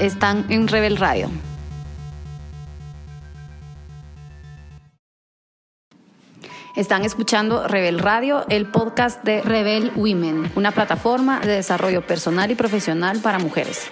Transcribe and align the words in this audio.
están 0.00 0.46
en 0.48 0.68
Rebel 0.68 0.96
Radio. 0.96 1.30
Están 6.76 7.04
escuchando 7.04 7.66
Rebel 7.66 7.98
Radio, 7.98 8.44
el 8.48 8.66
podcast 8.70 9.24
de 9.24 9.42
Rebel 9.42 9.90
Women, 9.96 10.52
una 10.54 10.70
plataforma 10.70 11.40
de 11.40 11.48
desarrollo 11.48 12.06
personal 12.06 12.52
y 12.52 12.54
profesional 12.54 13.18
para 13.18 13.40
mujeres, 13.40 13.88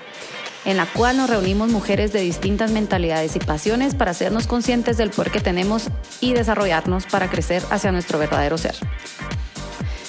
en 0.65 0.77
la 0.77 0.87
cual 0.87 1.17
nos 1.17 1.29
reunimos 1.29 1.71
mujeres 1.71 2.13
de 2.13 2.21
distintas 2.21 2.71
mentalidades 2.71 3.35
y 3.35 3.41
pasiones 3.41 3.97
para 3.97 4.13
hacernos 4.13 4.47
conscientes 4.47 4.97
del 4.99 5.11
poder 5.11 5.33
que 5.33 5.41
tenemos 5.41 5.89
y 6.21 6.35
desarrollarnos 6.35 7.07
para 7.07 7.29
crecer 7.29 7.65
hacia 7.71 7.91
nuestro 7.91 8.21
verdadero 8.21 8.57
ser. 8.57 8.77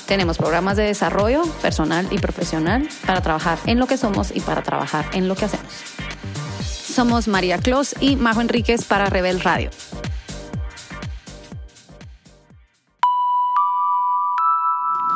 Tenemos 0.07 0.37
programas 0.37 0.77
de 0.77 0.83
desarrollo 0.83 1.43
personal 1.61 2.07
y 2.11 2.17
profesional 2.17 2.87
para 3.05 3.19
trabajar 3.19 3.59
en 3.65 3.77
lo 3.77 3.87
que 3.87 3.97
somos 3.97 4.33
y 4.33 4.39
para 4.39 4.63
trabajar 4.63 5.05
en 5.11 5.27
lo 5.27 5.35
que 5.35 5.45
hacemos. 5.45 5.67
Somos 6.63 7.27
María 7.27 7.57
Clos 7.57 7.93
y 7.99 8.15
Majo 8.15 8.39
Enríquez 8.39 8.85
para 8.85 9.07
Rebel 9.07 9.41
Radio. 9.41 9.69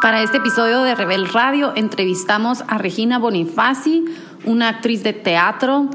Para 0.01 0.23
este 0.23 0.37
episodio 0.37 0.83
de 0.83 0.93
Rebel 0.93 1.29
Radio 1.29 1.71
entrevistamos 1.75 2.63
a 2.67 2.77
Regina 2.77 3.17
Bonifaci, 3.17 4.03
una 4.43 4.67
actriz 4.67 5.03
de 5.03 5.13
teatro 5.13 5.89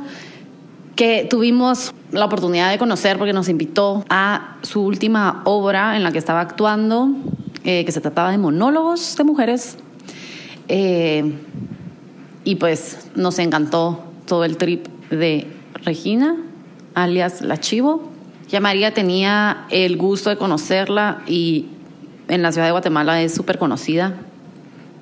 que 0.95 1.27
tuvimos 1.29 1.93
la 2.13 2.25
oportunidad 2.25 2.71
de 2.71 2.79
conocer 2.79 3.19
porque 3.19 3.35
nos 3.35 3.51
invitó 3.51 4.05
a 4.09 4.57
su 4.63 4.83
última 4.83 5.43
obra 5.45 5.97
en 5.97 6.03
la 6.03 6.13
que 6.13 6.19
estaba 6.19 6.41
actuando, 6.41 7.11
eh, 7.67 7.85
que 7.85 7.91
se 7.91 8.01
trataba 8.01 8.31
de 8.31 8.39
monólogos 8.39 9.17
de 9.17 9.25
mujeres. 9.25 9.77
Eh, 10.69 11.33
y 12.45 12.55
pues 12.55 13.11
nos 13.17 13.41
encantó 13.41 14.05
todo 14.25 14.45
el 14.45 14.57
trip 14.57 14.87
de 15.11 15.49
Regina, 15.85 16.37
alias 16.95 17.43
La 17.43 17.59
Chivo. 17.59 18.09
Ya 18.49 18.61
María 18.61 18.95
tenía 18.95 19.67
el 19.71 19.97
gusto 19.97 20.31
de 20.31 20.37
conocerla 20.37 21.23
y 21.27 21.67
en 22.29 22.43
la 22.43 22.53
ciudad 22.53 22.69
de 22.69 22.71
Guatemala 22.71 23.21
es 23.21 23.35
súper 23.35 23.59
conocida. 23.59 24.15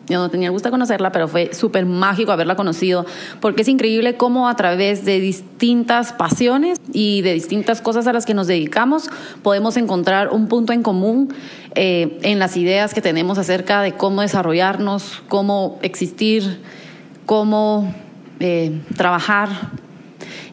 Yo 0.09 0.19
no 0.19 0.29
tenía 0.29 0.51
gusto 0.51 0.69
de 0.69 0.71
conocerla, 0.71 1.13
pero 1.13 1.29
fue 1.29 1.55
súper 1.55 1.87
mágico 1.87 2.31
haberla 2.31 2.57
conocido, 2.57 3.07
porque 3.41 3.63
es 3.63 3.69
increíble 3.69 4.17
cómo 4.17 4.49
a 4.49 4.57
través 4.57 5.05
de 5.05 5.19
distintas 5.19 6.13
pasiones 6.13 6.79
y 6.93 7.23
de 7.23 7.33
distintas 7.33 7.81
cosas 7.81 8.07
a 8.07 8.13
las 8.13 8.27
que 8.27 8.35
nos 8.35 8.47
dedicamos, 8.47 9.09
podemos 9.43 9.79
encontrar 9.79 10.29
un 10.29 10.49
punto 10.49 10.75
en 10.75 10.83
común 10.83 11.33
eh, 11.75 12.19
en 12.23 12.39
las 12.39 12.57
ideas 12.59 12.93
que 12.93 13.01
tenemos 13.01 13.39
acerca 13.39 13.81
de 13.81 13.93
cómo 13.93 14.21
desarrollarnos, 14.21 15.23
cómo 15.29 15.79
existir, 15.81 16.61
cómo 17.25 17.95
eh, 18.41 18.81
trabajar. 18.97 19.49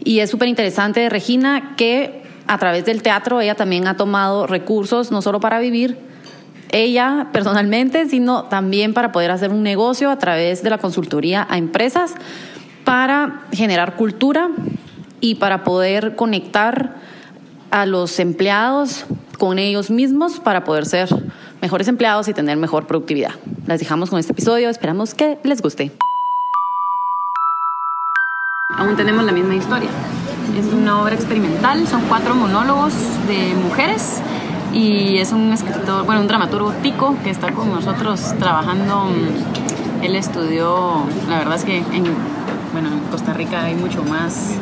Y 0.03 0.19
es 0.19 0.29
súper 0.29 0.47
interesante 0.47 1.01
de 1.01 1.09
Regina 1.09 1.73
que 1.75 2.21
a 2.47 2.57
través 2.57 2.85
del 2.85 3.01
teatro 3.01 3.41
ella 3.41 3.55
también 3.55 3.87
ha 3.87 3.97
tomado 3.97 4.47
recursos, 4.47 5.11
no 5.11 5.21
solo 5.21 5.39
para 5.39 5.59
vivir, 5.59 5.97
ella 6.71 7.27
personalmente, 7.31 8.07
sino 8.07 8.45
también 8.45 8.93
para 8.93 9.11
poder 9.11 9.31
hacer 9.31 9.51
un 9.51 9.63
negocio 9.63 10.09
a 10.09 10.17
través 10.17 10.63
de 10.63 10.69
la 10.69 10.77
consultoría 10.77 11.47
a 11.49 11.57
empresas 11.57 12.15
para 12.83 13.41
generar 13.51 13.95
cultura 13.95 14.49
y 15.19 15.35
para 15.35 15.63
poder 15.63 16.15
conectar 16.15 16.95
a 17.69 17.85
los 17.85 18.19
empleados 18.19 19.05
con 19.37 19.57
ellos 19.59 19.89
mismos 19.89 20.39
para 20.39 20.63
poder 20.63 20.85
ser 20.85 21.09
mejores 21.61 21.87
empleados 21.87 22.27
y 22.27 22.33
tener 22.33 22.57
mejor 22.57 22.85
productividad. 22.85 23.31
Las 23.65 23.79
dejamos 23.79 24.09
con 24.09 24.19
este 24.19 24.33
episodio, 24.33 24.69
esperamos 24.69 25.13
que 25.13 25.39
les 25.43 25.61
guste. 25.61 25.91
Aún 28.77 28.95
tenemos 28.95 29.23
la 29.25 29.31
misma 29.31 29.55
historia. 29.55 29.89
Es 30.57 30.73
una 30.73 31.01
obra 31.01 31.15
experimental, 31.15 31.87
son 31.87 32.01
cuatro 32.07 32.35
monólogos 32.35 32.93
de 33.27 33.53
mujeres 33.55 34.21
y 34.73 35.17
es 35.17 35.31
un 35.31 35.51
escritor, 35.51 36.05
bueno, 36.05 36.21
un 36.21 36.27
dramaturgo 36.27 36.71
tico 36.81 37.15
que 37.23 37.29
está 37.29 37.51
con 37.51 37.71
nosotros 37.71 38.33
trabajando. 38.39 39.09
Él 40.01 40.15
estudió, 40.15 41.03
la 41.29 41.39
verdad 41.39 41.55
es 41.55 41.65
que 41.65 41.77
en, 41.77 42.05
bueno, 42.73 42.89
en 42.89 42.99
Costa 43.11 43.33
Rica 43.33 43.65
hay 43.65 43.75
mucho 43.75 44.03
más, 44.03 44.55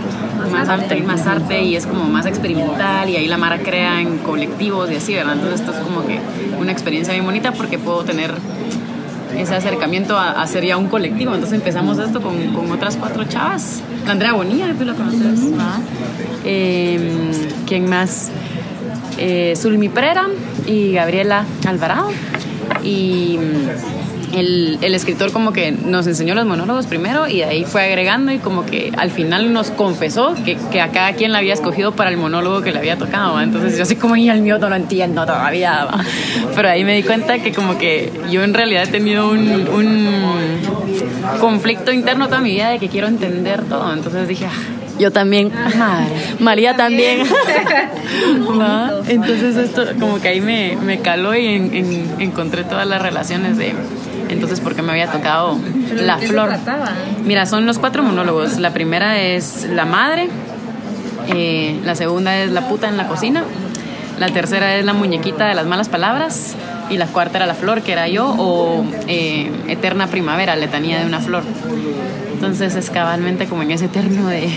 más 0.52 0.68
arte, 0.68 1.02
más 1.03 1.28
arte 1.28 1.64
y 1.64 1.75
es 1.75 1.86
como 1.86 2.06
más 2.06 2.25
experimental 2.25 3.08
y 3.09 3.16
ahí 3.16 3.28
la 3.28 3.38
Mara 3.38 3.59
crea 3.59 4.02
en 4.02 4.18
colectivos 4.20 4.92
y 4.92 4.96
así, 4.96 5.14
¿verdad? 5.14 5.34
Entonces 5.36 5.62
esto 5.62 5.72
es 5.72 5.80
como 5.80 6.06
que 6.06 6.20
una 6.59 6.72
experiencia 6.72 7.14
bien 7.14 7.26
bonita 7.26 7.53
porque 7.53 7.78
puedo 7.78 8.03
tener 8.03 8.34
ese 9.38 9.56
acercamiento 9.56 10.18
a, 10.18 10.41
hacer 10.41 10.66
ya 10.66 10.78
un 10.78 10.88
colectivo. 10.88 11.34
Entonces 11.34 11.58
empezamos 11.58 12.00
esto 12.00 12.22
con, 12.22 12.53
con 12.53 12.72
otras 12.72 12.97
cuatro 12.97 13.24
chavas. 13.26 13.81
Andrea 14.08 14.34
Bonilla, 14.34 14.74
tú 14.78 14.86
la 14.86 14.94
conoces. 14.94 15.40
Eh, 16.44 17.31
¿Quién 17.68 17.90
más? 17.90 18.31
Eh, 19.19 19.53
Zulmi 19.56 19.90
Prera 19.90 20.28
y 20.66 20.94
Gabriela 20.94 21.46
Alvarado. 21.68 22.09
Y 22.84 23.38
mm, 23.38 24.38
el, 24.38 24.78
el, 24.81 24.94
escritor 24.94 25.31
como 25.31 25.53
que 25.53 25.72
nos 25.72 26.06
enseñó 26.07 26.35
los 26.35 26.46
monólogos 26.46 26.85
primero 26.85 27.28
y 27.28 27.38
de 27.38 27.46
ahí 27.46 27.66
fue 27.66 27.84
agregando 27.84 28.31
y 28.31 28.38
como 28.38 28.66
que 28.66 28.91
al 28.96 29.12
final 29.12 29.52
nos 29.53 29.72
confesó 29.72 30.35
que, 30.46 30.58
que 30.72 30.81
a 30.81 30.90
cada 30.90 31.13
quien 31.13 31.31
la 31.31 31.40
había 31.40 31.53
escogido 31.53 31.94
para 31.94 32.09
el 32.09 32.18
monólogo 32.18 32.62
que 32.62 32.72
le 32.72 32.79
había 32.79 32.97
tocado. 32.97 33.41
Entonces 33.41 33.75
yo 33.75 33.84
así 33.84 33.96
como, 33.96 34.16
y 34.16 34.29
el 34.29 34.41
mío 34.41 34.59
no 34.59 34.69
lo 34.69 34.75
entiendo 34.75 35.25
todavía. 35.25 35.88
Pero 36.56 36.69
ahí 36.69 36.84
me 36.84 36.96
di 36.96 37.03
cuenta 37.03 37.40
que 37.40 37.52
como 37.52 37.78
que 37.78 38.12
yo 38.31 38.44
en 38.44 38.53
realidad 38.53 38.84
he 38.84 38.91
tenido 38.91 39.29
un, 39.29 39.68
un 39.68 40.09
conflicto 41.40 41.91
interno 41.91 42.28
toda 42.28 42.41
mi 42.41 42.52
vida 42.52 42.69
de 42.69 42.79
que 42.79 42.90
quiero 42.90 43.08
entender 43.08 43.63
todo. 43.63 43.91
Entonces 43.94 44.28
dije, 44.28 44.46
ah, 44.46 44.78
yo 44.99 45.11
también. 45.11 45.51
Madre. 45.77 46.13
María 46.39 46.75
también. 46.75 47.21
entonces 49.07 49.55
esto 49.55 49.85
como 49.99 50.21
que 50.21 50.27
ahí 50.27 50.41
me, 50.41 50.75
me 50.75 50.99
caló 50.99 51.35
y 51.35 51.47
en, 51.47 51.73
en, 51.73 52.07
encontré 52.19 52.63
todas 52.63 52.87
las 52.87 53.01
relaciones 53.01 53.57
de 53.57 53.73
entonces 54.29 54.59
porque 54.59 54.81
me 54.81 54.91
había 54.91 55.11
tocado 55.11 55.57
la 55.95 56.17
flor. 56.17 56.51
Mira, 57.25 57.45
son 57.45 57.65
los 57.65 57.79
cuatro 57.79 58.03
monólogos. 58.03 58.59
La 58.59 58.71
primera 58.71 59.19
es 59.19 59.67
la 59.69 59.85
madre, 59.85 60.29
eh, 61.27 61.79
la 61.83 61.95
segunda 61.95 62.37
es 62.37 62.51
la 62.51 62.67
puta 62.67 62.87
en 62.87 62.97
la 62.97 63.07
cocina, 63.07 63.43
la 64.19 64.29
tercera 64.29 64.75
es 64.75 64.85
la 64.85 64.93
muñequita 64.93 65.47
de 65.47 65.55
las 65.55 65.66
malas 65.66 65.89
palabras 65.89 66.55
y 66.89 66.97
la 66.97 67.07
cuarta 67.07 67.37
era 67.37 67.45
la 67.47 67.55
flor, 67.55 67.81
que 67.81 67.91
era 67.91 68.07
yo, 68.07 68.35
o 68.37 68.83
eh, 69.07 69.51
Eterna 69.67 70.07
Primavera, 70.07 70.55
letanía 70.55 70.99
de 70.99 71.05
una 71.05 71.19
flor. 71.19 71.43
Entonces 72.33 72.75
es 72.75 72.89
cabalmente 72.89 73.47
como 73.47 73.63
en 73.63 73.71
ese 73.71 73.85
eterno 73.85 74.27
de 74.27 74.49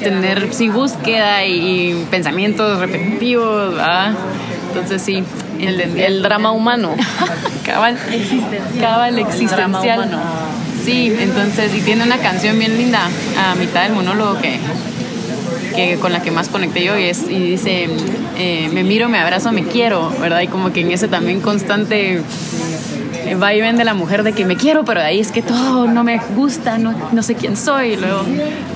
tener 0.00 0.52
sí 0.52 0.68
búsqueda 0.68 1.44
y, 1.44 2.06
pensamientos 2.10 2.78
repetitivos, 2.78 3.74
¿verdad? 3.74 4.14
Entonces 4.68 5.02
sí, 5.02 5.22
el, 5.60 5.80
el 5.80 6.22
drama 6.22 6.52
humano, 6.52 6.94
cabal, 7.64 7.98
cabal 8.80 9.18
existencial. 9.18 10.10
Sí, 10.84 11.12
entonces, 11.16 11.72
y 11.76 11.80
tiene 11.80 12.02
una 12.02 12.18
canción 12.18 12.58
bien 12.58 12.76
linda 12.76 13.08
a 13.38 13.54
mitad 13.54 13.84
del 13.84 13.92
monólogo 13.92 14.40
que, 14.40 14.58
que 15.76 15.96
con 15.98 16.12
la 16.12 16.22
que 16.22 16.32
más 16.32 16.48
conecté 16.48 16.82
yo 16.82 16.98
y, 16.98 17.04
es, 17.04 17.22
y 17.28 17.38
dice, 17.38 17.88
eh, 18.36 18.68
me 18.72 18.82
miro, 18.82 19.08
me 19.08 19.18
abrazo, 19.18 19.52
me 19.52 19.64
quiero, 19.64 20.10
¿verdad? 20.20 20.40
Y 20.40 20.48
como 20.48 20.72
que 20.72 20.80
en 20.80 20.90
ese 20.90 21.06
también 21.06 21.40
constante 21.40 22.22
va 23.40 23.54
y 23.54 23.60
ven 23.60 23.76
de 23.76 23.84
la 23.84 23.94
mujer 23.94 24.22
de 24.22 24.32
que 24.32 24.44
me 24.44 24.56
quiero, 24.56 24.84
pero 24.84 25.00
de 25.00 25.06
ahí 25.06 25.20
es 25.20 25.32
que 25.32 25.42
todo 25.42 25.86
no 25.86 26.04
me 26.04 26.18
gusta, 26.34 26.78
no, 26.78 26.94
no 27.12 27.22
sé 27.22 27.34
quién 27.34 27.56
soy. 27.56 27.92
Y 27.92 27.96
luego, 27.96 28.24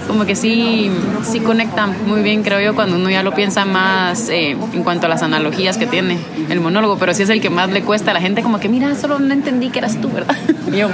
como 0.06 0.24
que 0.24 0.34
sí, 0.34 0.90
sí 1.24 1.40
conecta 1.40 1.86
muy 1.86 2.22
bien, 2.22 2.42
creo 2.42 2.60
yo, 2.60 2.74
cuando 2.74 2.96
uno 2.96 3.10
ya 3.10 3.22
lo 3.22 3.34
piensa 3.34 3.64
más 3.64 4.28
eh, 4.28 4.56
en 4.72 4.82
cuanto 4.82 5.06
a 5.06 5.08
las 5.08 5.22
analogías 5.22 5.76
que 5.76 5.86
tiene 5.86 6.18
el 6.48 6.60
monólogo, 6.60 6.98
pero 6.98 7.14
sí 7.14 7.22
es 7.22 7.30
el 7.30 7.40
que 7.40 7.50
más 7.50 7.70
le 7.70 7.82
cuesta 7.82 8.10
a 8.10 8.14
la 8.14 8.20
gente, 8.20 8.42
como 8.42 8.60
que, 8.60 8.68
mira, 8.68 8.94
solo 8.94 9.18
no 9.18 9.32
entendí 9.32 9.70
que 9.70 9.78
eras 9.78 10.00
tú, 10.00 10.10
¿verdad? 10.10 10.36
Y 10.72 10.78
yo, 10.78 10.88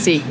sí. 0.00 0.22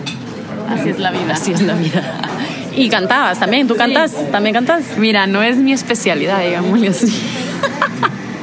Así 0.69 0.89
es 0.89 0.99
la 0.99 1.11
vida. 1.11 1.33
Así 1.33 1.51
es 1.51 1.61
la 1.61 1.75
vida. 1.75 2.19
Y 2.73 2.87
cantabas 2.87 3.37
también, 3.37 3.67
¿tú 3.67 3.75
cantas? 3.75 4.11
Sí. 4.11 4.17
¿También 4.31 4.55
cantas? 4.55 4.97
Mira, 4.97 5.27
no 5.27 5.43
es 5.43 5.57
mi 5.57 5.73
especialidad, 5.73 6.41
digamos 6.41 6.81
así. 6.87 7.13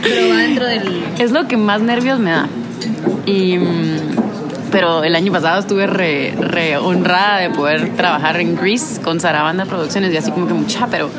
Pero 0.03 0.29
va 0.29 0.37
dentro 0.37 0.67
del... 0.67 1.03
Es 1.19 1.33
lo 1.33 1.49
que 1.49 1.57
más 1.57 1.81
nervios 1.81 2.19
me 2.19 2.33
da. 2.33 2.47
Y, 3.29 3.59
pero 4.73 5.05
el 5.05 5.15
año 5.15 5.31
pasado 5.31 5.61
estuve 5.61 5.87
re, 5.87 6.77
honrada 6.79 7.41
de 7.41 7.51
poder 7.51 7.95
trabajar 7.95 8.41
en 8.41 8.57
Grease 8.57 9.03
con 9.03 9.21
Sarabanda 9.21 9.67
Producciones 9.67 10.15
y 10.15 10.17
así 10.17 10.31
como 10.31 10.47
que 10.47 10.55
mucha, 10.55 10.87
pero, 10.87 11.11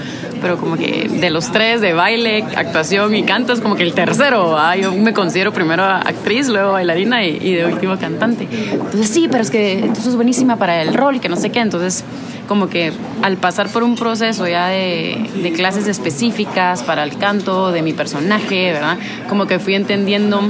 pero 0.42 0.58
como 0.58 0.76
que 0.76 1.08
de 1.08 1.30
los 1.30 1.52
tres, 1.52 1.82
de 1.82 1.94
baile, 1.94 2.44
actuación 2.56 3.14
y 3.16 3.22
canto, 3.24 3.54
es 3.54 3.60
como 3.60 3.76
que 3.76 3.84
el 3.84 3.94
tercero. 3.94 4.58
¿ah? 4.58 4.76
Yo 4.76 4.92
me 4.92 5.14
considero 5.14 5.54
primero 5.54 5.84
actriz, 5.84 6.48
luego 6.48 6.72
bailarina 6.72 7.24
y, 7.24 7.54
de 7.54 7.66
último 7.66 7.96
cantante. 8.00 8.48
Entonces 8.72 9.08
sí, 9.08 9.28
pero 9.30 9.44
es 9.44 9.52
que 9.52 9.92
tú 9.94 10.02
sos 10.02 10.16
buenísima 10.16 10.56
para 10.56 10.82
el 10.82 10.96
rol 10.96 11.20
que 11.20 11.30
no 11.30 11.36
sé 11.36 11.52
qué. 11.52 11.60
Entonces 11.60 12.04
como 12.48 12.68
que 12.68 12.92
al 13.22 13.38
pasar 13.38 13.70
por 13.70 13.84
un 13.84 13.94
proceso 13.96 14.48
ya 14.48 14.70
de, 14.70 15.30
de, 15.44 15.52
clases 15.52 15.88
específicas 15.88 16.82
para 16.82 17.04
el 17.04 17.16
canto, 17.20 17.72
de 17.72 17.84
mi 17.84 17.94
personaje, 17.94 18.74
¿verdad? 18.74 18.98
Como 19.28 19.46
que 19.46 19.60
fui 19.60 19.76
entendiendo 19.76 20.42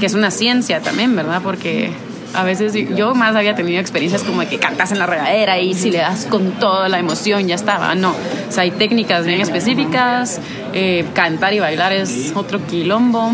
que 0.00 0.06
es 0.06 0.14
una 0.14 0.30
ciencia 0.30 0.80
también, 0.80 1.14
¿verdad? 1.14 1.40
Porque 1.42 1.92
a 2.34 2.44
veces 2.44 2.74
yo 2.96 3.14
más 3.14 3.34
había 3.34 3.54
tenido 3.54 3.80
experiencias 3.80 4.22
como 4.22 4.40
de 4.40 4.46
que 4.46 4.58
cantas 4.58 4.92
en 4.92 4.98
la 4.98 5.06
regadera 5.06 5.58
y 5.58 5.74
si 5.74 5.90
le 5.90 5.98
das 5.98 6.26
con 6.26 6.52
toda 6.52 6.88
la 6.88 6.98
emoción 6.98 7.48
ya 7.48 7.54
estaba. 7.54 7.94
No, 7.94 8.10
o 8.10 8.52
sea, 8.52 8.62
hay 8.62 8.70
técnicas 8.70 9.26
bien 9.26 9.40
específicas, 9.40 10.40
eh, 10.72 11.04
cantar 11.14 11.54
y 11.54 11.60
bailar 11.60 11.92
es 11.92 12.32
otro 12.34 12.64
quilombo. 12.66 13.32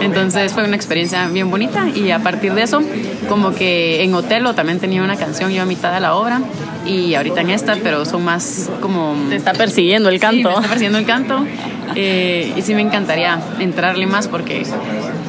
Entonces 0.00 0.52
fue 0.52 0.64
una 0.64 0.76
experiencia 0.76 1.28
bien 1.28 1.50
bonita 1.50 1.88
y 1.88 2.10
a 2.10 2.18
partir 2.18 2.54
de 2.54 2.62
eso, 2.62 2.82
como 3.28 3.54
que 3.54 4.02
en 4.02 4.14
Otelo 4.14 4.54
también 4.54 4.80
tenía 4.80 5.02
una 5.02 5.16
canción 5.16 5.50
yo 5.52 5.62
a 5.62 5.66
mitad 5.66 5.92
de 5.92 6.00
la 6.00 6.14
obra 6.14 6.40
y 6.84 7.14
ahorita 7.14 7.40
en 7.40 7.50
esta, 7.50 7.76
pero 7.82 8.04
son 8.04 8.24
más 8.24 8.70
como... 8.80 9.14
Te 9.28 9.36
está 9.36 9.52
persiguiendo 9.52 10.08
el 10.08 10.20
canto. 10.20 10.36
Sí, 10.36 10.44
me 10.44 10.54
está 10.54 10.68
persiguiendo 10.68 10.98
el 10.98 11.06
canto. 11.06 11.46
Eh, 11.94 12.52
y 12.56 12.62
sí 12.62 12.74
me 12.74 12.82
encantaría 12.82 13.38
entrarle 13.60 14.06
más 14.06 14.28
porque 14.28 14.64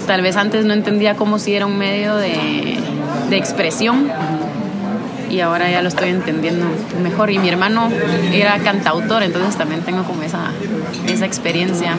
tal 0.07 0.21
vez 0.21 0.36
antes 0.38 0.65
no 0.65 0.74
entendía 0.74 1.15
cómo 1.15 1.38
si 1.38 1.54
era 1.54 1.68
un 1.68 1.77
medio 1.77 2.15
de, 2.15 2.80
de 3.30 3.38
expresión 3.38 4.09
y 5.30 5.39
ahora 5.42 5.69
ya 5.69 5.81
lo 5.81 5.89
estoy 5.89 6.09
entendiendo 6.09 6.65
mejor. 7.01 7.30
Y 7.30 7.39
mi 7.39 7.50
hermano 7.50 7.89
era 8.33 8.57
cantautor, 8.59 9.24
entonces 9.24 9.56
también 9.57 9.81
tengo 9.81 10.04
como 10.04 10.24
esa, 10.24 10.51
esa 11.07 11.25
experiencia. 11.25 11.95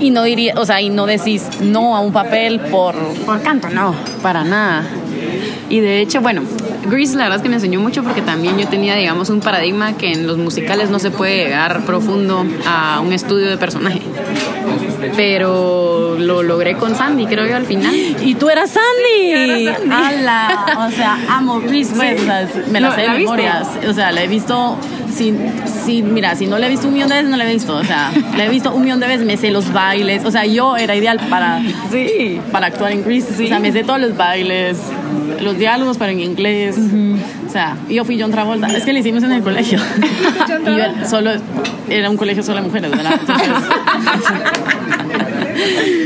Y 0.00 0.10
no 0.10 0.22
diría, 0.22 0.54
o 0.56 0.64
sea, 0.64 0.80
y 0.80 0.88
no 0.88 1.06
decís 1.06 1.46
no 1.60 1.96
a 1.96 2.00
un 2.00 2.12
papel 2.12 2.60
por... 2.60 2.94
Por 3.26 3.42
canto, 3.42 3.68
no, 3.68 3.94
para 4.22 4.44
nada. 4.44 4.84
Y 5.68 5.80
de 5.80 6.00
hecho, 6.00 6.20
bueno, 6.20 6.42
Grease 6.86 7.16
la 7.16 7.24
verdad 7.24 7.36
es 7.36 7.42
que 7.42 7.48
me 7.48 7.56
enseñó 7.56 7.80
mucho 7.80 8.02
porque 8.02 8.22
también 8.22 8.58
yo 8.58 8.66
tenía, 8.66 8.96
digamos, 8.96 9.30
un 9.30 9.40
paradigma 9.40 9.92
que 9.96 10.12
en 10.12 10.26
los 10.26 10.38
musicales 10.38 10.90
no 10.90 10.98
se 10.98 11.10
puede 11.10 11.44
llegar 11.44 11.84
profundo 11.84 12.44
a 12.66 13.00
un 13.00 13.12
estudio 13.12 13.48
de 13.48 13.56
personaje. 13.56 14.00
Pero 15.16 16.16
lo 16.18 16.42
logré 16.42 16.74
con 16.76 16.94
Sandy, 16.94 17.26
creo 17.26 17.46
yo, 17.46 17.56
al 17.56 17.66
final. 17.66 17.94
¿Y 17.94 18.34
tú 18.34 18.48
eras 18.50 18.70
Sandy? 18.70 19.30
era 19.32 19.74
Sandy. 19.78 19.90
¡Hala! 19.94 20.66
O 20.86 20.90
sea, 20.90 21.18
amo 21.30 21.54
o 21.54 21.60
sea, 21.60 22.46
me 22.70 22.80
la 22.80 22.88
¿Lo- 22.90 22.94
sé 22.94 23.00
de 23.02 23.08
memorias. 23.10 23.68
O 23.88 23.92
sea, 23.92 24.12
la 24.12 24.22
he 24.22 24.28
visto... 24.28 24.76
Si, 25.14 25.34
si, 25.84 26.02
mira, 26.04 26.36
si 26.36 26.46
no 26.46 26.56
la 26.56 26.68
he 26.68 26.70
visto 26.70 26.86
un 26.86 26.94
millón 26.94 27.08
de 27.08 27.16
veces, 27.16 27.30
no 27.30 27.36
la 27.36 27.44
he 27.48 27.52
visto. 27.52 27.74
O 27.76 27.82
sea, 27.84 28.12
la 28.36 28.44
he 28.44 28.48
visto 28.48 28.72
un 28.72 28.82
millón 28.84 29.00
de 29.00 29.08
veces, 29.08 29.26
me 29.26 29.36
sé 29.36 29.50
los 29.50 29.72
bailes. 29.72 30.24
O 30.24 30.30
sea, 30.30 30.46
yo 30.46 30.76
era 30.76 30.94
ideal 30.94 31.18
para, 31.28 31.60
Sí. 31.90 32.40
para 32.52 32.68
actuar 32.68 32.92
en 32.92 33.04
Grease. 33.04 33.44
O 33.44 33.48
sea, 33.48 33.58
me 33.58 33.72
sé 33.72 33.82
todos 33.82 34.00
los 34.00 34.16
bailes, 34.16 34.78
los 35.42 35.58
diálogos, 35.58 35.98
pero 35.98 36.12
en 36.12 36.20
inglés. 36.20 36.76
O 37.48 37.50
sea, 37.52 37.76
yo 37.88 38.04
fui 38.04 38.20
John 38.20 38.30
Travolta. 38.30 38.68
Es 38.68 38.84
que 38.84 38.92
le 38.92 39.00
hicimos 39.00 39.24
en 39.24 39.32
el 39.32 39.42
colegio. 39.42 39.80
y 40.66 40.76
yo 40.76 41.08
solo, 41.08 41.32
era 41.88 42.08
un 42.08 42.16
colegio 42.16 42.44
solo 42.44 42.60
de 42.60 42.68
mujeres, 42.68 42.90
¿verdad? 42.92 43.14
Entonces- 43.20 43.48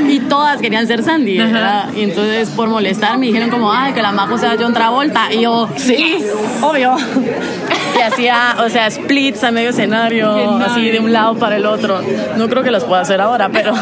y 0.08 0.20
todas 0.20 0.60
querían 0.60 0.86
ser 0.86 1.02
Sandy, 1.02 1.38
¿verdad? 1.38 1.90
Y 1.94 2.02
entonces 2.02 2.50
por 2.50 2.68
molestar 2.68 3.18
me 3.18 3.26
dijeron 3.26 3.50
como, 3.50 3.72
ay, 3.72 3.92
que 3.92 4.02
la 4.02 4.12
majo 4.12 4.38
sea 4.38 4.56
John 4.58 4.72
Travolta. 4.72 5.32
Y 5.32 5.42
yo, 5.42 5.68
sí, 5.76 6.16
obvio. 6.62 6.96
Y 7.96 8.00
hacía, 8.00 8.56
o 8.64 8.68
sea, 8.68 8.90
splits 8.90 9.44
a 9.44 9.50
medio 9.50 9.70
escenario, 9.70 10.56
así 10.58 10.90
de 10.90 10.98
un 10.98 11.12
lado 11.12 11.36
para 11.36 11.56
el 11.56 11.66
otro. 11.66 12.00
No 12.36 12.48
creo 12.48 12.62
que 12.62 12.70
los 12.70 12.84
pueda 12.84 13.02
hacer 13.02 13.20
ahora, 13.20 13.50
pero, 13.50 13.74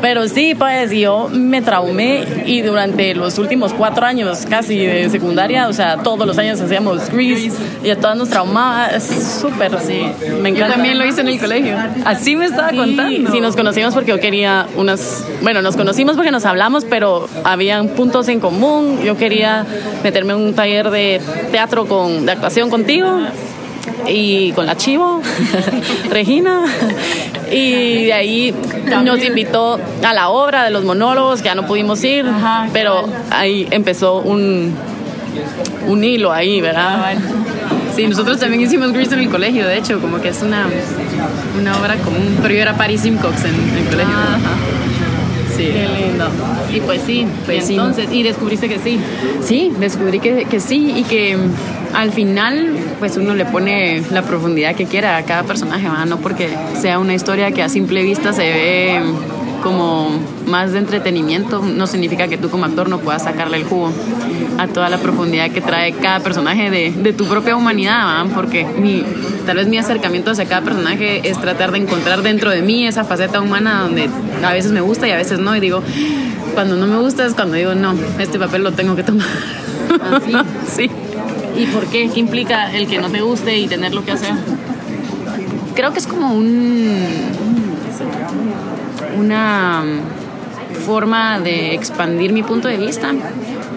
pero 0.00 0.26
sí, 0.28 0.54
pues 0.54 0.90
yo 0.90 1.28
me 1.32 1.62
traumé 1.62 2.24
y 2.46 2.62
durante 2.62 3.14
los 3.14 3.38
últimos 3.38 3.72
cuatro 3.72 4.06
años 4.06 4.46
casi 4.48 4.78
de 4.78 5.08
secundaria, 5.10 5.68
o 5.68 5.72
sea, 5.72 5.98
todos 5.98 6.26
los 6.26 6.38
años 6.38 6.60
hacíamos 6.60 7.10
Grease 7.10 7.50
y 7.84 7.90
a 7.90 7.96
todas 7.96 8.16
nos 8.16 8.28
traumaba. 8.30 8.88
Es 8.88 9.04
súper, 9.40 9.72
sí. 9.80 10.02
Me 10.40 10.50
Yo 10.50 10.56
encanta. 10.56 10.74
también 10.74 10.98
lo 10.98 11.04
hice 11.06 11.20
en 11.20 11.28
el 11.28 11.40
colegio. 11.40 11.76
Así 12.04 12.36
me 12.36 12.46
estaba 12.46 12.70
Sí, 12.70 12.76
contando. 12.76 13.30
sí, 13.32 13.40
nos 13.40 13.56
conocimos 13.56 13.94
porque 13.94 14.10
yo 14.10 14.20
quería 14.20 14.66
unas. 14.76 15.24
Bueno, 15.42 15.62
nos 15.62 15.76
conocimos 15.76 16.16
porque 16.16 16.30
nos 16.30 16.44
hablamos, 16.44 16.84
pero 16.84 17.28
habían 17.44 17.88
puntos 17.88 18.28
en 18.28 18.40
común. 18.40 19.00
Yo 19.04 19.16
quería 19.16 19.66
meterme 20.02 20.32
en 20.32 20.38
un 20.40 20.54
taller 20.54 20.90
de 20.90 21.20
teatro 21.50 21.86
con, 21.86 22.26
de 22.26 22.32
actuación 22.32 22.70
contigo 22.70 23.20
y 24.10 24.52
con 24.52 24.66
la 24.66 24.76
Chivo, 24.76 25.22
Regina. 26.10 26.64
Y 27.50 28.04
de 28.04 28.12
ahí 28.12 28.54
nos 29.04 29.22
invitó 29.24 29.78
a 30.04 30.14
la 30.14 30.28
obra 30.28 30.64
de 30.64 30.70
los 30.70 30.84
monólogos, 30.84 31.42
que 31.42 31.46
ya 31.46 31.54
no 31.54 31.66
pudimos 31.66 32.02
ir, 32.04 32.26
Ajá, 32.26 32.68
pero 32.72 33.08
ahí 33.30 33.66
empezó 33.70 34.18
un, 34.18 34.72
un 35.88 36.04
hilo 36.04 36.32
ahí, 36.32 36.60
¿verdad? 36.60 37.14
Sí, 37.94 38.06
nosotros 38.06 38.38
también 38.38 38.62
hicimos 38.62 38.92
Grease 38.92 39.14
en 39.14 39.20
el 39.20 39.30
colegio, 39.30 39.66
de 39.66 39.78
hecho, 39.78 40.00
como 40.00 40.20
que 40.20 40.28
es 40.28 40.42
una, 40.42 40.66
una 41.58 41.76
obra 41.76 41.96
común. 41.96 42.38
Pero 42.40 42.54
yo 42.54 42.60
era 42.60 42.74
Paris 42.74 43.00
Simcox 43.00 43.44
en, 43.44 43.54
en 43.54 43.78
el 43.78 43.84
colegio. 43.88 44.14
Sí. 45.60 45.72
Qué 45.72 46.06
lindo. 46.08 46.28
Y 46.74 46.80
pues 46.80 47.02
sí, 47.02 47.26
Pues 47.46 47.66
sí. 47.66 47.74
entonces, 47.74 48.08
y 48.12 48.22
descubriste 48.22 48.68
que 48.68 48.78
sí. 48.78 48.98
Sí, 49.42 49.72
descubrí 49.78 50.20
que, 50.20 50.44
que 50.44 50.60
sí 50.60 50.92
y 50.96 51.02
que 51.04 51.36
mm, 51.36 51.94
al 51.96 52.12
final 52.12 52.76
pues 52.98 53.16
uno 53.16 53.34
le 53.34 53.44
pone 53.46 54.02
la 54.10 54.22
profundidad 54.22 54.74
que 54.74 54.86
quiera 54.86 55.16
a 55.16 55.22
cada 55.24 55.42
personaje, 55.42 55.88
¿verdad? 55.88 56.06
no 56.06 56.18
porque 56.18 56.48
sea 56.80 56.98
una 56.98 57.14
historia 57.14 57.50
que 57.52 57.62
a 57.62 57.68
simple 57.68 58.02
vista 58.02 58.32
se 58.32 58.42
ve 58.42 59.00
como 59.62 60.10
más 60.46 60.72
de 60.72 60.78
entretenimiento, 60.78 61.62
no 61.62 61.86
significa 61.86 62.28
que 62.28 62.38
tú 62.38 62.50
como 62.50 62.64
actor 62.64 62.88
no 62.88 62.98
puedas 62.98 63.24
sacarle 63.24 63.58
el 63.58 63.64
jugo 63.64 63.92
a 64.58 64.66
toda 64.68 64.88
la 64.88 64.98
profundidad 64.98 65.50
que 65.50 65.60
trae 65.60 65.92
cada 65.92 66.20
personaje 66.20 66.70
de, 66.70 66.92
de 66.92 67.12
tu 67.12 67.26
propia 67.26 67.56
humanidad, 67.56 68.24
¿verdad? 68.24 68.34
porque 68.34 68.64
mi, 68.64 69.04
tal 69.46 69.56
vez 69.56 69.68
mi 69.68 69.78
acercamiento 69.78 70.30
hacia 70.30 70.46
cada 70.46 70.62
personaje 70.62 71.28
es 71.28 71.38
tratar 71.40 71.72
de 71.72 71.78
encontrar 71.78 72.22
dentro 72.22 72.50
de 72.50 72.62
mí 72.62 72.86
esa 72.86 73.04
faceta 73.04 73.40
humana 73.40 73.82
donde 73.82 74.08
a 74.42 74.52
veces 74.52 74.72
me 74.72 74.80
gusta 74.80 75.08
y 75.08 75.12
a 75.12 75.16
veces 75.16 75.38
no, 75.38 75.56
y 75.56 75.60
digo, 75.60 75.82
cuando 76.54 76.76
no 76.76 76.86
me 76.86 76.98
gusta 76.98 77.26
es 77.26 77.34
cuando 77.34 77.56
digo, 77.56 77.74
no, 77.74 77.94
este 78.18 78.38
papel 78.38 78.62
lo 78.62 78.72
tengo 78.72 78.96
que 78.96 79.02
tomar. 79.02 79.26
¿Así? 80.12 80.32
sí. 80.66 80.90
¿Y 81.56 81.66
por 81.66 81.86
qué? 81.86 82.08
¿Qué 82.12 82.20
implica 82.20 82.72
el 82.72 82.86
que 82.86 82.98
no 82.98 83.10
te 83.10 83.20
guste 83.20 83.58
y 83.58 83.66
tener 83.66 83.94
lo 83.94 84.04
que 84.04 84.12
hacer? 84.12 84.34
Creo 85.74 85.92
que 85.92 85.98
es 85.98 86.06
como 86.06 86.32
un 86.32 87.39
una 89.16 89.84
forma 90.86 91.40
de 91.40 91.74
expandir 91.74 92.32
mi 92.32 92.42
punto 92.42 92.68
de 92.68 92.76
vista, 92.76 93.12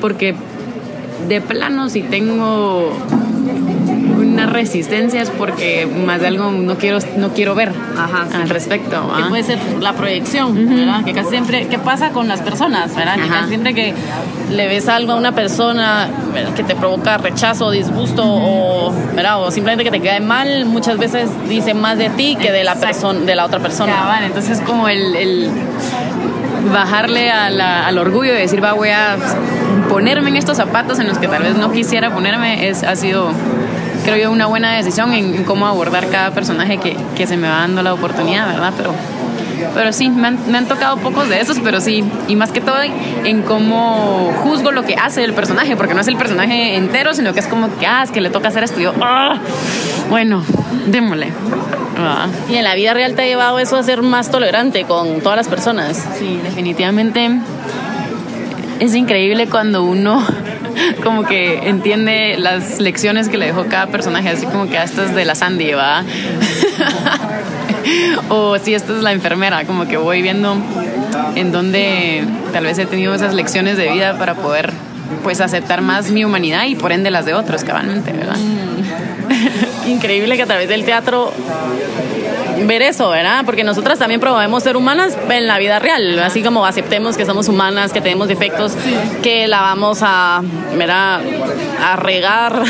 porque 0.01 0.35
de 1.27 1.41
plano 1.41 1.89
si 1.89 2.01
tengo 2.01 2.91
una 4.43 4.51
resistencia 4.53 5.21
es 5.21 5.29
porque 5.29 5.87
más 6.05 6.21
de 6.21 6.27
algo 6.27 6.51
no 6.51 6.77
quiero 6.77 6.99
no 7.17 7.29
quiero 7.33 7.55
ver 7.55 7.71
Ajá, 7.97 8.25
sí. 8.29 8.37
al 8.41 8.49
respecto. 8.49 8.89
Que 9.15 9.23
¿ah? 9.23 9.29
puede 9.29 9.43
ser 9.43 9.59
la 9.79 9.93
proyección, 9.93 10.53
¿verdad? 10.69 11.03
Que 11.03 11.13
casi 11.13 11.29
siempre, 11.29 11.67
¿qué 11.67 11.79
pasa 11.79 12.09
con 12.09 12.27
las 12.27 12.41
personas, 12.41 12.95
verdad? 12.95 13.15
Que 13.15 13.27
casi 13.27 13.47
siempre 13.49 13.73
que 13.73 13.93
le 14.51 14.67
ves 14.67 14.87
algo 14.89 15.13
a 15.13 15.15
una 15.15 15.31
persona 15.33 16.07
¿verdad? 16.33 16.53
que 16.53 16.63
te 16.63 16.75
provoca 16.75 17.17
rechazo, 17.17 17.71
disgusto 17.71 18.23
o, 18.25 18.93
¿verdad? 19.15 19.41
o 19.41 19.51
simplemente 19.51 19.83
que 19.83 19.91
te 19.91 19.99
cae 20.05 20.19
mal, 20.19 20.65
muchas 20.65 20.97
veces 20.97 21.29
dice 21.49 21.73
más 21.73 21.97
de 21.97 22.09
ti 22.09 22.35
que 22.39 22.51
de 22.51 22.63
la 22.63 22.75
persona, 22.75 23.19
de 23.21 23.35
la 23.35 23.45
otra 23.45 23.59
persona. 23.59 23.93
Cabal, 23.93 24.23
entonces 24.23 24.59
como 24.61 24.87
el, 24.89 25.15
el 25.15 25.49
bajarle 26.71 27.29
a 27.31 27.49
la- 27.49 27.85
al 27.87 27.97
orgullo 27.97 28.31
de 28.33 28.39
decir, 28.39 28.63
va, 28.63 28.73
voy 28.73 28.89
a 28.89 29.17
ponerme 29.89 30.29
en 30.29 30.37
estos 30.37 30.57
zapatos 30.57 30.99
en 30.99 31.07
los 31.07 31.17
que 31.17 31.27
tal 31.27 31.43
vez 31.43 31.55
no 31.57 31.71
quisiera 31.71 32.11
ponerme, 32.13 32.67
es, 32.69 32.83
ha 32.83 32.95
sido, 32.95 33.31
creo 34.03 34.17
yo, 34.17 34.31
una 34.31 34.45
buena 34.45 34.73
decisión 34.73 35.13
en, 35.13 35.33
en 35.35 35.43
cómo 35.43 35.67
abordar 35.67 36.07
cada 36.09 36.31
personaje 36.31 36.77
que, 36.77 36.95
que 37.15 37.27
se 37.27 37.37
me 37.37 37.47
va 37.47 37.55
dando 37.55 37.81
la 37.81 37.93
oportunidad, 37.93 38.47
¿verdad? 38.47 38.73
Pero, 38.77 38.93
pero 39.73 39.93
sí, 39.93 40.09
me 40.09 40.27
han, 40.27 40.51
me 40.51 40.57
han 40.57 40.67
tocado 40.67 40.97
pocos 40.97 41.29
de 41.29 41.39
esos, 41.39 41.59
pero 41.59 41.81
sí, 41.81 42.03
y 42.27 42.35
más 42.35 42.51
que 42.51 42.61
todo 42.61 42.77
en, 42.81 43.41
cómo 43.43 44.31
juzgo 44.43 44.71
lo 44.71 44.83
que 44.83 44.95
hace 44.95 45.23
el 45.23 45.33
personaje, 45.33 45.75
porque 45.75 45.93
no 45.93 46.01
es 46.01 46.07
el 46.07 46.17
personaje 46.17 46.75
entero, 46.75 47.13
sino 47.13 47.33
que 47.33 47.39
es 47.39 47.47
como 47.47 47.75
que, 47.77 47.87
ah, 47.87 48.03
es 48.03 48.11
que 48.11 48.21
le 48.21 48.29
toca 48.29 48.49
hacer 48.49 48.63
esto, 48.63 48.79
y 48.79 48.83
yo, 48.83 48.93
ah, 49.01 49.37
bueno, 50.09 50.43
démosle. 50.87 51.29
Ah. 51.97 52.27
Y 52.49 52.55
en 52.55 52.63
la 52.63 52.75
vida 52.75 52.93
real 52.93 53.15
te 53.15 53.23
ha 53.23 53.25
llevado 53.25 53.59
eso 53.59 53.77
a 53.77 53.83
ser 53.83 54.01
más 54.01 54.31
tolerante 54.31 54.83
con 54.83 55.21
todas 55.21 55.37
las 55.37 55.47
personas. 55.47 56.03
Sí, 56.17 56.39
definitivamente 56.43 57.29
es 58.79 58.95
increíble 58.95 59.47
cuando 59.47 59.83
uno 59.83 60.23
como 61.03 61.25
que 61.25 61.67
entiende 61.67 62.35
las 62.37 62.79
lecciones 62.79 63.29
que 63.29 63.37
le 63.37 63.47
dejó 63.47 63.65
cada 63.65 63.87
personaje, 63.87 64.29
así 64.29 64.45
como 64.45 64.67
que 64.67 64.81
esta 64.81 65.05
es 65.05 65.15
de 65.15 65.25
la 65.25 65.35
Sandy, 65.35 65.73
¿va? 65.73 66.03
o 68.29 68.57
si 68.59 68.73
esta 68.73 68.95
es 68.95 69.03
la 69.03 69.11
enfermera, 69.11 69.65
como 69.65 69.87
que 69.87 69.97
voy 69.97 70.21
viendo 70.21 70.57
en 71.35 71.51
dónde 71.51 72.23
tal 72.51 72.65
vez 72.65 72.77
he 72.77 72.85
tenido 72.85 73.13
esas 73.13 73.33
lecciones 73.33 73.77
de 73.77 73.91
vida 73.91 74.17
para 74.17 74.35
poder 74.35 74.71
pues 75.21 75.41
aceptar 75.41 75.81
más 75.81 76.11
mi 76.11 76.25
humanidad 76.25 76.65
y 76.65 76.75
por 76.75 76.91
ende 76.91 77.11
las 77.11 77.25
de 77.25 77.33
otros, 77.33 77.63
cabalmente, 77.63 78.11
¿verdad? 78.11 78.37
Increíble 79.87 80.35
que 80.35 80.43
a 80.43 80.45
través 80.45 80.69
del 80.69 80.85
teatro 80.85 81.33
ver 82.67 82.81
eso, 82.81 83.09
¿verdad? 83.09 83.43
Porque 83.45 83.63
nosotras 83.63 83.99
también 83.99 84.19
promovemos 84.19 84.63
ser 84.63 84.77
humanas 84.77 85.17
en 85.29 85.47
la 85.47 85.57
vida 85.59 85.79
real, 85.79 86.19
así 86.19 86.41
como 86.43 86.65
aceptemos 86.65 87.17
que 87.17 87.25
somos 87.25 87.47
humanas, 87.49 87.91
que 87.93 88.01
tenemos 88.01 88.27
defectos, 88.27 88.73
que 89.21 89.47
la 89.47 89.61
vamos 89.61 89.99
a, 90.01 90.41
¿verdad? 90.77 91.21
a 91.83 91.95
regar, 91.95 92.63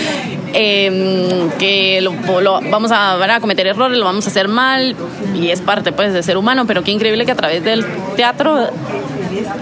em, 0.52 1.50
que 1.58 2.00
lo, 2.00 2.12
lo- 2.40 2.60
vamos 2.70 2.90
a, 2.90 3.12
a 3.36 3.40
cometer 3.40 3.66
errores, 3.66 3.98
lo 3.98 4.04
vamos 4.04 4.26
a 4.26 4.30
hacer 4.30 4.48
mal 4.48 4.96
y 5.34 5.50
es 5.50 5.60
parte 5.60 5.92
pues 5.92 6.12
de 6.12 6.22
ser 6.22 6.36
humano, 6.36 6.66
pero 6.66 6.82
qué 6.82 6.90
increíble 6.90 7.24
que 7.24 7.32
a 7.32 7.36
través 7.36 7.62
del 7.64 7.84
teatro 8.16 8.68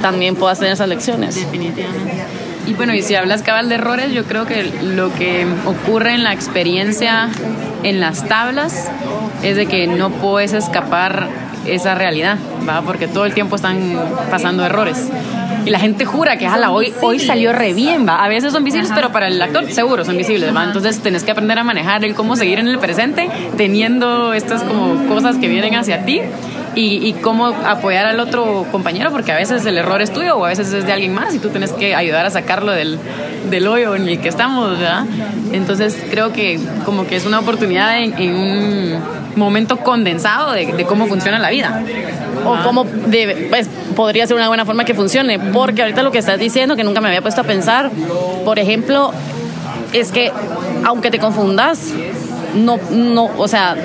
también 0.00 0.34
puedas 0.36 0.58
tener 0.58 0.72
esas 0.74 0.88
lecciones. 0.88 1.34
Definitivamente. 1.34 2.24
y 2.66 2.72
bueno, 2.74 2.94
y 2.94 3.02
si 3.02 3.14
hablas 3.14 3.42
cabal 3.42 3.68
de 3.68 3.74
errores, 3.76 4.12
yo 4.12 4.24
creo 4.24 4.46
que 4.46 4.64
lo 4.82 5.12
que 5.14 5.46
ocurre 5.66 6.14
en 6.14 6.24
la 6.24 6.32
experiencia 6.32 7.28
en 7.82 8.00
las 8.00 8.26
tablas 8.26 8.90
es 9.42 9.56
de 9.56 9.66
que 9.66 9.86
no 9.86 10.10
puedes 10.10 10.52
escapar 10.52 11.28
esa 11.66 11.94
realidad, 11.94 12.38
¿va? 12.68 12.82
Porque 12.82 13.08
todo 13.08 13.24
el 13.24 13.34
tiempo 13.34 13.56
están 13.56 13.78
pasando 14.30 14.64
errores. 14.64 15.08
Y 15.64 15.70
la 15.70 15.78
gente 15.78 16.04
jura 16.04 16.38
que 16.38 16.48
jala, 16.48 16.70
hoy, 16.70 16.94
hoy 17.02 17.18
salió 17.18 17.52
re 17.52 17.74
bien, 17.74 18.06
¿va? 18.06 18.24
A 18.24 18.28
veces 18.28 18.52
son 18.52 18.64
visibles, 18.64 18.90
pero 18.94 19.12
para 19.12 19.28
el 19.28 19.40
actor 19.40 19.70
seguro 19.70 20.04
son 20.04 20.16
visibles, 20.16 20.54
¿va? 20.54 20.64
Entonces 20.64 21.00
tenés 21.00 21.24
que 21.24 21.30
aprender 21.30 21.58
a 21.58 21.64
manejar 21.64 22.04
el 22.04 22.14
cómo 22.14 22.36
seguir 22.36 22.58
en 22.58 22.68
el 22.68 22.78
presente 22.78 23.28
teniendo 23.56 24.32
estas 24.32 24.62
como 24.62 25.06
cosas 25.06 25.36
que 25.36 25.48
vienen 25.48 25.74
hacia 25.74 26.04
ti 26.04 26.20
y, 26.78 27.08
y, 27.08 27.12
cómo 27.14 27.46
apoyar 27.46 28.06
al 28.06 28.20
otro 28.20 28.64
compañero, 28.70 29.10
porque 29.10 29.32
a 29.32 29.36
veces 29.36 29.66
el 29.66 29.78
error 29.78 30.00
es 30.00 30.12
tuyo 30.12 30.36
o 30.36 30.44
a 30.44 30.48
veces 30.48 30.72
es 30.72 30.86
de 30.86 30.92
alguien 30.92 31.12
más 31.12 31.34
y 31.34 31.40
tú 31.40 31.48
tienes 31.48 31.72
que 31.72 31.96
ayudar 31.96 32.24
a 32.24 32.30
sacarlo 32.30 32.70
del, 32.70 33.00
del 33.50 33.66
hoyo 33.66 33.96
en 33.96 34.08
el 34.08 34.20
que 34.20 34.28
estamos, 34.28 34.78
¿verdad? 34.78 35.04
Entonces 35.52 36.00
creo 36.08 36.32
que 36.32 36.60
como 36.84 37.04
que 37.04 37.16
es 37.16 37.26
una 37.26 37.40
oportunidad 37.40 37.98
en, 37.98 38.14
en 38.16 38.34
un 38.36 38.98
momento 39.34 39.78
condensado 39.78 40.52
de, 40.52 40.72
de, 40.72 40.84
cómo 40.84 41.08
funciona 41.08 41.40
la 41.40 41.50
vida. 41.50 41.82
O 42.46 42.62
cómo 42.62 42.84
de, 42.84 43.48
pues, 43.50 43.68
podría 43.96 44.28
ser 44.28 44.36
una 44.36 44.46
buena 44.46 44.64
forma 44.64 44.84
que 44.84 44.94
funcione, 44.94 45.40
porque 45.40 45.82
ahorita 45.82 46.04
lo 46.04 46.12
que 46.12 46.18
estás 46.18 46.38
diciendo, 46.38 46.76
que 46.76 46.84
nunca 46.84 47.00
me 47.00 47.08
había 47.08 47.22
puesto 47.22 47.40
a 47.40 47.44
pensar, 47.44 47.90
por 48.44 48.60
ejemplo, 48.60 49.12
es 49.92 50.12
que 50.12 50.30
aunque 50.84 51.10
te 51.10 51.18
confundas, 51.18 51.92
no, 52.54 52.78
no, 52.92 53.30
o 53.36 53.48
sea, 53.48 53.76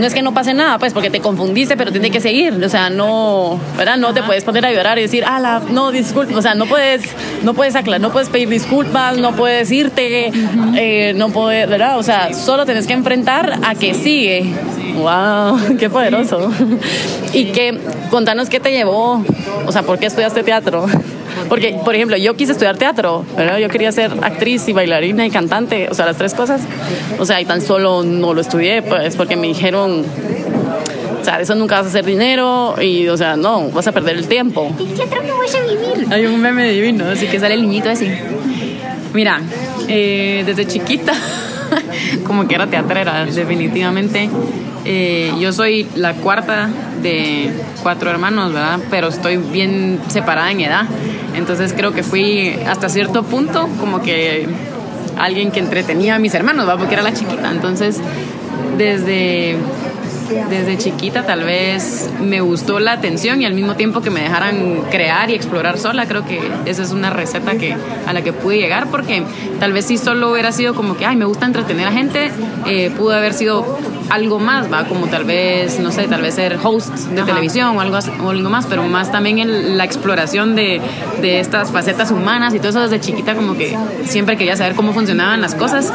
no 0.00 0.06
es 0.06 0.14
que 0.14 0.22
no 0.22 0.32
pase 0.32 0.54
nada, 0.54 0.78
pues, 0.78 0.92
porque 0.92 1.10
te 1.10 1.20
confundiste, 1.20 1.76
pero 1.76 1.92
tiene 1.92 2.10
que 2.10 2.20
seguir. 2.20 2.52
O 2.64 2.68
sea, 2.68 2.90
no, 2.90 3.60
¿verdad? 3.76 3.96
No 3.96 4.12
te 4.14 4.22
puedes 4.22 4.44
poner 4.44 4.64
a 4.64 4.72
llorar 4.72 4.98
y 4.98 5.02
decir, 5.02 5.24
ah, 5.26 5.60
no, 5.70 5.92
disculpa. 5.92 6.36
O 6.38 6.42
sea, 6.42 6.54
no 6.54 6.66
puedes, 6.66 7.02
no 7.42 7.54
puedes 7.54 7.76
aclarar, 7.76 8.00
no 8.00 8.10
puedes 8.10 8.28
pedir 8.28 8.48
disculpas, 8.48 9.18
no 9.18 9.36
puedes 9.36 9.70
irte, 9.70 10.32
eh, 10.76 11.12
no 11.14 11.28
puedes, 11.30 11.68
¿verdad? 11.68 11.98
O 11.98 12.02
sea, 12.02 12.32
solo 12.32 12.64
tienes 12.64 12.86
que 12.86 12.94
enfrentar 12.94 13.60
a 13.62 13.74
que 13.74 13.94
sigue. 13.94 14.52
¡Wow! 14.94 15.76
¡Qué 15.78 15.88
poderoso! 15.90 16.50
Y 17.32 17.52
que, 17.52 17.78
contanos 18.10 18.48
qué 18.48 18.58
te 18.58 18.72
llevó, 18.72 19.24
o 19.66 19.72
sea, 19.72 19.82
¿por 19.82 19.98
qué 19.98 20.06
estudiaste 20.06 20.42
teatro? 20.42 20.86
Porque, 21.48 21.76
por 21.84 21.94
ejemplo, 21.94 22.16
yo 22.16 22.34
quise 22.34 22.52
estudiar 22.52 22.76
teatro, 22.76 23.24
¿verdad? 23.36 23.58
Yo 23.58 23.68
quería 23.68 23.92
ser 23.92 24.12
actriz 24.22 24.68
y 24.68 24.72
bailarina 24.72 25.26
y 25.26 25.30
cantante, 25.30 25.88
o 25.90 25.94
sea, 25.94 26.06
las 26.06 26.16
tres 26.16 26.34
cosas. 26.34 26.62
O 27.18 27.26
sea, 27.26 27.40
y 27.40 27.44
tan 27.44 27.60
solo 27.60 28.02
no 28.02 28.34
lo 28.34 28.40
estudié, 28.40 28.82
pues, 28.82 29.16
porque 29.16 29.36
me 29.36 29.48
dijeron, 29.48 30.04
o 31.20 31.24
sea, 31.24 31.36
de 31.36 31.42
eso 31.42 31.54
nunca 31.54 31.76
vas 31.76 31.86
a 31.86 31.88
hacer 31.88 32.04
dinero 32.04 32.76
y, 32.80 33.08
o 33.08 33.16
sea, 33.16 33.36
no, 33.36 33.68
vas 33.70 33.86
a 33.86 33.92
perder 33.92 34.16
el 34.16 34.26
tiempo. 34.26 34.74
¿Y 34.78 34.84
teatro 34.96 35.22
no 35.22 35.38
vas 35.38 35.54
a 35.54 35.60
vivir? 35.60 36.12
Hay 36.12 36.26
un 36.26 36.40
meme 36.40 36.70
divino, 36.70 37.04
así 37.10 37.26
que 37.26 37.38
sale 37.38 37.54
el 37.54 37.62
niñito 37.62 37.90
así. 37.90 38.08
Mira, 39.12 39.40
eh, 39.88 40.44
desde 40.46 40.66
chiquita, 40.66 41.12
como 42.24 42.46
que 42.46 42.54
era 42.54 42.66
teatrera, 42.66 43.24
definitivamente. 43.26 44.30
Eh, 44.84 45.32
yo 45.38 45.52
soy 45.52 45.86
la 45.94 46.14
cuarta 46.14 46.70
de 47.02 47.52
cuatro 47.82 48.10
hermanos, 48.10 48.52
¿verdad? 48.52 48.78
Pero 48.90 49.08
estoy 49.08 49.36
bien 49.36 50.00
separada 50.08 50.50
en 50.50 50.60
edad. 50.60 50.84
Entonces 51.34 51.72
creo 51.72 51.92
que 51.92 52.02
fui 52.02 52.54
hasta 52.66 52.88
cierto 52.88 53.22
punto 53.22 53.68
como 53.80 54.02
que 54.02 54.48
alguien 55.18 55.50
que 55.50 55.60
entretenía 55.60 56.16
a 56.16 56.18
mis 56.18 56.34
hermanos, 56.34 56.66
¿verdad? 56.66 56.78
Porque 56.78 56.94
era 56.94 57.02
la 57.02 57.12
chiquita. 57.12 57.50
Entonces, 57.50 58.00
desde 58.76 59.56
desde 60.48 60.78
chiquita 60.78 61.26
tal 61.26 61.42
vez 61.42 62.08
me 62.20 62.40
gustó 62.40 62.78
la 62.78 62.92
atención 62.92 63.42
y 63.42 63.46
al 63.46 63.54
mismo 63.54 63.74
tiempo 63.74 64.00
que 64.00 64.10
me 64.10 64.20
dejaran 64.20 64.82
crear 64.90 65.30
y 65.30 65.34
explorar 65.34 65.78
sola, 65.78 66.06
creo 66.06 66.24
que 66.24 66.40
esa 66.66 66.82
es 66.82 66.92
una 66.92 67.10
receta 67.10 67.56
que, 67.56 67.76
a 68.06 68.12
la 68.12 68.22
que 68.22 68.32
pude 68.32 68.58
llegar 68.58 68.88
porque 68.90 69.24
tal 69.58 69.72
vez 69.72 69.86
si 69.86 69.98
solo 69.98 70.30
hubiera 70.30 70.52
sido 70.52 70.74
como 70.74 70.96
que, 70.96 71.04
ay, 71.04 71.16
me 71.16 71.24
gusta 71.24 71.46
entretener 71.46 71.88
a 71.88 71.92
gente, 71.92 72.30
eh, 72.66 72.90
pudo 72.96 73.12
haber 73.12 73.34
sido 73.34 73.78
algo 74.10 74.38
más, 74.38 74.70
va, 74.70 74.84
como 74.86 75.06
tal 75.06 75.24
vez, 75.24 75.78
no 75.80 75.92
sé, 75.92 76.08
tal 76.08 76.22
vez 76.22 76.34
ser 76.34 76.58
host 76.62 76.94
de 76.94 77.20
Ajá. 77.20 77.30
televisión 77.30 77.76
o 77.76 77.80
algo, 77.80 77.98
o 78.22 78.30
algo 78.30 78.50
más, 78.50 78.66
pero 78.66 78.82
más 78.84 79.10
también 79.10 79.38
en 79.38 79.78
la 79.78 79.84
exploración 79.84 80.56
de, 80.56 80.80
de 81.20 81.40
estas 81.40 81.70
facetas 81.70 82.10
humanas 82.10 82.54
y 82.54 82.58
todo 82.58 82.70
eso 82.70 82.80
desde 82.80 83.00
chiquita 83.00 83.34
como 83.34 83.56
que 83.56 83.76
siempre 84.04 84.36
quería 84.36 84.56
saber 84.56 84.74
cómo 84.74 84.92
funcionaban 84.92 85.40
las 85.40 85.54
cosas. 85.54 85.92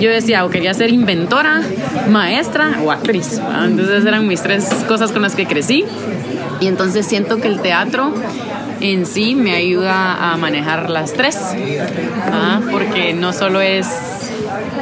Yo 0.00 0.10
decía, 0.10 0.44
o 0.44 0.50
quería 0.50 0.72
ser 0.74 0.90
inventora, 0.90 1.62
maestra 2.08 2.78
o 2.84 2.90
actriz. 2.90 3.40
¿va? 3.40 3.64
Entonces 3.64 4.04
eran 4.04 4.26
mis 4.26 4.42
tres 4.42 4.66
cosas 4.86 5.12
con 5.12 5.22
las 5.22 5.34
que 5.34 5.46
crecí. 5.46 5.84
Y 6.60 6.66
entonces 6.66 7.06
siento 7.06 7.36
que 7.36 7.48
el 7.48 7.60
teatro 7.60 8.12
en 8.80 9.06
sí 9.06 9.34
me 9.34 9.54
ayuda 9.54 10.32
a 10.32 10.36
manejar 10.36 10.90
las 10.90 11.12
tres, 11.12 11.36
¿va? 12.32 12.60
porque 12.70 13.12
no 13.14 13.32
solo 13.32 13.60
es 13.60 13.86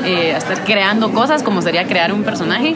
eh, 0.07 0.37
estar 0.37 0.65
creando 0.65 1.13
cosas 1.13 1.43
como 1.43 1.63
sería 1.63 1.87
crear 1.87 2.13
un 2.13 2.23
personaje, 2.23 2.75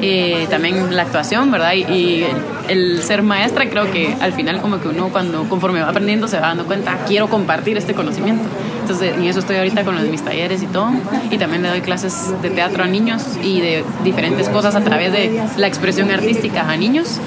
eh, 0.00 0.46
también 0.50 0.94
la 0.94 1.02
actuación, 1.02 1.50
¿verdad? 1.50 1.72
Y, 1.74 1.84
y, 1.84 2.26
el 2.68 3.02
ser 3.02 3.22
maestra 3.22 3.68
creo 3.68 3.90
que 3.90 4.16
al 4.22 4.32
final 4.32 4.62
como 4.62 4.80
que 4.80 4.88
uno 4.88 5.10
cuando 5.10 5.46
conforme 5.50 5.82
va 5.82 5.90
aprendiendo 5.90 6.28
se 6.28 6.40
va 6.40 6.48
dando 6.48 6.64
cuenta, 6.64 6.98
quiero 7.06 7.28
compartir 7.28 7.76
este 7.76 7.92
conocimiento. 7.92 8.44
Entonces, 8.84 9.14
y 9.18 9.28
eso 9.28 9.38
estoy 9.38 9.56
ahorita 9.56 9.82
con 9.82 9.94
los, 9.94 10.04
mis 10.08 10.22
talleres 10.22 10.62
y 10.62 10.66
todo. 10.66 10.90
Y 11.30 11.38
también 11.38 11.62
le 11.62 11.70
doy 11.70 11.80
clases 11.80 12.34
de 12.42 12.50
teatro 12.50 12.84
a 12.84 12.86
niños 12.86 13.22
y 13.42 13.60
de 13.60 13.82
diferentes 14.04 14.50
cosas 14.50 14.74
a 14.74 14.82
través 14.82 15.10
de 15.10 15.42
la 15.56 15.66
expresión 15.66 16.10
artística 16.10 16.68
a 16.68 16.76
niños. 16.76 17.18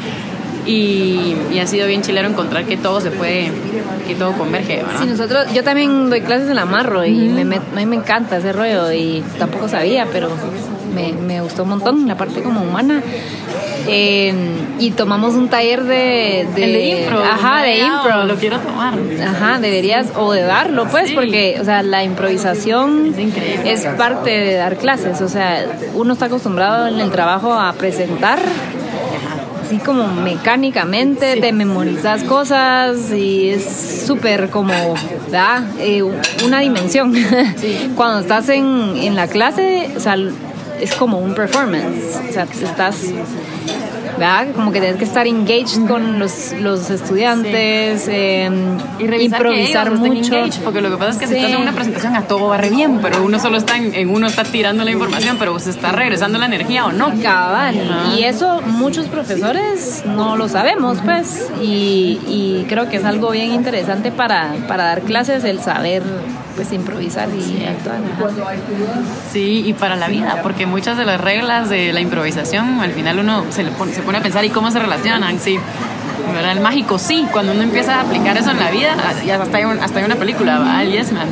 Y, 0.67 1.35
y, 1.51 1.59
ha 1.59 1.65
sido 1.65 1.87
bien 1.87 2.01
chilero 2.01 2.27
encontrar 2.27 2.65
que 2.65 2.75
todo 2.75 2.99
se 2.99 3.09
puede, 3.09 3.49
que 4.05 4.15
todo 4.15 4.33
converge, 4.33 4.77
¿verdad? 4.77 4.99
Sí, 4.99 5.05
nosotros, 5.07 5.53
yo 5.53 5.63
también 5.63 6.09
doy 6.09 6.21
clases 6.21 6.49
en 6.49 6.59
Amarro 6.59 7.05
y 7.05 7.13
mm. 7.13 7.33
me, 7.33 7.45
me, 7.45 7.55
a 7.55 7.75
mí 7.75 7.85
me 7.85 7.95
encanta 7.95 8.37
ese 8.37 8.51
rollo 8.51 8.91
y 8.91 9.23
tampoco 9.39 9.69
sabía, 9.69 10.07
pero 10.11 10.29
me, 10.93 11.13
me 11.13 11.41
gustó 11.41 11.63
un 11.63 11.69
montón 11.69 12.07
la 12.07 12.17
parte 12.17 12.41
como 12.41 12.61
humana. 12.61 13.01
Eh, 13.89 14.33
y 14.79 14.91
tomamos 14.91 15.35
un 15.35 15.47
taller 15.47 15.83
de, 15.83 16.47
de, 16.53 16.63
El 16.63 16.73
de 16.73 16.85
impro. 17.01 17.23
Ajá, 17.23 17.61
de 17.61 17.79
impro. 17.79 18.25
Lo 18.25 18.35
quiero 18.35 18.59
tomar. 18.59 18.95
Ajá, 19.25 19.59
deberías, 19.59 20.07
o 20.15 20.33
de 20.33 20.41
darlo, 20.41 20.87
pues, 20.89 21.09
sí. 21.09 21.15
porque, 21.15 21.57
o 21.61 21.63
sea, 21.63 21.83
la 21.83 22.03
improvisación 22.03 23.13
es, 23.17 23.83
es 23.83 23.85
parte 23.95 24.29
de 24.29 24.55
dar 24.55 24.75
clases. 24.77 25.21
O 25.21 25.29
sea, 25.29 25.65
uno 25.93 26.13
está 26.13 26.25
acostumbrado 26.25 26.87
en 26.87 26.99
el 26.99 27.11
trabajo 27.11 27.53
a 27.53 27.71
presentar 27.73 28.39
así 29.67 29.79
como 29.79 30.07
mecánicamente, 30.07 31.33
sí. 31.33 31.41
te 31.41 31.51
memorizas 31.51 32.23
cosas 32.23 33.11
y 33.11 33.49
es 33.49 34.05
súper 34.07 34.49
como, 34.49 34.73
¿verdad? 35.25 35.63
Eh, 35.79 36.03
una 36.45 36.61
dimensión. 36.61 37.13
Sí. 37.13 37.91
Cuando 37.95 38.19
estás 38.19 38.47
en, 38.47 38.95
en 38.95 39.15
la 39.17 39.27
clase, 39.27 39.91
o 39.95 39.99
sea, 39.99 40.15
es 40.79 40.93
como 40.95 41.19
un 41.19 41.33
performance, 41.35 42.17
o 42.29 42.31
sea, 42.31 42.43
estás 42.43 43.11
¿verdad? 44.17 44.47
Como 44.55 44.71
que 44.71 44.79
tienes 44.79 44.97
que 44.97 45.03
estar 45.03 45.27
engaged 45.27 45.87
con 45.87 46.19
los, 46.19 46.53
los 46.59 46.89
estudiantes 46.89 48.03
sí. 48.03 48.11
eh, 48.13 48.49
y 48.99 49.25
improvisar 49.25 49.91
mucho. 49.91 50.35
Engaged, 50.35 50.63
porque 50.63 50.81
lo 50.81 50.89
que 50.89 50.97
pasa 50.97 51.11
es 51.11 51.17
que 51.17 51.27
sí. 51.27 51.33
si 51.33 51.39
estás 51.39 51.53
en 51.53 51.61
una 51.61 51.73
presentación 51.73 52.15
a 52.15 52.23
todo 52.23 52.47
va 52.47 52.57
re 52.57 52.69
bien, 52.69 52.99
pero 53.01 53.23
uno 53.23 53.39
solo 53.39 53.57
está 53.57 53.77
en, 53.77 53.93
en, 53.93 54.09
uno 54.09 54.27
está 54.27 54.43
tirando 54.43 54.83
la 54.83 54.91
información, 54.91 55.37
pero 55.37 55.57
se 55.59 55.69
está 55.69 55.91
regresando 55.91 56.39
la 56.39 56.45
energía 56.45 56.85
o 56.85 56.91
no. 56.91 57.13
Cabal. 57.21 57.89
Ah. 57.91 58.15
Y 58.17 58.23
eso 58.23 58.61
muchos 58.61 59.07
profesores 59.07 60.03
no 60.05 60.35
lo 60.35 60.47
sabemos, 60.47 60.99
pues. 61.03 61.49
Y, 61.61 62.19
y 62.27 62.65
creo 62.67 62.89
que 62.89 62.97
es 62.97 63.05
algo 63.05 63.31
bien 63.31 63.51
interesante 63.51 64.11
para, 64.11 64.53
para 64.67 64.85
dar 64.85 65.01
clases, 65.01 65.43
el 65.43 65.59
saber 65.61 66.03
pues 66.57 66.73
improvisar 66.73 67.29
y 67.29 67.65
actuar. 67.65 67.99
Sí, 69.31 69.63
y 69.65 69.73
para 69.73 69.95
la 69.95 70.07
vida, 70.07 70.41
porque 70.41 70.65
muchas 70.65 70.97
de 70.97 71.05
las 71.05 71.21
reglas 71.21 71.69
de 71.69 71.93
la 71.93 72.01
improvisación, 72.01 72.81
al 72.81 72.91
final 72.91 73.19
uno 73.19 73.45
se, 73.51 73.63
le 73.63 73.71
pone, 73.71 73.93
se 73.93 74.01
pone 74.01 74.17
a 74.17 74.21
pensar 74.21 74.43
y 74.43 74.49
cómo 74.49 74.71
se 74.71 74.79
relacionan, 74.79 75.39
sí. 75.39 75.57
¿verdad? 76.33 76.51
El 76.53 76.59
mágico 76.59 76.97
sí, 76.97 77.25
cuando 77.31 77.53
uno 77.53 77.61
empieza 77.61 77.95
a 77.95 78.01
aplicar 78.01 78.35
eso 78.35 78.51
en 78.51 78.59
la 78.59 78.71
vida, 78.71 78.95
y 79.25 79.29
hasta 79.29 79.57
hay, 79.57 79.65
un, 79.65 79.79
hasta 79.79 79.99
hay 79.99 80.05
una 80.05 80.15
película, 80.15 80.59
¿va? 80.59 80.81
El 80.81 80.91
Yes 80.91 81.11
Man, 81.11 81.27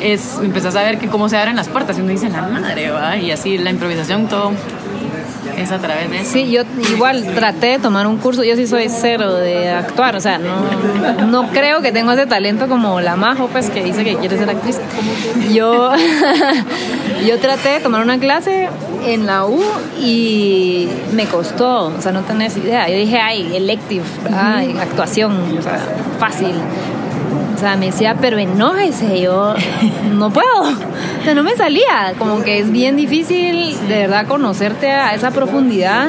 es, 0.00 0.38
empiezas 0.42 0.74
a 0.74 0.82
ver 0.82 0.98
que 0.98 1.06
cómo 1.06 1.28
se 1.28 1.38
abren 1.38 1.56
las 1.56 1.68
puertas 1.68 1.96
y 1.96 2.02
uno 2.02 2.10
dice, 2.10 2.28
la 2.28 2.42
madre, 2.42 2.90
¿va? 2.90 3.16
y 3.16 3.30
así 3.30 3.56
la 3.58 3.70
improvisación, 3.70 4.28
todo 4.28 4.52
es 5.62 5.72
a 5.72 5.78
través. 5.78 6.26
Sí, 6.26 6.50
yo 6.50 6.62
igual 6.92 7.24
traté 7.34 7.68
de 7.68 7.78
tomar 7.78 8.06
un 8.06 8.18
curso, 8.18 8.44
yo 8.44 8.56
sí 8.56 8.66
soy 8.66 8.88
cero 8.88 9.34
de 9.34 9.70
actuar, 9.70 10.16
o 10.16 10.20
sea, 10.20 10.38
no, 10.38 11.26
no 11.26 11.48
creo 11.50 11.82
que 11.82 11.92
tengo 11.92 12.12
ese 12.12 12.26
talento 12.26 12.68
como 12.68 13.00
la 13.00 13.16
Majo, 13.16 13.48
pues, 13.48 13.70
que 13.70 13.82
dice 13.82 14.04
que 14.04 14.16
quiere 14.16 14.38
ser 14.38 14.50
actriz. 14.50 14.78
Yo, 15.52 15.92
yo 17.26 17.38
traté 17.38 17.70
de 17.70 17.80
tomar 17.80 18.02
una 18.02 18.18
clase 18.18 18.68
en 19.04 19.26
la 19.26 19.46
U 19.46 19.62
y 20.00 20.88
me 21.12 21.26
costó, 21.26 21.86
o 21.86 22.00
sea, 22.00 22.12
no 22.12 22.22
tenés 22.22 22.56
idea. 22.56 22.88
Yo 22.88 22.96
dije, 22.96 23.18
ay, 23.18 23.56
elective, 23.56 24.04
ay, 24.34 24.76
actuación, 24.80 25.58
o 25.58 25.62
sea, 25.62 25.78
fácil 26.18 26.54
o 27.58 27.60
sea, 27.60 27.76
me 27.76 27.86
decía, 27.86 28.14
pero 28.20 28.38
enójese, 28.38 29.20
yo 29.20 29.52
no 30.14 30.30
puedo, 30.30 30.60
o 30.62 31.24
sea, 31.24 31.34
no 31.34 31.42
me 31.42 31.56
salía, 31.56 32.14
como 32.16 32.40
que 32.44 32.60
es 32.60 32.70
bien 32.70 32.96
difícil 32.96 33.76
de 33.88 34.06
verdad 34.06 34.28
conocerte 34.28 34.92
a 34.92 35.12
esa 35.12 35.32
profundidad 35.32 36.08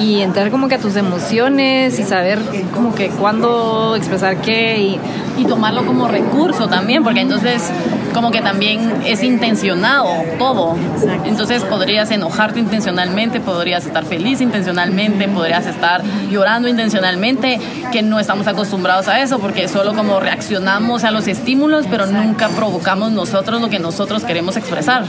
y 0.00 0.22
entrar 0.22 0.50
como 0.50 0.66
que 0.66 0.74
a 0.74 0.78
tus 0.78 0.96
emociones 0.96 2.00
y 2.00 2.02
saber 2.02 2.40
como 2.74 2.96
que 2.96 3.10
cuándo 3.10 3.94
expresar 3.94 4.40
qué 4.40 4.78
y, 4.80 5.00
y 5.38 5.44
tomarlo 5.44 5.86
como 5.86 6.08
recurso 6.08 6.66
también, 6.66 7.04
porque 7.04 7.20
entonces 7.20 7.70
como 8.12 8.30
que 8.30 8.40
también 8.40 8.92
es 9.06 9.22
intencionado 9.22 10.08
todo. 10.38 10.76
Entonces 11.24 11.64
podrías 11.64 12.10
enojarte 12.10 12.60
intencionalmente, 12.60 13.40
podrías 13.40 13.86
estar 13.86 14.04
feliz 14.04 14.40
intencionalmente, 14.40 15.28
podrías 15.28 15.66
estar 15.66 16.02
llorando 16.30 16.68
intencionalmente, 16.68 17.60
que 17.90 18.02
no 18.02 18.20
estamos 18.20 18.46
acostumbrados 18.46 19.08
a 19.08 19.20
eso, 19.20 19.38
porque 19.38 19.68
solo 19.68 19.94
como 19.94 20.20
reaccionamos 20.20 21.04
a 21.04 21.10
los 21.10 21.28
estímulos, 21.28 21.86
pero 21.90 22.06
nunca 22.06 22.48
provocamos 22.48 23.12
nosotros 23.12 23.60
lo 23.60 23.68
que 23.68 23.78
nosotros 23.78 24.24
queremos 24.24 24.56
expresar. 24.56 25.04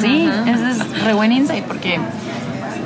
Sí, 0.00 0.28
ese 0.46 0.70
es 0.70 1.04
re 1.04 1.14
buen 1.14 1.32
insight, 1.32 1.64
porque 1.64 1.98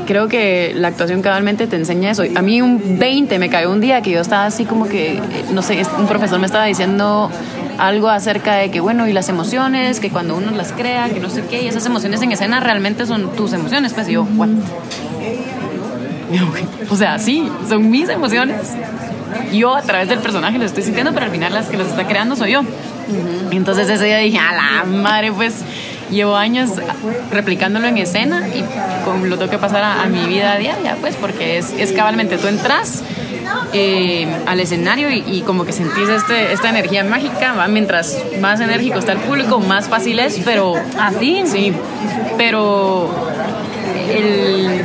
creo 0.07 0.29
que 0.29 0.73
la 0.77 0.89
actuación 0.89 1.23
cabalmente 1.23 1.67
te 1.67 1.77
enseña 1.77 2.11
eso. 2.11 2.25
A 2.35 2.43
mí 2.43 2.61
un 2.61 2.99
20 2.99 3.39
me 3.39 3.49
cayó 3.49 3.71
un 3.71 3.81
día 3.81 4.03
que 4.03 4.11
yo 4.11 4.21
estaba 4.21 4.47
así 4.47 4.65
como 4.65 4.87
que, 4.87 5.21
no 5.53 5.63
sé, 5.63 5.83
un 5.99 6.07
profesor 6.07 6.39
me 6.39 6.47
estaba 6.47 6.65
diciendo 6.65 7.31
algo 7.83 8.09
acerca 8.09 8.55
de 8.55 8.71
que, 8.71 8.79
bueno, 8.79 9.09
y 9.09 9.13
las 9.13 9.29
emociones, 9.29 9.99
que 9.99 10.09
cuando 10.09 10.37
uno 10.37 10.53
las 10.53 10.71
crea, 10.71 11.09
que 11.11 11.19
no 11.19 11.29
sé 11.29 11.43
qué, 11.51 11.65
y 11.65 11.67
esas 11.67 11.85
emociones 11.85 12.23
en 12.23 12.31
escena 12.31 12.61
realmente 12.61 13.07
son 13.07 13.35
tus 13.35 13.53
emociones, 13.53 13.93
pues 13.93 14.09
y 14.09 14.13
yo, 14.13 14.23
¿what? 14.37 14.51
O 16.89 16.95
sea, 16.95 17.19
sí, 17.19 17.51
son 17.69 17.91
mis 17.91 18.09
emociones. 18.09 18.75
Yo 19.53 19.75
a 19.75 19.83
través 19.83 20.09
del 20.09 20.21
personaje 20.21 20.59
lo 20.59 20.65
estoy 20.65 20.85
sintiendo, 20.85 21.13
pero 21.13 21.27
al 21.27 21.33
final 21.33 21.53
las 21.53 21.67
que 21.67 21.77
las 21.77 21.89
está 21.89 22.07
creando 22.07 22.37
soy 22.37 22.53
yo. 22.53 22.63
Entonces 23.51 23.89
ese 23.89 24.05
día 24.05 24.19
dije, 24.19 24.39
a 24.39 24.53
la 24.53 24.85
madre, 24.85 25.33
pues 25.33 25.57
llevo 26.09 26.37
años 26.37 26.71
replicándolo 27.33 27.89
en 27.89 27.99
escena 27.99 28.47
y 28.49 28.63
lo 29.27 29.39
tengo 29.39 29.51
que 29.51 29.59
pasar 29.59 29.83
a, 29.83 30.07
mi 30.07 30.25
vida 30.27 30.57
diaria, 30.57 30.97
pues, 31.01 31.17
porque 31.17 31.59
es, 31.59 31.73
es 31.77 31.93
cabalmente 31.93 32.39
tú 32.39 32.47
entras 32.47 33.03
eh, 33.73 34.27
al 34.47 34.61
escenario 34.61 35.11
y, 35.11 35.43
como 35.43 35.65
que 35.65 35.73
sentís 35.73 36.09
este, 36.09 36.53
esta 36.53 36.71
energía 36.71 37.05
mágica, 37.05 37.55
¿va? 37.55 37.69
mientras 37.69 38.19
más 38.41 38.61
enérgico 38.61 38.99
está 38.99 39.13
el 39.13 39.19
público, 39.19 39.59
más 39.61 39.89
fácil 39.89 40.19
es, 40.19 40.41
pero 40.45 40.75
así, 40.99 41.43
sí, 41.47 41.73
pero 42.37 43.11
el 44.11 44.85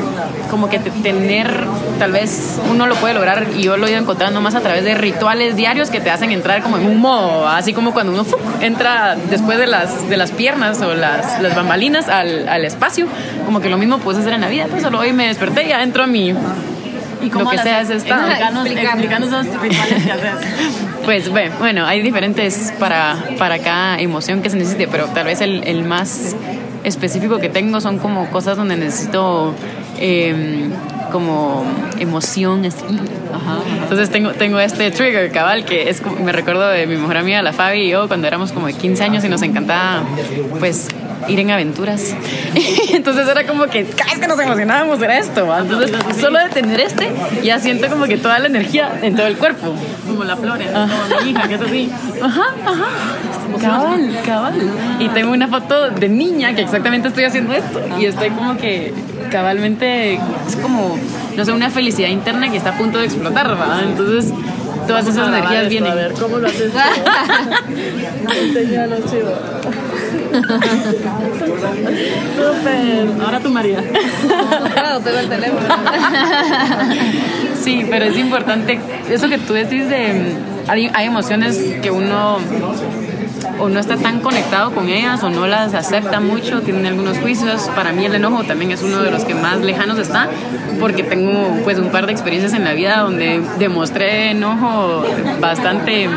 como 0.49 0.69
que 0.69 0.79
tener, 0.79 1.65
tal 1.99 2.11
vez 2.11 2.59
uno 2.71 2.87
lo 2.87 2.95
puede 2.95 3.13
lograr 3.13 3.47
y 3.55 3.63
yo 3.63 3.77
lo 3.77 3.87
he 3.87 3.91
ido 3.91 3.99
encontrando 3.99 4.41
más 4.41 4.55
a 4.55 4.61
través 4.61 4.83
de 4.83 4.95
rituales 4.95 5.55
diarios 5.55 5.89
que 5.89 5.99
te 5.99 6.09
hacen 6.09 6.31
entrar 6.31 6.61
como 6.63 6.77
en 6.77 6.85
un 6.85 6.99
modo, 6.99 7.47
así 7.47 7.73
como 7.73 7.93
cuando 7.93 8.13
uno 8.13 8.25
entra 8.61 9.15
después 9.29 9.57
de 9.57 9.67
las, 9.67 10.09
de 10.09 10.17
las 10.17 10.31
piernas 10.31 10.81
o 10.81 10.93
las, 10.93 11.41
las 11.41 11.55
bambalinas 11.55 12.09
al, 12.09 12.47
al, 12.47 12.65
espacio, 12.65 13.07
como 13.45 13.59
que 13.59 13.69
lo 13.69 13.77
mismo 13.77 13.99
puedes 13.99 14.21
hacer 14.21 14.33
en 14.33 14.41
la 14.41 14.49
vida, 14.49 14.67
pues 14.69 14.83
solo 14.83 14.99
hoy 14.99 15.13
me 15.13 15.27
desperté 15.27 15.63
y 15.63 15.69
ya 15.69 15.83
entro 15.83 16.03
a 16.03 16.07
mi 16.07 16.33
¿Y 17.21 17.29
cómo 17.29 17.45
lo 17.45 17.51
que 17.51 17.57
sea 17.57 17.81
es 17.81 17.89
esta. 17.89 18.31
Explicarnos, 18.31 19.29
esos 19.29 19.61
rituales 19.61 20.03
que 20.03 20.11
haces. 20.11 20.47
Pues 21.05 21.29
bueno, 21.29 21.85
hay 21.85 22.01
diferentes 22.01 22.73
para, 22.79 23.15
para 23.39 23.59
cada 23.59 23.97
emoción 23.97 24.41
que 24.41 24.49
se 24.49 24.57
necesite, 24.57 24.89
pero 24.89 25.05
tal 25.05 25.25
vez 25.25 25.39
el, 25.39 25.63
el 25.63 25.85
más 25.85 26.35
específico 26.83 27.37
que 27.37 27.47
tengo 27.47 27.79
son 27.79 27.97
como 27.99 28.29
cosas 28.29 28.57
donde 28.57 28.75
necesito 28.75 29.53
eh, 29.99 30.69
como 31.11 31.65
emoción 31.99 32.65
así. 32.65 32.83
Entonces 33.81 34.09
tengo, 34.09 34.31
tengo 34.31 34.59
este 34.59 34.91
trigger 34.91 35.31
cabal 35.31 35.65
que 35.65 35.89
es 35.89 36.01
me 36.05 36.31
recuerdo 36.31 36.67
de 36.67 36.85
mi 36.87 36.97
mejor 36.97 37.17
amiga 37.17 37.41
la 37.41 37.53
Fabi 37.53 37.83
y 37.83 37.89
yo 37.89 38.07
cuando 38.07 38.27
éramos 38.27 38.51
como 38.51 38.67
de 38.67 38.73
15 38.73 39.03
años 39.03 39.23
y 39.23 39.29
nos 39.29 39.41
encantaba 39.41 40.03
pues 40.59 40.87
ir 41.27 41.39
en 41.39 41.51
aventuras. 41.51 42.15
Entonces 42.93 43.27
era 43.27 43.45
como 43.45 43.67
que 43.67 43.85
cada 43.85 44.11
vez 44.11 44.19
que 44.19 44.27
nos 44.27 44.39
emocionábamos 44.39 45.01
era 45.01 45.17
esto. 45.17 45.47
Entonces 45.57 45.95
solo 46.19 46.39
de 46.39 46.49
tener 46.49 46.79
este 46.79 47.11
ya 47.43 47.59
siento 47.59 47.87
como 47.89 48.05
que 48.05 48.17
toda 48.17 48.39
la 48.39 48.47
energía 48.47 48.99
en 49.01 49.15
todo 49.15 49.27
el 49.27 49.37
cuerpo. 49.37 49.73
Como 50.05 50.23
la 50.23 50.35
flor, 50.37 50.59
como 50.59 51.23
mi 51.23 51.31
hija 51.31 51.47
que 51.47 51.55
es 51.55 51.61
así. 51.61 51.91
Ajá, 52.21 52.45
ajá. 52.65 52.85
Cabal, 53.61 54.19
cabal. 54.25 54.71
Y 54.99 55.09
tengo 55.09 55.31
una 55.31 55.47
foto 55.47 55.89
de 55.89 56.09
niña 56.09 56.53
que 56.53 56.61
exactamente 56.61 57.07
estoy 57.07 57.23
haciendo 57.23 57.53
esto. 57.53 57.81
Y 57.99 58.05
estoy 58.05 58.29
como 58.29 58.57
que 58.57 58.93
cabalmente 59.31 60.15
es 60.15 60.55
como, 60.61 60.97
no 61.35 61.45
sé, 61.45 61.51
una 61.51 61.69
felicidad 61.69 62.09
interna 62.09 62.49
que 62.49 62.57
está 62.57 62.71
a 62.71 62.77
punto 62.77 62.99
de 62.99 63.05
explotar, 63.05 63.59
¿va? 63.59 63.81
Entonces 63.83 64.33
todas 64.87 65.07
esas 65.07 65.27
energías 65.27 65.69
vienen. 65.69 65.91
A 65.91 65.95
ver, 65.95 66.13
¿cómo 66.13 66.37
lo 66.37 66.47
haces? 66.47 66.71
Enseñalo. 68.41 68.97
Súper. 72.35 73.07
Ahora 73.23 73.39
tu 73.39 73.49
María. 73.49 73.83
Claro, 74.73 74.99
tengo 74.99 75.19
el 75.19 75.29
teléfono. 75.29 75.67
Sí, 77.61 77.85
pero 77.89 78.05
es 78.05 78.17
importante 78.17 78.79
eso 79.09 79.27
que 79.29 79.37
tú 79.39 79.53
decís 79.53 79.89
de 79.89 80.35
hay, 80.67 80.89
hay 80.93 81.07
emociones 81.07 81.57
que 81.81 81.91
uno 81.91 82.39
o 83.59 83.69
no 83.69 83.79
está 83.79 83.97
tan 83.97 84.19
conectado 84.19 84.71
con 84.71 84.89
ellas 84.89 85.23
o 85.23 85.29
no 85.29 85.47
las 85.47 85.73
acepta 85.73 86.19
mucho, 86.19 86.61
tienen 86.61 86.85
algunos 86.85 87.17
juicios. 87.17 87.69
Para 87.75 87.91
mí 87.91 88.05
el 88.05 88.15
enojo 88.15 88.43
también 88.43 88.71
es 88.71 88.83
uno 88.83 89.01
de 89.01 89.11
los 89.11 89.23
que 89.23 89.35
más 89.35 89.59
lejanos 89.59 89.97
está 89.99 90.29
porque 90.79 91.03
tengo 91.03 91.59
pues 91.63 91.79
un 91.79 91.89
par 91.89 92.05
de 92.05 92.11
experiencias 92.11 92.53
en 92.53 92.63
la 92.63 92.73
vida 92.73 92.99
donde 92.99 93.41
demostré 93.57 94.31
enojo 94.31 95.03
bastante 95.39 96.07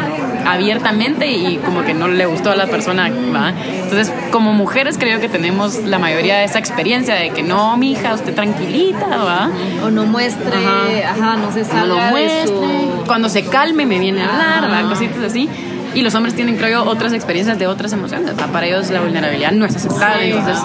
abiertamente 0.47 1.31
y 1.31 1.57
como 1.59 1.85
que 1.85 1.95
no 1.95 2.09
le 2.09 2.27
gustó 2.27 2.51
a 2.51 2.57
la 2.57 2.67
persona. 2.67 3.11
¿va? 3.35 3.53
Entonces, 3.83 4.13
como 4.31 4.53
mujeres 4.53 4.99
creo 4.99 5.21
que 5.21 5.29
tenemos 5.29 5.85
la 5.85 5.99
mayoría 5.99 6.39
de 6.39 6.45
esa 6.45 6.59
experiencia 6.59 7.15
de 7.15 7.31
que 7.31 7.43
no, 7.43 7.77
mi 7.77 7.93
hija, 7.93 8.15
usted 8.15 8.35
tranquilita, 8.35 9.07
¿va? 9.17 9.51
O 9.85 9.91
no 9.91 10.07
muestre, 10.07 11.05
ajá, 11.05 11.37
no 11.37 11.53
se 11.53 11.65
salga 11.65 11.87
no 11.87 11.95
lo 11.95 12.11
muestre. 12.11 13.05
Cuando 13.07 13.29
se 13.29 13.45
calme 13.45 13.87
me 13.87 13.99
viene 13.99 14.23
a 14.23 14.59
hablar, 14.59 14.71
¿va? 14.71 14.89
cositas 14.89 15.25
así. 15.25 15.49
Y 15.95 16.03
los 16.03 16.15
hombres 16.15 16.35
tienen, 16.35 16.57
creo 16.57 16.85
yo, 16.85 16.91
otras 16.91 17.13
experiencias 17.13 17.59
de 17.59 17.67
otras 17.67 17.93
emociones. 17.93 18.33
Para 18.53 18.67
ellos 18.67 18.91
la 18.91 19.01
vulnerabilidad 19.01 19.53
no 19.53 19.67
es 19.67 19.77
aceptable. 19.77 20.31
entonces, 20.31 20.63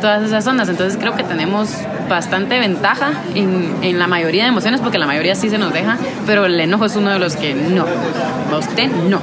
todas 0.00 0.22
esas 0.22 0.46
ondas. 0.46 0.68
Entonces, 0.68 0.98
creo 0.98 1.14
que 1.16 1.22
tenemos 1.22 1.70
bastante 2.08 2.58
ventaja 2.58 3.12
en, 3.34 3.74
en, 3.82 3.98
la 3.98 4.06
mayoría 4.06 4.42
de 4.42 4.50
emociones, 4.50 4.80
porque 4.80 4.98
la 4.98 5.06
mayoría 5.06 5.34
sí 5.34 5.48
se 5.48 5.58
nos 5.58 5.72
deja, 5.72 5.96
pero 6.26 6.44
el 6.44 6.60
enojo 6.60 6.84
es 6.84 6.96
uno 6.96 7.10
de 7.10 7.18
los 7.18 7.36
que 7.36 7.54
no. 7.54 7.86
A 8.52 8.58
usted 8.58 8.90
no. 9.08 9.20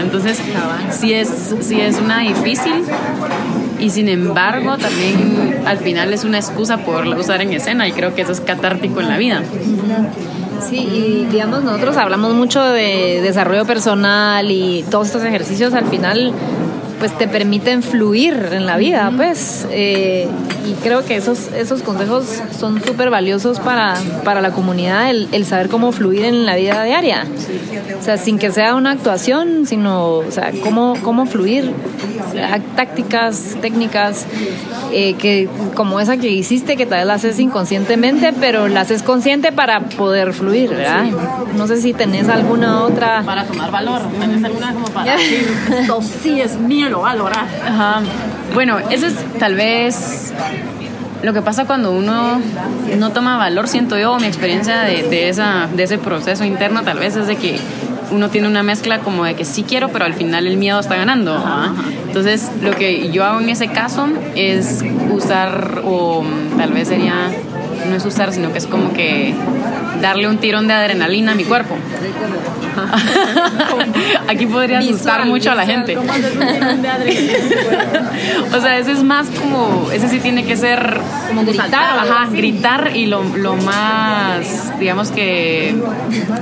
Entonces, 0.00 0.40
sí 0.90 1.14
es, 1.14 1.54
sí 1.60 1.80
es 1.80 1.98
una 1.98 2.20
difícil. 2.20 2.84
Y 3.78 3.90
sin 3.90 4.08
embargo, 4.08 4.76
también 4.76 5.62
al 5.64 5.78
final 5.78 6.12
es 6.12 6.24
una 6.24 6.38
excusa 6.38 6.78
por 6.78 7.06
usar 7.06 7.40
en 7.40 7.52
escena, 7.52 7.86
y 7.86 7.92
creo 7.92 8.14
que 8.14 8.22
eso 8.22 8.32
es 8.32 8.40
catártico 8.40 9.00
en 9.00 9.08
la 9.08 9.16
vida. 9.16 9.42
Sí, 10.60 10.76
y 10.76 11.26
digamos, 11.30 11.62
nosotros 11.62 11.96
hablamos 11.96 12.34
mucho 12.34 12.62
de 12.62 13.20
desarrollo 13.22 13.64
personal 13.64 14.50
y 14.50 14.84
todos 14.90 15.06
estos 15.06 15.22
ejercicios 15.24 15.72
al 15.74 15.86
final 15.86 16.32
pues 16.98 17.16
te 17.16 17.28
permiten 17.28 17.82
fluir 17.82 18.50
en 18.52 18.66
la 18.66 18.76
vida, 18.76 19.10
pues. 19.16 19.66
Eh, 19.70 20.28
y 20.66 20.72
creo 20.82 21.04
que 21.04 21.16
esos, 21.16 21.48
esos 21.52 21.82
consejos 21.82 22.26
son 22.58 22.82
súper 22.84 23.10
valiosos 23.10 23.60
para, 23.60 23.94
para 24.24 24.40
la 24.40 24.50
comunidad, 24.50 25.10
el, 25.10 25.28
el, 25.32 25.46
saber 25.46 25.68
cómo 25.68 25.92
fluir 25.92 26.24
en 26.24 26.44
la 26.46 26.56
vida 26.56 26.82
diaria. 26.84 27.26
O 27.98 28.02
sea, 28.02 28.16
sin 28.16 28.38
que 28.38 28.50
sea 28.50 28.74
una 28.74 28.92
actuación, 28.92 29.66
sino, 29.66 30.08
o 30.10 30.30
sea, 30.30 30.52
cómo, 30.62 30.94
cómo 31.02 31.26
fluir. 31.26 31.72
Tácticas, 32.76 33.56
técnicas, 33.60 34.26
eh, 34.92 35.14
que 35.14 35.48
como 35.74 35.98
esa 35.98 36.16
que 36.16 36.28
hiciste, 36.28 36.76
que 36.76 36.86
tal 36.86 36.98
vez 36.98 37.06
la 37.06 37.14
haces 37.14 37.38
inconscientemente, 37.40 38.32
pero 38.38 38.68
la 38.68 38.82
haces 38.82 39.02
consciente 39.02 39.50
para 39.50 39.80
poder 39.80 40.32
fluir, 40.32 40.70
¿verdad? 40.70 41.04
No 41.56 41.66
sé 41.66 41.80
si 41.80 41.92
tenés 41.94 42.28
alguna 42.28 42.84
otra... 42.84 43.22
Para 43.24 43.44
tomar 43.44 43.70
valor, 43.70 44.02
¿tenés 44.20 44.44
alguna 44.44 44.72
como 44.72 44.86
para 44.86 45.12
decir, 45.16 45.48
esto 45.80 46.00
sí 46.22 46.40
es 46.40 46.58
lo 46.88 47.00
va 47.00 47.12
a 47.12 47.16
lograr? 47.16 47.46
Ajá. 47.66 48.00
Bueno, 48.54 48.78
eso 48.90 49.06
es 49.06 49.14
tal 49.38 49.54
vez 49.54 50.32
lo 51.22 51.32
que 51.32 51.42
pasa 51.42 51.64
cuando 51.66 51.92
uno 51.92 52.40
no 52.96 53.10
toma 53.10 53.36
valor, 53.36 53.68
siento 53.68 53.98
yo, 53.98 54.18
mi 54.18 54.26
experiencia 54.26 54.80
de, 54.82 55.02
de, 55.02 55.28
esa, 55.28 55.68
de 55.74 55.82
ese 55.82 55.98
proceso 55.98 56.44
interno 56.44 56.82
tal 56.82 56.98
vez 56.98 57.16
es 57.16 57.26
de 57.26 57.36
que 57.36 57.58
uno 58.10 58.30
tiene 58.30 58.48
una 58.48 58.62
mezcla 58.62 59.00
como 59.00 59.24
de 59.24 59.34
que 59.34 59.44
sí 59.44 59.64
quiero, 59.64 59.88
pero 59.88 60.04
al 60.04 60.14
final 60.14 60.46
el 60.46 60.56
miedo 60.56 60.78
está 60.80 60.96
ganando. 60.96 61.34
¿ah? 61.36 61.74
Entonces, 62.06 62.50
lo 62.62 62.72
que 62.72 63.10
yo 63.10 63.24
hago 63.24 63.40
en 63.40 63.48
ese 63.50 63.68
caso 63.68 64.08
es 64.34 64.82
usar, 65.10 65.82
o 65.84 66.24
tal 66.56 66.72
vez 66.72 66.88
sería, 66.88 67.14
no 67.88 67.96
es 67.96 68.04
usar, 68.04 68.32
sino 68.32 68.52
que 68.52 68.58
es 68.58 68.66
como 68.66 68.92
que 68.92 69.34
darle 70.00 70.28
un 70.28 70.38
tirón 70.38 70.66
de 70.68 70.74
adrenalina 70.74 71.32
a 71.32 71.34
mi 71.34 71.44
cuerpo. 71.44 71.76
Aquí 74.28 74.46
podría 74.46 74.78
asustar 74.78 75.26
mucho 75.26 75.50
a 75.50 75.54
la 75.54 75.66
gente. 75.66 75.96
o 78.52 78.60
sea, 78.60 78.78
ese 78.78 78.92
es 78.92 79.02
más 79.02 79.26
como, 79.30 79.90
ese 79.92 80.08
sí 80.08 80.20
tiene 80.20 80.44
que 80.44 80.56
ser 80.56 81.00
Como 81.28 81.42
gritar, 81.44 81.98
ajá, 81.98 82.28
gritar 82.30 82.92
y 82.94 83.06
lo, 83.06 83.22
lo 83.24 83.56
más, 83.56 84.78
digamos 84.78 85.10
que 85.10 85.74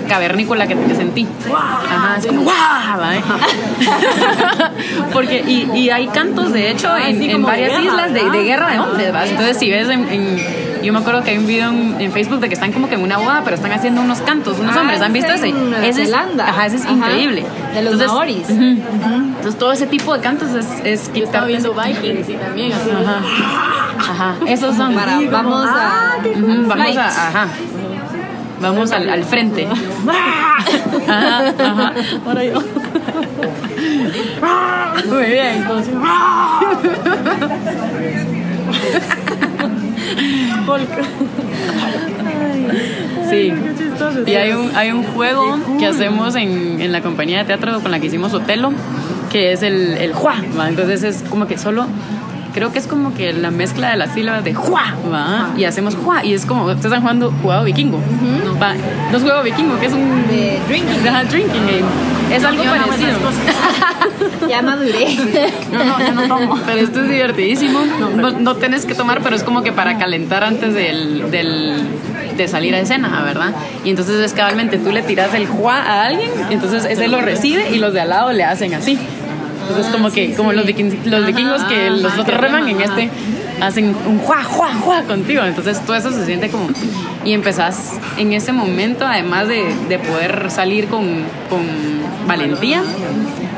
cavernícola 0.09 0.67
que, 0.67 0.77
que 0.77 0.95
sentí. 0.95 1.27
Ajá, 1.55 2.17
es 2.19 2.27
como 2.27 2.43
¡guau! 2.43 2.57
¿va? 3.01 3.13
Porque, 5.13 5.43
y, 5.47 5.71
y 5.75 5.91
hay 5.91 6.07
cantos, 6.09 6.53
de 6.53 6.71
hecho, 6.71 6.95
en, 6.97 7.23
en 7.23 7.43
varias 7.43 7.81
islas 7.81 8.13
de, 8.13 8.31
de 8.31 8.45
guerra 8.45 8.71
de 8.73 8.79
hombres, 8.81 9.15
¿va? 9.15 9.27
Entonces, 9.27 9.59
si 9.59 9.71
ves 9.71 9.89
en, 9.89 10.09
en- 10.09 10.66
yo 10.83 10.93
me 10.93 10.99
acuerdo 10.99 11.23
que 11.23 11.31
hay 11.33 11.39
un 11.39 11.47
video 11.47 11.71
en, 11.71 11.97
en 12.01 12.13
Facebook 12.13 12.41
de 12.41 12.49
que 12.49 12.55
están 12.55 12.73
como 12.73 12.89
que 12.89 12.95
en 12.95 13.03
una 13.03 13.19
boda, 13.19 13.43
pero 13.45 13.57
están 13.57 13.73
haciendo 13.73 14.01
unos 14.01 14.21
cantos, 14.21 14.59
unos 14.59 14.77
Ah, 14.77 14.81
hombres. 14.81 15.01
¿Han 15.01 15.13
visto 15.13 15.33
ese? 15.33 15.53
Ese 15.83 16.03
es, 16.03 16.13
ajá, 16.13 16.67
ese 16.67 16.77
es 16.77 16.85
Ajá. 16.85 16.95
increíble. 16.95 17.45
De 17.75 17.83
los 17.83 17.97
maoris. 17.97 18.49
ujú. 18.49 18.63
Entonces, 18.63 19.59
todo 19.59 19.73
ese 19.73 19.87
tipo 19.87 20.15
de 20.15 20.21
cantos 20.21 20.51
es, 20.55 20.67
es 20.85 21.13
Yo 21.13 21.25
estaba 21.25 21.47
viendo 21.47 21.75
Vikings 21.75 22.29
y 22.29 22.35
también 22.35 22.73
así. 22.73 22.91
Ajá. 22.91 23.21
Ajá. 24.11 24.35
Esos 24.47 24.77
son. 24.77 24.95
Para, 24.95 25.19
vamos 25.31 25.67
a. 25.69 26.17
Ujú, 26.25 26.67
Vamos 26.69 26.97
a. 26.97 27.07
Ajá. 27.07 27.49
Vamos 28.61 28.91
al, 28.93 29.11
al 29.11 29.25
frente. 29.25 29.69
Ajá, 31.09 31.53
ajá. 31.59 31.93
Ahora 32.27 32.45
yo. 32.45 32.63
Muy 35.09 35.25
bien. 35.27 35.67
Sí. 43.29 43.53
Y 44.27 44.35
hay 44.35 44.53
un, 44.53 44.71
hay 44.77 44.91
un 44.93 45.03
juego 45.03 45.59
que 45.79 45.87
hacemos 45.87 46.37
en, 46.37 46.81
en 46.81 46.93
la 46.93 47.01
compañía 47.03 47.39
de 47.39 47.45
teatro 47.45 47.81
con 47.81 47.91
la 47.91 47.99
que 47.99 48.07
hicimos 48.07 48.33
Otelo, 48.35 48.73
que 49.31 49.53
es 49.53 49.63
el, 49.63 49.95
el 49.99 50.13
Juá. 50.13 50.37
Entonces 50.69 51.03
es 51.03 51.23
como 51.29 51.47
que 51.47 51.59
solo, 51.59 51.87
creo 52.57 52.73
que 52.73 52.79
es 52.79 52.87
como 52.87 53.13
que 53.13 53.35
la 53.35 53.51
mezcla 53.51 53.91
de 53.91 53.97
las 53.99 54.15
sílabas 54.15 54.43
de 54.43 54.55
Juá, 54.55 54.95
¿va? 55.13 55.51
Y 55.59 55.65
hacemos 55.65 55.95
Juá, 55.95 56.25
y 56.25 56.33
es 56.33 56.47
como, 56.47 56.63
ustedes 56.65 56.87
están 56.87 57.03
jugando 57.03 57.31
jugado 57.43 57.65
vikingo, 57.65 58.01
¿va? 58.61 58.73
No 59.13 59.19
es 59.19 59.23
juego 59.23 59.43
vikingo, 59.43 59.79
que 59.79 59.85
es 59.87 59.93
un... 59.93 60.27
De 60.27 60.59
drinking. 60.67 61.03
Drinking 61.31 61.67
game. 61.67 62.35
Es 62.35 62.43
algo 62.45 62.65
no 62.65 62.73
hago 62.73 62.87
parecido. 62.87 63.19
Ya 64.49 64.63
maduré. 64.63 65.07
No, 65.73 65.85
no, 65.85 65.99
yo 66.01 66.13
no 66.13 66.23
tomo. 66.29 66.59
Pero 66.65 66.81
esto 66.81 67.03
es 67.03 67.09
divertidísimo. 67.11 67.81
No, 68.17 68.31
no 68.31 68.55
tenés 68.57 68.87
que 68.87 68.95
tomar, 68.95 69.21
pero 69.21 69.37
es 69.37 69.43
como 69.43 69.63
que 69.63 69.73
para 69.73 69.99
calentar 69.99 70.43
antes 70.45 70.73
del, 70.73 71.31
del- 71.31 71.83
de 72.37 72.49
salir 72.49 72.75
a 72.75 72.79
escena, 72.81 73.23
¿verdad? 73.23 73.53
Y 73.85 73.91
entonces 73.91 74.17
es 74.21 74.33
cabalmente 74.33 74.79
tú 74.79 74.93
le 74.93 75.03
tiras 75.03 75.33
el 75.35 75.47
juá 75.47 75.81
a 75.83 76.03
alguien, 76.07 76.31
entonces 76.51 76.85
ese 76.85 77.09
lo 77.09 77.21
recibe 77.23 77.71
y 77.75 77.79
los 77.79 77.93
de 77.95 78.01
al 78.03 78.11
lado 78.11 78.33
le 78.33 78.45
hacen 78.45 78.75
así. 78.75 78.99
Entonces 79.69 79.93
como 79.93 80.11
que 80.11 80.35
como 80.35 80.53
los, 80.53 80.65
viking- 80.67 81.05
los 81.05 81.27
vikingos 81.27 81.63
que 81.65 81.91
los 81.91 82.17
otros 82.19 82.39
reman 82.41 82.69
en 82.69 82.81
este 82.81 83.11
hacen 83.61 83.95
un 84.07 84.19
juá, 84.19 84.45
juá, 84.45 84.69
juá 84.75 85.03
contigo. 85.03 85.43
Entonces 85.43 85.81
todo 85.85 85.97
eso 85.97 86.11
se 86.13 86.25
siente 86.27 86.51
como... 86.51 86.69
Y 87.25 87.33
empezás 87.33 87.95
en 88.19 88.33
ese 88.33 88.53
momento, 88.53 89.05
además 89.07 89.49
de, 89.49 89.65
de 89.89 89.99
poder 89.99 90.51
salir 90.51 90.87
con, 90.89 91.25
con 91.51 91.63
valentía, 92.29 92.83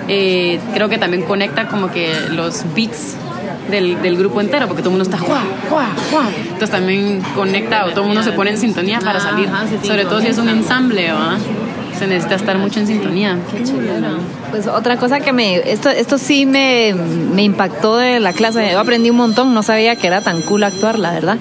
eh, 0.09 0.59
creo 0.73 0.89
que 0.89 0.97
también 0.99 1.23
conecta 1.25 1.69
como 1.69 1.91
que 1.91 2.15
los 2.31 2.65
beats 2.75 3.17
del, 3.71 4.01
del 4.01 4.17
grupo 4.17 4.41
entero, 4.41 4.67
porque 4.67 4.83
todo 4.83 4.95
el 4.95 4.99
mundo 4.99 5.11
está 5.11 5.19
juá, 5.23 5.43
juá, 5.69 5.89
juá. 6.11 6.25
Entonces 6.45 6.71
también 6.71 7.21
conecta 7.35 7.85
o 7.85 7.91
todo 7.91 8.03
el 8.03 8.07
mundo 8.07 8.23
se 8.23 8.33
pone 8.33 8.51
en 8.53 8.59
sintonía 8.59 9.01
para 9.01 9.21
salir. 9.21 9.49
Sobre 9.87 10.05
todo 10.07 10.21
si 10.21 10.29
es 10.29 10.39
un 10.39 10.49
ensamble, 10.49 11.13
¿va? 11.13 11.37
Se 11.99 12.07
necesita 12.07 12.37
estar 12.37 12.59
mucho 12.59 12.81
en 12.81 12.87
sintonía. 12.87 13.37
Pues 14.51 14.67
otra 14.67 14.97
cosa 14.97 15.21
que 15.21 15.33
me, 15.33 15.57
esto, 15.71 15.89
esto 15.91 16.17
sí 16.19 16.47
me, 16.47 16.95
me 16.95 17.43
impactó 17.43 17.97
de 17.97 18.21
la 18.21 18.33
clase, 18.33 18.71
yo 18.73 18.79
aprendí 18.81 19.11
un 19.11 19.17
montón, 19.17 19.53
no 19.55 19.63
sabía 19.63 19.97
que 19.97 20.07
era 20.07 20.21
tan 20.21 20.41
cool 20.43 20.63
actuar, 20.65 20.99
la 20.99 21.13
verdad. 21.13 21.37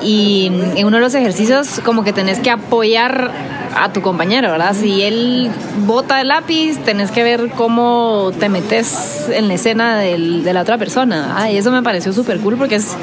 Y 0.00 0.46
en 0.76 0.86
uno 0.86 0.98
de 0.98 1.02
los 1.02 1.14
ejercicios 1.14 1.80
como 1.84 2.04
que 2.04 2.12
tenés 2.12 2.38
que 2.38 2.50
apoyar 2.50 3.32
a 3.76 3.92
tu 3.92 4.00
compañero, 4.00 4.50
¿verdad? 4.52 4.74
Si 4.78 5.02
él 5.02 5.50
bota 5.86 6.20
el 6.20 6.28
lápiz, 6.28 6.78
tenés 6.84 7.10
que 7.10 7.22
ver 7.24 7.50
cómo 7.50 8.30
te 8.38 8.48
metes 8.48 9.28
en 9.30 9.48
la 9.48 9.54
escena 9.54 9.98
del- 9.98 10.44
de 10.44 10.52
la 10.52 10.62
otra 10.62 10.78
persona. 10.78 11.34
Ah, 11.36 11.50
y 11.50 11.56
eso 11.56 11.70
me 11.72 11.82
pareció 11.82 12.12
súper 12.12 12.38
cool 12.38 12.56
porque 12.56 12.76
es 12.76 12.96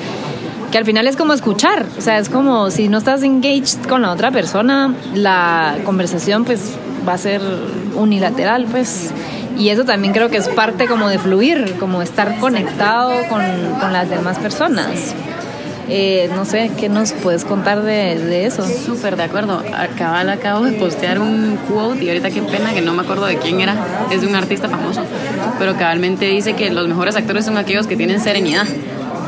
que 0.71 0.77
al 0.77 0.85
final 0.85 1.05
es 1.07 1.15
como 1.15 1.33
escuchar, 1.33 1.85
o 1.97 2.01
sea, 2.01 2.17
es 2.17 2.27
como 2.29 2.69
si 2.71 2.87
no 2.89 2.97
estás 2.97 3.23
engaged 3.23 3.83
con 3.87 4.01
la 4.01 4.11
otra 4.11 4.31
persona, 4.31 4.93
la 5.13 5.75
conversación 5.85 6.43
pues 6.43 6.71
va 7.07 7.13
a 7.13 7.17
ser 7.17 7.41
unilateral, 7.95 8.65
pues. 8.69 9.11
Y 9.57 9.69
eso 9.69 9.85
también 9.85 10.13
creo 10.13 10.29
que 10.29 10.37
es 10.37 10.49
parte 10.49 10.85
como 10.85 11.07
de 11.07 11.17
fluir, 11.17 11.75
como 11.79 12.01
estar 12.01 12.39
conectado 12.39 13.13
con, 13.29 13.41
con 13.79 13.93
las 13.93 14.09
demás 14.09 14.37
personas. 14.37 15.15
Eh, 15.87 16.29
no 16.35 16.45
sé, 16.45 16.71
¿qué 16.77 16.89
nos 16.89 17.13
puedes 17.13 17.45
contar 17.45 17.83
de, 17.83 18.17
de 18.17 18.45
eso? 18.47 18.67
Súper 18.67 19.15
de 19.15 19.23
acuerdo. 19.23 19.61
Acabal 19.77 20.29
acabo 20.29 20.65
de 20.65 20.73
postear 20.73 21.19
un 21.19 21.57
quote 21.69 22.03
y 22.03 22.07
ahorita 22.07 22.31
qué 22.31 22.41
pena 22.41 22.73
que 22.73 22.81
no 22.81 22.93
me 22.93 23.03
acuerdo 23.03 23.25
de 23.27 23.37
quién 23.37 23.61
era. 23.61 23.75
Es 24.11 24.21
de 24.21 24.27
un 24.27 24.35
artista 24.35 24.67
famoso. 24.67 25.03
Pero 25.59 25.75
cabalmente 25.77 26.25
dice 26.25 26.53
que 26.53 26.71
los 26.71 26.87
mejores 26.87 27.15
actores 27.15 27.45
son 27.45 27.57
aquellos 27.57 27.87
que 27.87 27.95
tienen 27.95 28.19
serenidad. 28.19 28.65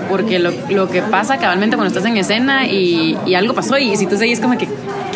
Porque 0.10 0.40
lo, 0.40 0.52
lo 0.70 0.90
que 0.90 1.02
pasa 1.02 1.38
cabalmente 1.38 1.76
cuando 1.76 1.96
estás 1.96 2.10
en 2.10 2.18
escena 2.18 2.66
y, 2.66 3.18
y 3.26 3.36
algo 3.36 3.54
pasó 3.54 3.78
y 3.78 3.96
si 3.98 4.08
tú 4.08 4.18
seguís 4.18 4.40
como 4.40 4.58
que, 4.58 4.68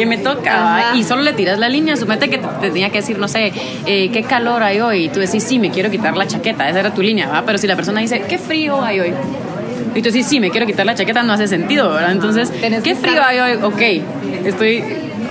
¿qué 0.02 0.08
me 0.08 0.18
toca? 0.18 0.94
Y 0.96 1.04
solo 1.04 1.22
le 1.22 1.34
tiras 1.34 1.60
la 1.60 1.70
línea, 1.70 1.96
sumete 1.96 2.28
que 2.28 2.40
te, 2.40 2.48
te 2.48 2.68
tenía 2.70 2.90
que 2.90 2.98
decir, 2.98 3.20
no 3.20 3.28
sé, 3.28 3.54
eh, 3.86 4.10
¿qué 4.12 4.24
calor 4.24 4.64
hay 4.64 4.80
hoy? 4.80 5.06
Y 5.06 5.10
tú 5.10 5.20
decís, 5.20 5.44
sí, 5.44 5.60
me 5.60 5.70
quiero 5.70 5.92
quitar 5.92 6.18
la 6.18 6.26
chaqueta, 6.26 6.68
esa 6.68 6.80
era 6.80 6.92
tu 6.92 7.04
línea, 7.04 7.30
¿va? 7.30 7.44
Pero 7.46 7.60
si 7.60 7.68
la 7.68 7.76
persona 7.76 8.02
dice, 8.02 8.24
¿qué 8.28 8.40
frío 8.40 8.82
hay 8.84 9.00
hoy? 9.00 9.14
Y 9.94 10.02
tú 10.02 10.10
decís, 10.10 10.26
sí, 10.26 10.40
me 10.40 10.50
quiero 10.50 10.66
quitar 10.66 10.88
la 10.88 10.96
chaqueta, 10.96 11.22
no 11.22 11.34
hace 11.34 11.48
sentido, 11.48 11.94
¿verdad? 11.94 12.14
Entonces, 12.14 12.50
¿qué 12.50 12.82
que 12.82 12.96
frío 12.96 13.22
hay 13.24 13.40
hoy? 13.40 13.60
Ok, 13.62 13.82
estoy 14.46 14.84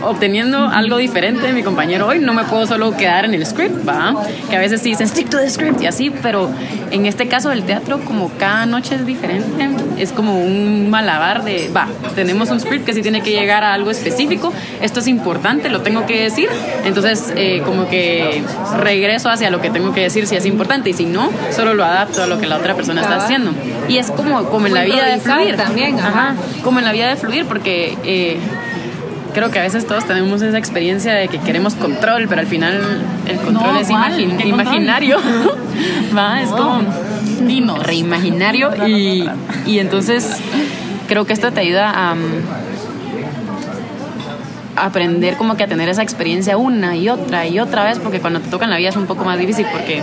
obteniendo 0.03 0.67
algo 0.69 0.97
diferente 0.97 1.47
de 1.47 1.53
mi 1.53 1.63
compañero 1.63 2.07
hoy, 2.07 2.19
no 2.19 2.33
me 2.33 2.45
puedo 2.45 2.67
solo 2.67 2.97
quedar 2.97 3.25
en 3.25 3.35
el 3.35 3.45
script, 3.47 3.89
¿va? 3.89 4.15
Que 4.49 4.57
a 4.57 4.61
veces 4.61 4.81
sí 4.81 4.91
dicen 4.91 5.09
stick 5.09 5.29
to 5.29 5.39
the 5.39 5.51
script 5.51 5.81
y 5.83 5.87
así, 5.87 6.11
pero 6.11 6.51
en 6.91 7.07
este 7.07 7.29
caso 7.29 7.51
del 7.51 7.65
teatro, 7.65 8.01
como 8.01 8.31
cada 8.39 8.67
noche 8.67 8.95
es 8.97 9.07
diferente, 9.07 9.69
es 9.99 10.13
como 10.13 10.41
un 10.41 10.91
malabar 10.91 11.45
de, 11.45 11.71
va, 11.75 11.87
tenemos 12.15 12.51
un 12.51 12.61
script 12.61 12.85
que 12.85 12.95
sí 12.95 13.03
tiene 13.03 13.23
que 13.23 13.31
llegar 13.31 13.65
a 13.65 13.75
algo 13.75 13.91
específico, 13.91 14.53
esto 14.81 15.01
es 15.01 15.07
importante, 15.07 15.69
lo 15.69 15.83
tengo 15.83 16.07
que 16.07 16.23
decir, 16.23 16.49
entonces 16.85 17.33
eh, 17.37 17.63
como 17.65 17.89
que 17.89 18.43
regreso 18.79 19.31
hacia 19.31 19.51
lo 19.51 19.61
que 19.61 19.71
tengo 19.71 19.93
que 19.93 20.03
decir 20.03 20.27
si 20.27 20.37
es 20.37 20.47
importante 20.47 20.91
y 20.91 20.93
si 20.93 21.07
no, 21.07 21.31
solo 21.51 21.75
lo 21.75 21.85
adapto 21.85 22.23
a 22.23 22.27
lo 22.27 22.41
que 22.41 22.47
la 22.47 22.57
otra 22.57 22.75
persona 22.75 23.03
está 23.03 23.17
haciendo. 23.17 23.53
Y 23.89 23.99
es 23.99 24.11
como, 24.11 24.45
como 24.45 24.67
en 24.67 24.75
la 24.75 24.85
vida 24.85 25.07
de 25.07 25.19
fluir. 25.19 25.57
también. 25.57 25.99
Ajá, 25.99 26.35
como 26.63 26.79
en 26.79 26.85
la 26.85 26.93
vida 26.93 27.09
de 27.09 27.17
fluir, 27.17 27.45
porque 27.47 27.97
eh, 28.05 28.39
creo 29.33 29.51
que 29.51 29.59
a 29.59 29.63
veces 29.63 29.87
todos 29.87 30.05
tenemos 30.07 30.43
esa 30.43 30.59
experiencia 30.59 31.13
de 31.15 31.29
que 31.29 31.39
queremos 31.39 31.75
control, 31.75 32.27
pero 32.29 32.41
al 32.41 32.47
final 32.47 32.81
el 33.27 33.37
control 33.39 33.75
No, 33.75 33.81
es 33.81 33.89
¿cuál? 33.89 34.13
imagi- 34.19 34.37
¿Qué 34.37 34.49
imaginario. 34.49 35.19
Va, 36.17 36.41
es 36.43 36.49
como 36.51 36.83
Dinos. 37.47 37.83
reimaginario 37.83 38.71
y, 38.87 39.29
y 39.67 39.79
entonces 39.79 40.37
creo 41.09 41.25
que 41.27 41.33
esto 41.33 41.53
te 41.53 41.61
ayuda 41.61 41.91
a, 42.11 42.15
mm, 42.15 42.19
a 44.77 44.85
aprender 44.87 45.37
como 45.37 45.57
que 45.57 45.65
a 45.65 45.67
tener 45.67 45.89
esa 45.89 46.03
experiencia 46.03 46.57
una 46.57 46.97
y 46.97 47.09
otra 47.09 47.47
y 47.47 47.59
otra 47.59 47.85
vez 47.85 47.99
porque 47.99 48.21
cuando 48.21 48.41
te 48.41 48.49
toca 48.49 48.65
en 48.65 48.71
la 48.71 48.77
vida 48.77 48.89
es 48.91 48.97
un 48.97 49.07
poco 49.07 49.25
más 49.25 49.39
difícil 49.39 49.67
porque 49.73 50.03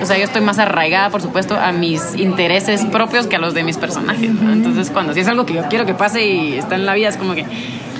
o 0.00 0.06
sea 0.06 0.18
yo 0.18 0.24
estoy 0.24 0.42
más 0.42 0.58
arraigada 0.58 1.10
por 1.10 1.22
supuesto 1.22 1.56
a 1.58 1.72
mis 1.72 2.14
intereses 2.16 2.84
propios 2.84 3.26
que 3.26 3.36
a 3.36 3.38
los 3.38 3.54
de 3.54 3.64
mis 3.64 3.78
personajes 3.78 4.30
¿no? 4.30 4.52
entonces 4.52 4.90
cuando 4.90 5.14
si 5.14 5.20
es 5.20 5.28
algo 5.28 5.46
que 5.46 5.54
yo 5.54 5.62
quiero 5.70 5.86
que 5.86 5.94
pase 5.94 6.26
y 6.26 6.54
está 6.58 6.74
en 6.74 6.84
la 6.86 6.94
vida 6.94 7.08
es 7.08 7.16
como 7.16 7.34
que 7.34 7.46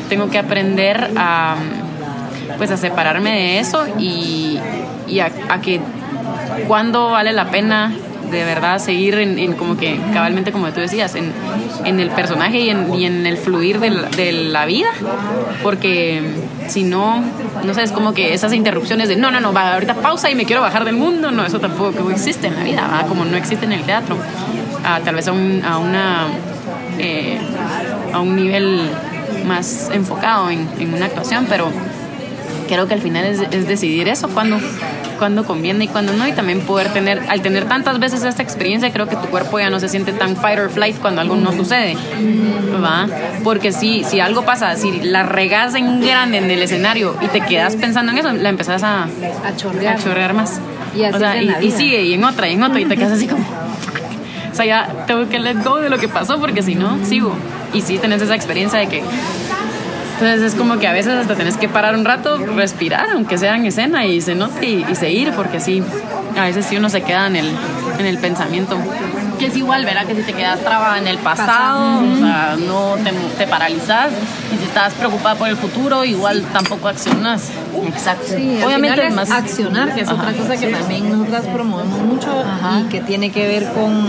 tengo 0.09 0.31
que 0.31 0.39
aprender 0.39 1.11
a 1.17 1.57
pues 2.59 2.71
a 2.71 2.77
separarme 2.77 3.33
de 3.33 3.59
eso 3.59 3.87
y, 3.99 4.59
y 5.07 5.21
a, 5.21 5.31
a 5.49 5.61
que 5.61 5.81
cuándo 6.67 7.11
vale 7.11 7.33
la 7.33 7.51
pena 7.51 7.93
de 8.31 8.45
verdad 8.45 8.79
seguir 8.79 9.15
en, 9.19 9.53
como 9.53 9.77
que 9.77 9.99
cabalmente 10.13 10.51
como 10.53 10.69
tú 10.73 10.81
decías 10.81 11.15
en, 11.15 11.33
en 11.85 12.01
el 12.01 12.11
personaje 12.11 12.59
y 12.61 12.71
en, 12.71 12.93
y 12.95 13.07
en 13.07 13.27
el 13.27 13.37
fluir 13.37 13.79
de 13.79 13.91
la, 13.91 14.09
de 14.09 14.33
la 14.33 14.67
vida. 14.67 14.89
Porque 15.63 16.23
si 16.69 16.83
no 16.83 17.23
no 17.65 17.75
sé 17.75 17.83
es 17.83 17.93
como 17.93 18.15
que 18.15 18.35
esas 18.35 18.53
interrupciones 18.53 19.09
de 19.09 19.17
no 19.17 19.31
no 19.31 19.41
no 19.41 19.53
va 19.53 19.75
ahorita 19.75 19.95
pausa 19.95 20.31
y 20.31 20.35
me 20.35 20.45
quiero 20.45 20.63
bajar 20.63 20.85
del 20.85 20.97
mundo 20.97 21.31
no 21.31 21.45
eso 21.45 21.61
tampoco 21.61 22.11
existe 22.11 22.49
en 22.49 22.57
la 22.57 22.65
vida 22.65 23.05
como 23.09 23.25
no 23.25 23.37
existe 23.37 23.65
en 23.65 23.73
el 23.73 23.83
teatro. 23.83 24.17
Ah, 24.85 25.01
tal 25.05 25.15
vez 25.15 25.29
a, 25.29 25.33
un, 25.33 25.63
a 25.65 25.79
una 25.79 26.27
eh, 26.99 27.39
a 28.13 28.21
un 28.21 28.35
nivel 28.37 28.91
más 29.47 29.91
enfocado 29.93 30.51
en, 30.51 30.69
en 30.79 30.95
una 30.95 31.07
actuación 31.07 31.47
pero 31.49 31.71
creo 32.69 32.87
que 32.87 32.95
al 32.95 33.01
final 33.01 33.25
es, 33.25 33.41
es 33.51 33.67
decidir 33.67 34.09
eso 34.09 34.29
cuando 34.29 34.59
cuándo 35.19 35.45
conviene 35.45 35.85
y 35.85 35.89
cuándo 35.89 36.13
no, 36.13 36.27
y 36.29 36.33
también 36.33 36.61
poder 36.61 36.93
tener, 36.93 37.23
al 37.29 37.41
tener 37.41 37.65
tantas 37.67 37.99
veces 37.99 38.23
esta 38.23 38.43
experiencia, 38.43 38.93
creo 38.93 39.09
que 39.09 39.17
tu 39.17 39.27
cuerpo 39.29 39.59
ya 39.59 39.71
no 39.71 39.81
se 39.81 39.89
siente 39.89 40.13
tan 40.13 40.37
fight 40.37 40.59
or 40.59 40.71
flight 40.71 40.99
cuando 40.99 41.21
algo 41.21 41.37
no 41.37 41.53
sucede, 41.53 41.97
¿va? 42.83 43.07
Porque 43.43 43.73
si, 43.73 44.05
si 44.05 44.21
algo 44.21 44.45
pasa, 44.45 44.77
si 44.77 45.01
la 45.01 45.23
regas 45.23 45.75
en 45.75 46.01
grande 46.01 46.39
en 46.39 46.51
el 46.51 46.63
escenario 46.63 47.17
y 47.21 47.29
te 47.29 47.41
quedas 47.41 47.77
pensando 47.77 48.13
en 48.13 48.19
eso, 48.19 48.33
la 48.33 48.49
empezás 48.49 48.83
a, 48.83 49.05
A 49.05 49.57
chorrear. 49.57 49.97
a 49.97 49.99
chorrear 49.99 50.35
más. 50.35 50.61
Y 50.95 51.03
así 51.05 51.17
o 51.17 51.19
sea, 51.19 51.43
y, 51.43 51.51
y 51.63 51.71
sigue, 51.71 52.03
y 52.03 52.15
en 52.15 52.25
otra, 52.25 52.49
y 52.49 52.55
en 52.55 52.63
otra, 52.63 52.81
y 52.81 52.85
te 52.85 52.97
quedas 52.97 53.13
así 53.13 53.27
como... 53.27 53.45
O 54.53 54.55
sea, 54.57 54.65
ya 54.65 55.05
tengo 55.07 55.29
que 55.29 55.39
let 55.39 55.63
go 55.63 55.81
de 55.81 55.91
lo 55.91 55.99
que 55.99 56.09
pasó 56.09 56.39
porque 56.41 56.63
si 56.63 56.75
no, 56.75 57.05
sigo. 57.05 57.35
Y 57.73 57.83
sí, 57.83 57.99
tenés 57.99 58.23
esa 58.23 58.35
experiencia 58.35 58.79
de 58.79 58.87
que... 58.89 59.03
Entonces 60.15 60.41
es 60.41 60.55
como 60.55 60.79
que 60.79 60.87
a 60.89 60.93
veces 60.93 61.13
hasta 61.13 61.35
tenés 61.35 61.59
que 61.59 61.69
parar 61.69 61.95
un 61.95 62.07
rato, 62.07 62.39
respirar, 62.39 63.11
aunque 63.13 63.37
sea 63.37 63.55
en 63.55 63.67
escena, 63.67 64.07
y 64.07 64.23
se 64.23 64.35
note 64.35 64.65
y, 64.67 64.87
y 64.91 64.95
seguir, 64.95 65.33
porque 65.33 65.61
sí, 65.61 65.83
a 66.39 66.45
veces 66.45 66.65
sí 66.65 66.79
uno 66.79 66.89
se 66.89 67.03
queda 67.03 67.27
en 67.27 67.37
el, 67.37 67.51
en 67.99 68.07
el 68.07 68.17
pensamiento. 68.17 68.79
Que 69.39 69.47
es 69.49 69.57
igual, 69.59 69.85
¿verdad? 69.85 70.07
Que 70.07 70.15
si 70.15 70.23
te 70.23 70.33
quedas 70.33 70.61
trabada 70.61 70.97
en 70.97 71.07
el 71.07 71.19
pasado, 71.19 72.01
o 72.01 72.17
sea, 72.17 72.57
no 72.67 72.95
te, 73.05 73.13
te 73.37 73.47
paralizas. 73.47 74.11
Y 74.55 74.57
si 74.57 74.65
estás 74.65 74.95
preocupada 74.95 75.35
por 75.35 75.49
el 75.49 75.57
futuro, 75.59 76.03
igual 76.07 76.43
tampoco 76.51 76.89
accionas. 76.89 77.51
Exacto. 77.87 78.25
Sí, 78.35 78.59
Obviamente 78.65 79.07
es 79.09 79.15
más- 79.15 79.31
accionar, 79.31 79.95
que 79.95 80.01
es 80.01 80.09
otra 80.09 80.31
Ajá. 80.31 80.39
cosa 80.39 80.57
que 80.57 80.69
también 80.69 81.11
nosotras 81.13 81.45
promovemos 81.53 81.99
mucho 81.99 82.43
y 82.81 82.85
que 82.89 83.03
tiene 83.03 83.31
que 83.31 83.47
ver 83.47 83.71
con, 83.75 84.09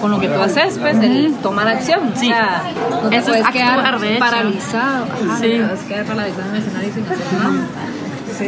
con 0.00 0.10
lo 0.10 0.20
que 0.20 0.28
tú 0.28 0.40
haces, 0.40 0.78
pues, 0.78 0.96
el 0.98 1.34
tomar 1.42 1.68
acción. 1.68 2.12
Sí. 2.16 2.26
O 2.26 2.34
sea, 2.34 2.62
no 3.02 3.08
te 3.08 3.16
Eso 3.16 3.34
es 3.34 3.40
puedes 3.42 3.48
quedar 3.48 3.78
actuar, 3.80 4.04
hecho. 4.04 4.18
paralizado. 4.20 5.04
Ajá, 5.04 5.38
Sí. 5.40 5.54
no 5.58 5.68
te 5.68 5.74
puedes 5.74 5.80
quedar 5.84 6.04
paralizado 6.06 6.48
en 6.50 6.54
el 6.56 6.62
escenario 6.62 6.94
sin 6.94 7.04
hacer 7.04 7.38
nada. 7.38 7.66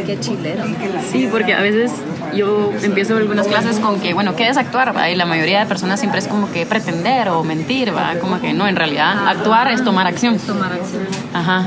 Qué 0.05 0.19
chilero. 0.19 0.63
Sí, 1.11 1.27
porque 1.31 1.55
a 1.55 1.61
veces 1.61 1.91
yo 2.35 2.71
empiezo 2.83 3.17
algunas 3.17 3.47
clases 3.47 3.79
con 3.79 3.99
que, 3.99 4.13
bueno, 4.13 4.35
¿qué 4.35 4.47
es 4.47 4.55
actuar? 4.57 4.95
¿va? 4.95 5.09
Y 5.09 5.15
la 5.15 5.25
mayoría 5.25 5.61
de 5.61 5.65
personas 5.65 5.99
siempre 5.99 6.19
es 6.19 6.27
como 6.27 6.51
que 6.51 6.67
pretender 6.67 7.29
o 7.29 7.43
mentir, 7.43 7.95
¿va? 7.95 8.13
Como 8.21 8.39
que 8.39 8.53
no, 8.53 8.67
en 8.67 8.75
realidad 8.75 9.27
actuar 9.27 9.71
es 9.71 9.83
tomar 9.83 10.05
acción. 10.05 10.35
Es 10.35 10.43
tomar 10.43 10.71
acción. 10.73 11.07
Ajá. 11.33 11.65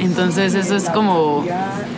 Entonces 0.00 0.54
eso 0.54 0.76
es 0.76 0.90
como 0.90 1.44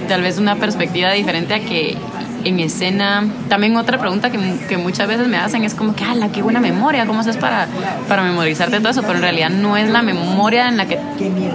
tal 0.09 0.23
vez 0.23 0.39
una 0.39 0.55
perspectiva 0.57 1.11
diferente 1.13 1.53
a 1.55 1.61
que 1.61 1.97
en 2.45 2.61
escena, 2.61 3.27
también 3.49 3.77
otra 3.77 3.99
pregunta 3.99 4.31
que, 4.31 4.39
que 4.69 4.79
muchas 4.79 5.09
veces 5.09 5.29
me 5.29 5.37
hacen 5.37 5.65
es 5.65 5.75
como 5.75 5.95
que, 5.95 6.05
ala, 6.05 6.31
qué 6.31 6.43
buena 6.43 6.61
memoria, 6.61 7.07
¿cómo 7.07 7.21
haces 7.21 7.37
para, 7.37 7.67
para 8.09 8.23
memorizarte 8.23 8.79
todo 8.79 8.91
eso? 8.91 9.03
Pero 9.03 9.17
en 9.17 9.23
realidad 9.23 9.51
no 9.51 9.77
es 9.77 9.91
la 9.91 10.03
memoria 10.03 10.69
en 10.69 10.77
la 10.77 10.87
que 10.87 10.99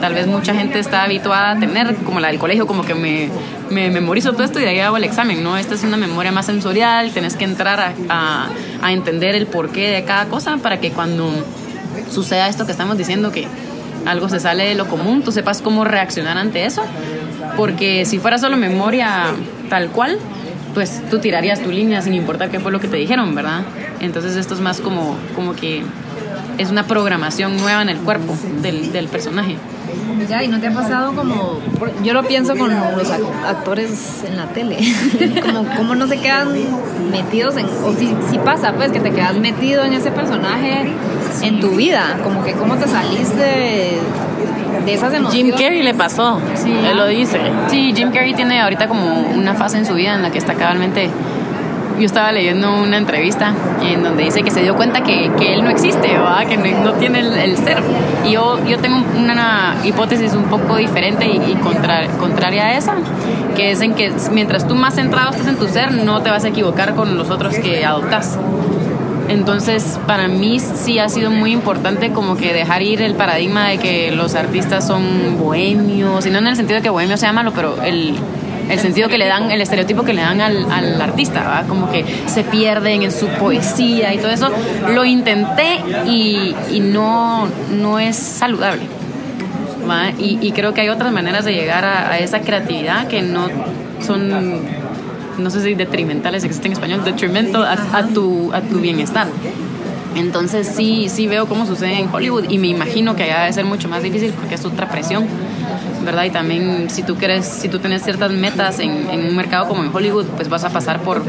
tal 0.01 0.13
vez 0.13 0.27
mucha 0.27 0.53
gente 0.53 0.79
está 0.79 1.03
habituada 1.03 1.51
a 1.51 1.59
tener, 1.59 1.95
como 1.97 2.19
la 2.19 2.27
del 2.27 2.39
colegio, 2.39 2.67
como 2.67 2.83
que 2.83 2.95
me, 2.95 3.29
me 3.69 3.89
memorizo 3.89 4.33
todo 4.33 4.43
esto 4.43 4.59
y 4.59 4.63
de 4.63 4.69
ahí 4.69 4.79
hago 4.79 4.97
el 4.97 5.03
examen, 5.03 5.43
¿no? 5.43 5.57
Esta 5.57 5.75
es 5.75 5.83
una 5.83 5.97
memoria 5.97 6.31
más 6.31 6.45
sensorial, 6.45 7.11
tenés 7.11 7.35
que 7.35 7.45
entrar 7.45 7.79
a, 7.79 7.93
a, 8.09 8.49
a 8.81 8.91
entender 8.91 9.35
el 9.35 9.47
porqué 9.47 9.89
de 9.89 10.03
cada 10.03 10.25
cosa 10.25 10.57
para 10.57 10.79
que 10.79 10.91
cuando 10.91 11.31
suceda 12.11 12.47
esto 12.47 12.65
que 12.65 12.71
estamos 12.71 12.97
diciendo, 12.97 13.31
que 13.31 13.47
algo 14.05 14.29
se 14.29 14.39
sale 14.39 14.65
de 14.65 14.75
lo 14.75 14.87
común, 14.87 15.23
tú 15.23 15.31
sepas 15.31 15.61
cómo 15.61 15.85
reaccionar 15.85 16.37
ante 16.37 16.65
eso. 16.65 16.83
Porque 17.55 18.05
si 18.05 18.19
fuera 18.19 18.37
solo 18.37 18.57
memoria 18.57 19.27
tal 19.69 19.89
cual, 19.89 20.17
pues 20.73 21.01
tú 21.09 21.19
tirarías 21.19 21.61
tu 21.61 21.71
línea 21.71 22.01
sin 22.01 22.13
importar 22.13 22.49
qué 22.49 22.59
fue 22.59 22.71
lo 22.71 22.79
que 22.79 22.87
te 22.87 22.97
dijeron, 22.97 23.35
¿verdad? 23.35 23.63
Entonces 23.99 24.35
esto 24.35 24.53
es 24.53 24.59
más 24.59 24.81
como, 24.81 25.17
como 25.35 25.55
que 25.55 25.83
es 26.57 26.69
una 26.69 26.85
programación 26.85 27.57
nueva 27.57 27.81
en 27.81 27.89
el 27.89 27.97
cuerpo 27.97 28.35
del, 28.61 28.91
del 28.91 29.07
personaje. 29.07 29.57
Ya, 30.29 30.43
y 30.43 30.47
no 30.47 30.59
te 30.59 30.67
ha 30.67 30.71
pasado 30.73 31.13
como. 31.15 31.59
Yo 32.03 32.13
lo 32.13 32.23
pienso 32.23 32.55
con 32.55 32.69
los 32.71 33.09
ac- 33.11 33.45
actores 33.47 34.23
en 34.27 34.37
la 34.37 34.45
tele. 34.47 34.77
como, 35.41 35.65
como 35.75 35.95
no 35.95 36.07
se 36.07 36.19
quedan 36.19 36.49
metidos 37.11 37.57
en. 37.57 37.65
O 37.83 37.93
si, 37.93 38.15
si 38.29 38.37
pasa, 38.39 38.73
pues, 38.73 38.91
que 38.91 38.99
te 38.99 39.11
quedas 39.11 39.35
metido 39.37 39.83
en 39.83 39.93
ese 39.93 40.11
personaje 40.11 40.85
en 41.41 41.59
tu 41.59 41.69
vida. 41.71 42.17
Como 42.23 42.43
que 42.43 42.53
cómo 42.53 42.75
te 42.75 42.87
saliste 42.87 43.35
de, 43.41 43.99
de 44.85 44.93
esas 44.93 45.13
emociones. 45.13 45.55
Jim 45.55 45.63
Carrey 45.65 45.83
le 45.83 45.93
pasó, 45.93 46.39
él 46.65 46.95
lo 46.97 47.07
dice. 47.07 47.39
Sí, 47.69 47.93
Jim 47.95 48.11
Carrey 48.11 48.33
tiene 48.33 48.61
ahorita 48.61 48.87
como 48.87 49.21
una 49.35 49.53
fase 49.55 49.77
en 49.77 49.85
su 49.85 49.93
vida 49.95 50.15
en 50.15 50.21
la 50.21 50.31
que 50.31 50.37
está 50.37 50.53
cabalmente... 50.53 51.09
Yo 51.99 52.05
estaba 52.05 52.31
leyendo 52.31 52.73
una 52.73 52.97
entrevista 52.97 53.53
en 53.83 54.01
donde 54.03 54.23
dice 54.23 54.41
que 54.41 54.49
se 54.49 54.61
dio 54.61 54.75
cuenta 54.75 55.03
que, 55.03 55.31
que 55.37 55.53
él 55.53 55.63
no 55.63 55.69
existe, 55.69 56.07
¿verdad? 56.07 56.47
que 56.47 56.57
no, 56.57 56.93
tiene 56.93 57.19
el, 57.19 57.55
ser. 57.57 57.77
Y 58.25 58.31
yo, 58.31 58.63
yo 58.65 58.79
tengo 58.79 59.03
una 59.17 59.75
hipótesis 59.83 60.33
un 60.33 60.45
poco 60.45 60.77
diferente 60.77 61.27
y, 61.27 61.51
y 61.51 61.55
contra- 61.61 62.07
contraria 62.19 62.65
a 62.65 62.77
esa, 62.77 62.95
que 63.55 63.71
es 63.71 63.81
en 63.81 63.93
que 63.93 64.11
mientras 64.31 64.67
tú 64.67 64.75
más 64.75 64.95
centrado 64.95 65.31
estés 65.31 65.47
en 65.47 65.57
tu 65.57 65.67
ser, 65.67 65.91
no 65.91 66.21
te 66.21 66.31
vas 66.31 66.43
a 66.45 66.47
equivocar 66.47 66.95
con 66.95 67.15
los 67.15 67.29
otros 67.29 67.55
que 67.59 67.85
adoptas. 67.85 68.39
Entonces, 69.29 69.99
para 70.05 70.27
mí 70.27 70.59
sí 70.59 70.99
ha 70.99 71.07
sido 71.09 71.31
muy 71.31 71.51
importante 71.53 72.11
como 72.11 72.35
que 72.35 72.53
dejar 72.53 72.81
ir 72.81 73.01
el 73.01 73.15
paradigma 73.15 73.67
de 73.67 73.77
que 73.77 74.11
los 74.11 74.35
artistas 74.35 74.85
son 74.85 75.37
bohemios, 75.39 76.25
y 76.25 76.29
no 76.29 76.39
en 76.39 76.47
el 76.47 76.55
sentido 76.55 76.77
de 76.77 76.83
que 76.83 76.89
bohemio 76.89 77.17
sea 77.17 77.31
malo, 77.31 77.51
pero 77.55 77.81
el, 77.83 78.15
el 78.69 78.79
sentido 78.79 79.09
que 79.09 79.17
le 79.17 79.27
dan, 79.27 79.51
el 79.51 79.61
estereotipo 79.61 80.03
que 80.03 80.13
le 80.13 80.21
dan 80.21 80.41
al, 80.41 81.01
artista, 81.01 81.43
¿va? 81.43 81.63
como 81.67 81.91
que 81.91 82.05
se 82.27 82.43
pierden 82.43 83.03
en 83.03 83.11
su 83.11 83.27
poesía 83.27 84.13
y 84.13 84.17
todo 84.17 84.31
eso. 84.31 84.49
Lo 84.93 85.05
intenté 85.05 85.79
y, 86.05 86.79
no, 86.81 87.47
no 87.71 87.99
es 87.99 88.15
saludable. 88.15 88.83
Y, 90.17 90.39
y 90.41 90.51
creo 90.51 90.73
que 90.73 90.81
hay 90.81 90.89
otras 90.89 91.11
maneras 91.11 91.45
de 91.45 91.53
llegar 91.53 91.83
a, 91.85 92.17
esa 92.19 92.41
creatividad 92.41 93.07
que 93.07 93.21
no 93.21 93.47
son 94.05 94.83
no 95.37 95.49
sé 95.49 95.63
si 95.63 95.73
detrimentales 95.73 96.43
existe 96.43 96.67
en 96.67 96.73
español, 96.73 97.03
detrimental 97.03 97.63
a, 97.63 97.97
a 97.97 98.07
tu, 98.07 98.53
a 98.53 98.61
tu 98.61 98.79
bienestar. 98.79 99.27
Entonces 100.15 100.67
sí, 100.67 101.07
sí 101.09 101.27
veo 101.27 101.47
cómo 101.47 101.65
sucede 101.65 101.99
en 101.99 102.13
Hollywood 102.13 102.45
y 102.49 102.59
me 102.59 102.67
imagino 102.67 103.15
que 103.15 103.23
allá 103.23 103.41
debe 103.41 103.53
ser 103.53 103.65
mucho 103.65 103.89
más 103.89 104.03
difícil 104.03 104.31
porque 104.33 104.55
es 104.55 104.65
otra 104.65 104.87
presión, 104.89 105.25
¿verdad? 106.03 106.25
Y 106.25 106.29
también 106.29 106.89
si 106.89 107.03
tú 107.03 107.15
quieres, 107.15 107.45
si 107.45 107.69
tú 107.69 107.79
tienes 107.79 108.03
ciertas 108.03 108.31
metas 108.31 108.79
en, 108.79 109.09
en 109.09 109.25
un 109.25 109.35
mercado 109.35 109.67
como 109.67 109.83
en 109.83 109.93
Hollywood, 109.93 110.25
pues 110.35 110.49
vas 110.49 110.63
a 110.63 110.69
pasar 110.69 111.01
por, 111.01 111.23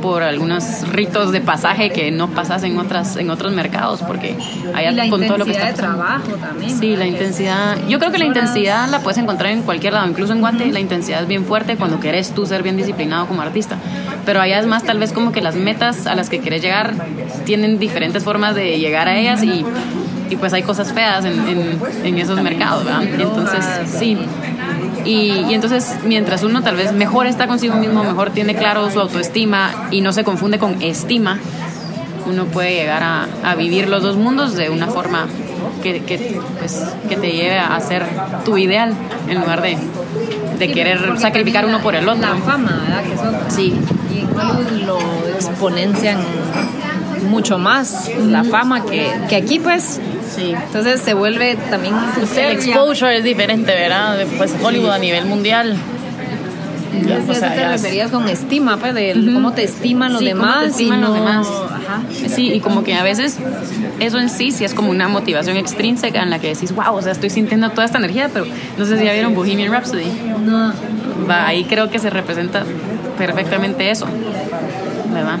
por 0.00 0.22
algunos 0.22 0.88
ritos 0.90 1.32
de 1.32 1.40
pasaje 1.40 1.90
que 1.90 2.10
no 2.10 2.28
pasas 2.28 2.62
en 2.62 2.78
otras 2.78 3.16
en 3.16 3.30
otros 3.30 3.52
mercados 3.52 4.02
porque 4.02 4.36
allá 4.74 4.92
Y 4.92 4.94
la 4.94 5.08
con 5.08 5.26
todo 5.26 5.38
lo 5.38 5.44
que 5.44 5.52
está 5.52 5.70
intensidad 5.70 5.90
de 5.90 5.96
trabajo 5.96 6.32
también. 6.40 6.78
Sí, 6.78 6.96
la 6.96 7.06
intensidad. 7.06 7.78
Yo 7.88 7.98
creo 7.98 8.12
que 8.12 8.18
la 8.18 8.24
intensidad 8.24 8.88
la 8.88 9.00
puedes 9.00 9.18
encontrar 9.18 9.52
en 9.52 9.62
cualquier 9.62 9.92
lado, 9.92 10.08
incluso 10.08 10.32
en 10.32 10.40
Guate. 10.40 10.66
La 10.72 10.80
intensidad 10.80 11.22
es 11.22 11.28
bien 11.28 11.44
fuerte 11.44 11.76
cuando 11.76 12.00
querés 12.00 12.32
tú 12.32 12.46
ser 12.46 12.62
bien 12.62 12.76
disciplinado 12.76 13.26
como 13.26 13.42
artista. 13.42 13.76
Pero 14.24 14.40
allá 14.40 14.58
es 14.58 14.66
más, 14.66 14.84
tal 14.84 14.98
vez 14.98 15.12
como 15.12 15.32
que 15.32 15.40
las 15.40 15.54
metas 15.54 16.06
a 16.06 16.14
las 16.14 16.30
que 16.30 16.40
querés 16.40 16.62
llegar 16.62 16.94
tienen 17.44 17.78
diferentes 17.78 18.24
formas 18.24 18.54
de 18.54 18.78
llegar 18.78 19.08
a 19.08 19.18
ellas 19.18 19.42
y, 19.42 19.64
y 20.34 20.36
pues 20.36 20.52
hay 20.52 20.62
cosas 20.62 20.92
feas 20.92 21.24
en, 21.24 21.48
en, 21.48 21.80
en 22.04 22.18
esos 22.18 22.40
mercados, 22.42 22.84
¿verdad? 22.84 23.04
Entonces, 23.04 23.64
sí. 23.86 24.18
Y, 25.04 25.44
y 25.48 25.54
entonces, 25.54 25.96
mientras 26.04 26.42
uno 26.42 26.62
tal 26.62 26.76
vez 26.76 26.92
mejor 26.92 27.26
está 27.26 27.46
consigo 27.46 27.76
mismo, 27.76 28.02
mejor 28.02 28.30
tiene 28.30 28.54
claro 28.54 28.90
su 28.90 29.00
autoestima 29.00 29.88
y 29.90 30.00
no 30.00 30.12
se 30.12 30.24
confunde 30.24 30.58
con 30.58 30.82
estima, 30.82 31.38
uno 32.26 32.46
puede 32.46 32.74
llegar 32.74 33.02
a, 33.02 33.28
a 33.44 33.54
vivir 33.54 33.88
los 33.88 34.02
dos 34.02 34.16
mundos 34.16 34.54
de 34.56 34.70
una 34.70 34.86
forma 34.88 35.26
que, 35.82 36.00
que, 36.02 36.40
pues, 36.58 36.82
que 37.08 37.16
te 37.16 37.30
lleve 37.32 37.58
a 37.58 37.76
hacer 37.76 38.04
tu 38.44 38.56
ideal 38.56 38.92
en 39.28 39.40
lugar 39.40 39.62
de, 39.62 39.76
de 40.58 40.72
querer 40.72 41.04
porque 41.04 41.20
sacrificar 41.20 41.66
uno 41.66 41.80
por 41.80 41.94
el 41.94 42.08
otro. 42.08 42.22
La 42.22 42.36
fama, 42.36 42.82
¿verdad? 42.82 43.02
Que 43.04 43.12
otra. 43.12 43.50
Sí. 43.50 43.74
Y 44.12 44.20
en 44.20 44.86
lo 44.86 44.98
exponencian 45.34 46.18
mucho 47.28 47.58
más 47.58 48.10
la 48.26 48.44
fama 48.44 48.84
que, 48.84 49.12
que 49.28 49.36
aquí, 49.36 49.58
pues. 49.58 50.00
Sí. 50.28 50.52
Entonces 50.52 51.00
se 51.00 51.14
vuelve 51.14 51.56
también 51.70 51.94
el 52.36 52.52
exposure 52.52 53.18
es 53.18 53.24
diferente, 53.24 53.72
¿verdad? 53.74 54.24
Pues 54.38 54.54
Hollywood 54.62 54.90
a 54.90 54.98
nivel 54.98 55.26
mundial. 55.26 55.76
Ya, 57.06 57.18
o 57.28 57.34
sea, 57.34 57.52
te 57.52 57.68
referías 57.68 58.10
con 58.10 58.28
estima, 58.28 58.76
pues, 58.76 58.94
de 58.94 59.12
cómo 59.34 59.52
te 59.52 59.64
estiman 59.64 60.12
los 60.12 60.20
Sí, 60.20 60.30
cómo 60.30 60.42
demás. 60.44 60.60
te 60.60 60.66
estiman 60.70 61.00
los 61.00 61.14
demás. 61.14 61.48
Ajá. 61.48 62.02
Sí, 62.28 62.52
y 62.52 62.60
como 62.60 62.84
que 62.84 62.94
a 62.94 63.02
veces 63.02 63.38
eso 63.98 64.18
en 64.20 64.30
sí 64.30 64.52
sí 64.52 64.64
es 64.64 64.74
como 64.74 64.90
una 64.90 65.08
motivación 65.08 65.56
extrínseca 65.56 66.22
en 66.22 66.30
la 66.30 66.38
que 66.38 66.48
decís, 66.54 66.72
wow, 66.72 66.94
o 66.94 67.02
sea, 67.02 67.10
estoy 67.12 67.30
sintiendo 67.30 67.70
toda 67.70 67.84
esta 67.84 67.98
energía, 67.98 68.30
pero 68.32 68.46
no 68.78 68.84
sé 68.84 68.96
si 68.96 69.04
ya 69.04 69.12
vieron 69.12 69.34
Bohemian 69.34 69.72
Rhapsody. 69.72 70.06
No. 70.44 70.72
Va, 71.28 71.46
ahí 71.48 71.64
creo 71.64 71.90
que 71.90 71.98
se 71.98 72.10
representa 72.10 72.64
perfectamente 73.18 73.90
eso, 73.90 74.06
¿verdad? 75.12 75.38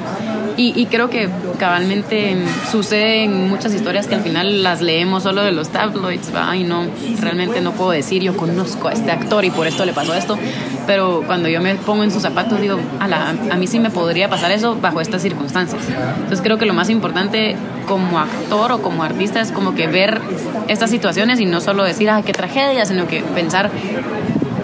Y, 0.56 0.72
y 0.80 0.86
creo 0.86 1.10
que 1.10 1.28
cabalmente 1.58 2.36
sucede 2.70 3.24
en 3.24 3.48
muchas 3.48 3.74
historias 3.74 4.06
que 4.06 4.14
al 4.14 4.22
final 4.22 4.62
las 4.62 4.80
leemos 4.80 5.24
solo 5.24 5.42
de 5.42 5.52
los 5.52 5.70
tabloids, 5.70 6.34
¿va? 6.34 6.56
Y 6.56 6.64
no, 6.64 6.86
realmente 7.20 7.60
no 7.60 7.72
puedo 7.72 7.90
decir, 7.90 8.22
yo 8.22 8.36
conozco 8.36 8.88
a 8.88 8.92
este 8.92 9.10
actor 9.10 9.44
y 9.44 9.50
por 9.50 9.66
esto 9.66 9.84
le 9.84 9.92
pasó 9.92 10.14
esto, 10.14 10.38
pero 10.86 11.22
cuando 11.26 11.48
yo 11.48 11.60
me 11.60 11.74
pongo 11.74 12.04
en 12.04 12.10
sus 12.10 12.22
zapatos 12.22 12.60
digo, 12.60 12.78
a, 13.00 13.08
la, 13.08 13.30
a 13.30 13.56
mí 13.56 13.66
sí 13.66 13.80
me 13.80 13.90
podría 13.90 14.28
pasar 14.28 14.52
eso 14.52 14.76
bajo 14.80 15.00
estas 15.00 15.22
circunstancias. 15.22 15.82
Entonces 15.88 16.40
creo 16.40 16.58
que 16.58 16.66
lo 16.66 16.74
más 16.74 16.90
importante 16.90 17.56
como 17.86 18.18
actor 18.18 18.72
o 18.72 18.82
como 18.82 19.02
artista 19.02 19.40
es 19.40 19.50
como 19.50 19.74
que 19.74 19.86
ver 19.86 20.20
estas 20.68 20.90
situaciones 20.90 21.40
y 21.40 21.46
no 21.46 21.60
solo 21.60 21.84
decir, 21.84 22.10
ay, 22.10 22.22
qué 22.22 22.32
tragedia, 22.32 22.86
sino 22.86 23.06
que 23.06 23.22
pensar 23.22 23.70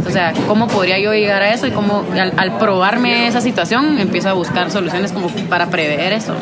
O 0.06 0.10
sea, 0.10 0.32
¿cómo 0.48 0.68
podría 0.68 0.98
yo 0.98 1.12
llegar 1.12 1.42
a 1.42 1.52
eso? 1.52 1.66
Y 1.66 1.70
cómo 1.70 2.04
al, 2.12 2.32
al 2.36 2.58
probarme 2.58 3.26
esa 3.26 3.40
situación 3.40 3.98
empiezo 3.98 4.28
a 4.28 4.32
buscar 4.32 4.70
soluciones 4.70 5.12
como 5.12 5.28
para 5.48 5.66
prever 5.66 6.12
eso. 6.12 6.34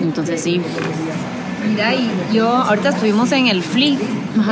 Entonces 0.00 0.40
sí. 0.40 0.60
Mira, 1.68 1.94
y 1.94 2.10
yo 2.32 2.48
ahorita 2.48 2.90
estuvimos 2.90 3.32
en 3.32 3.46
el 3.48 3.62
FLI, 3.62 3.98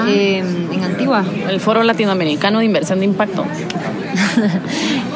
eh, 0.08 0.38
en 0.72 0.82
Antigua. 0.84 1.24
El 1.48 1.60
Foro 1.60 1.82
Latinoamericano 1.82 2.60
de 2.60 2.64
Inversión 2.64 2.98
de 3.00 3.04
Impacto. 3.06 3.44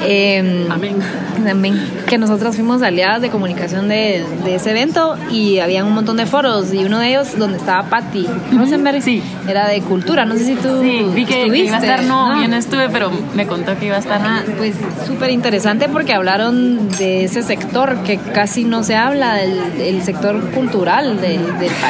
Eh, 0.09 0.67
Amén. 0.71 0.97
También 1.45 1.81
que 2.07 2.19
nosotros 2.19 2.55
fuimos 2.55 2.83
aliadas 2.83 3.23
de 3.23 3.31
comunicación 3.31 3.89
de, 3.89 4.25
de 4.45 4.55
ese 4.55 4.71
evento 4.71 5.17
y 5.31 5.59
había 5.59 5.85
un 5.85 5.93
montón 5.95 6.17
de 6.19 6.27
foros 6.27 6.73
y 6.73 6.85
uno 6.85 6.99
de 6.99 7.09
ellos 7.09 7.37
donde 7.39 7.57
estaba 7.59 7.83
Patti 7.89 8.27
Rosenberg 8.53 9.03
Sí. 9.03 9.23
era 9.49 9.69
de 9.69 9.81
cultura, 9.81 10.25
no 10.27 10.35
sé 10.35 10.45
si 10.45 10.55
tú 10.55 10.81
Sí, 10.83 11.05
vi 11.15 11.25
que, 11.25 11.51
que 11.51 11.59
iba 11.59 11.77
a 11.77 11.81
estar, 11.81 12.03
no, 12.05 12.33
Ah. 12.33 12.39
yo 12.43 12.49
no 12.49 12.57
estuve, 12.57 12.89
pero 12.91 13.11
me 13.35 13.47
contó 13.47 13.77
que 13.79 13.87
iba 13.87 13.97
a 13.97 14.01
estar. 14.01 14.21
Ajá, 14.21 14.43
pues 14.59 14.75
súper 15.07 15.31
interesante 15.31 15.89
porque 15.89 16.13
hablaron 16.13 16.89
de 16.91 17.25
ese 17.25 17.43
sector 17.43 17.97
que 18.05 18.19
casi 18.19 18.65
no 18.65 18.85
se 18.85 18.97
habla, 18.97 19.35
del, 19.35 19.77
del 19.79 20.03
sector 20.03 20.41
cultural 20.51 21.21
de- 21.21 21.39
del 21.39 21.73
país 21.81 21.86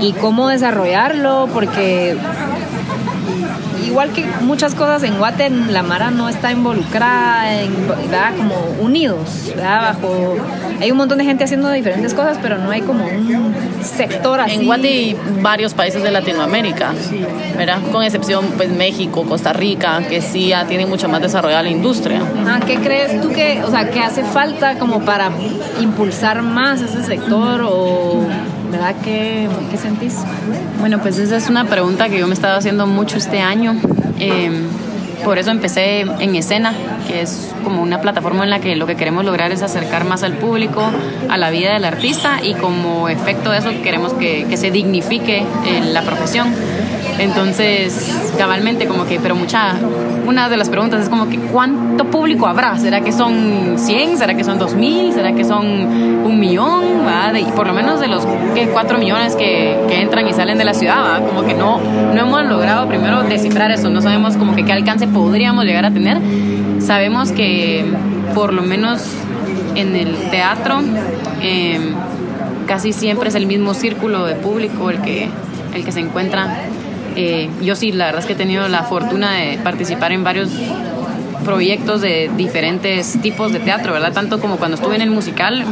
y 0.00 0.12
cómo 0.14 0.48
desarrollarlo, 0.48 1.48
porque 1.52 2.16
igual 3.88 4.12
que 4.12 4.24
muchas 4.42 4.74
cosas 4.74 5.02
en 5.02 5.18
Guate, 5.18 5.50
la 5.50 5.82
Mara 5.82 6.10
no 6.10 6.28
está 6.28 6.52
involucrada, 6.52 7.60
en, 7.60 7.88
¿verdad? 7.88 8.36
como 8.36 8.54
unidos, 8.80 9.52
¿verdad? 9.56 9.94
bajo... 9.94 10.36
Hay 10.80 10.92
un 10.92 10.96
montón 10.96 11.18
de 11.18 11.24
gente 11.24 11.44
haciendo 11.44 11.70
diferentes 11.70 12.14
cosas, 12.14 12.38
pero 12.40 12.58
no 12.58 12.70
hay 12.70 12.82
como 12.82 13.04
un 13.04 13.54
sector 13.82 14.40
así. 14.40 14.54
En 14.54 14.66
Guate 14.66 14.90
y 14.90 15.16
varios 15.40 15.74
países 15.74 16.02
de 16.02 16.12
Latinoamérica, 16.12 16.92
¿verdad? 17.56 17.78
Con 17.90 18.04
excepción, 18.04 18.46
pues, 18.56 18.70
México, 18.70 19.24
Costa 19.24 19.52
Rica, 19.52 20.02
que 20.08 20.20
sí 20.20 20.48
ya 20.48 20.66
tienen 20.66 20.88
mucho 20.88 21.08
más 21.08 21.20
desarrollada 21.20 21.64
la 21.64 21.70
industria. 21.70 22.22
Ajá, 22.42 22.60
¿Qué 22.60 22.76
crees 22.76 23.20
tú 23.20 23.30
que, 23.30 23.62
o 23.64 23.70
sea, 23.70 23.90
que 23.90 24.00
hace 24.00 24.22
falta 24.22 24.78
como 24.78 25.00
para 25.00 25.30
impulsar 25.80 26.42
más 26.42 26.80
ese 26.80 27.02
sector 27.02 27.62
o, 27.62 28.26
verdad, 28.70 28.94
qué, 29.02 29.48
qué 29.70 29.76
sentís? 29.76 30.16
Bueno, 30.80 30.98
pues 31.00 31.18
esa 31.18 31.36
es 31.36 31.48
una 31.48 31.64
pregunta 31.64 32.08
que 32.08 32.18
yo 32.18 32.26
me 32.26 32.32
he 32.32 32.34
estado 32.34 32.58
haciendo 32.58 32.86
mucho 32.86 33.16
este 33.16 33.40
año. 33.40 33.74
Eh, 34.18 34.50
por 35.24 35.38
eso 35.38 35.50
empecé 35.50 36.00
en 36.00 36.34
Escena, 36.36 36.72
que 37.06 37.22
es 37.22 37.52
como 37.64 37.82
una 37.82 38.00
plataforma 38.00 38.44
en 38.44 38.50
la 38.50 38.60
que 38.60 38.76
lo 38.76 38.86
que 38.86 38.94
queremos 38.94 39.24
lograr 39.24 39.52
es 39.52 39.62
acercar 39.62 40.04
más 40.04 40.22
al 40.22 40.34
público 40.34 40.82
a 41.28 41.36
la 41.36 41.50
vida 41.50 41.72
del 41.74 41.84
artista 41.84 42.38
y 42.42 42.54
como 42.54 43.08
efecto 43.08 43.50
de 43.50 43.58
eso 43.58 43.70
queremos 43.82 44.12
que, 44.14 44.46
que 44.48 44.56
se 44.56 44.70
dignifique 44.70 45.38
eh, 45.38 45.80
la 45.92 46.02
profesión. 46.02 46.54
Entonces, 47.18 48.14
cabalmente, 48.36 48.86
como 48.86 49.06
que, 49.06 49.18
pero 49.20 49.34
mucha, 49.34 49.74
una 50.26 50.48
de 50.48 50.56
las 50.56 50.68
preguntas 50.68 51.02
es 51.02 51.08
como 51.08 51.28
que, 51.28 51.38
¿cuánto 51.38 52.04
público 52.04 52.46
habrá? 52.46 52.78
¿Será 52.78 53.00
que 53.00 53.12
son 53.12 53.74
100? 53.76 54.18
¿Será 54.18 54.34
que 54.34 54.44
son 54.44 54.58
2000? 54.58 55.12
¿Será 55.12 55.32
que 55.32 55.44
son 55.44 55.66
un 55.66 56.38
millón? 56.38 56.98
por 57.54 57.66
lo 57.66 57.72
menos 57.72 58.00
de 58.00 58.08
los 58.08 58.24
que 58.54 58.68
4 58.68 58.98
millones 58.98 59.34
que, 59.36 59.76
entran 59.90 60.26
y 60.28 60.32
salen 60.32 60.58
de 60.58 60.64
la 60.64 60.74
ciudad, 60.74 61.26
como 61.26 61.44
que 61.44 61.54
no, 61.54 61.80
no 62.14 62.20
hemos 62.20 62.44
logrado 62.44 62.86
primero 62.86 63.22
descifrar 63.22 63.70
eso, 63.70 63.90
no 63.90 64.00
sabemos 64.00 64.36
como 64.36 64.54
que 64.54 64.64
qué 64.64 64.72
alcance 64.72 65.06
podríamos 65.08 65.64
llegar 65.64 65.84
a 65.84 65.90
tener. 65.90 66.18
Sabemos 66.80 67.32
que 67.32 67.84
por 68.34 68.52
lo 68.52 68.62
menos 68.62 69.02
en 69.74 69.96
el 69.96 70.14
teatro 70.30 70.80
eh, 71.42 71.80
casi 72.66 72.92
siempre 72.92 73.28
es 73.28 73.34
el 73.34 73.46
mismo 73.46 73.74
círculo 73.74 74.24
de 74.24 74.34
público 74.34 74.90
el 74.90 75.00
que, 75.00 75.28
el 75.74 75.84
que 75.84 75.92
se 75.92 76.00
encuentra. 76.00 76.68
Eh, 77.16 77.48
yo 77.62 77.74
sí, 77.74 77.92
la 77.92 78.06
verdad 78.06 78.20
es 78.20 78.26
que 78.26 78.32
he 78.34 78.36
tenido 78.36 78.68
la 78.68 78.84
fortuna 78.84 79.34
de 79.34 79.58
participar 79.58 80.12
en 80.12 80.24
varios 80.24 80.50
proyectos 81.48 82.02
de 82.02 82.30
diferentes 82.36 83.18
tipos 83.22 83.54
de 83.54 83.60
teatro, 83.60 83.94
¿verdad? 83.94 84.12
Tanto 84.12 84.38
como 84.38 84.58
cuando 84.58 84.74
estuve 84.74 84.96
en 84.96 85.00
el 85.00 85.10
musical, 85.10 85.64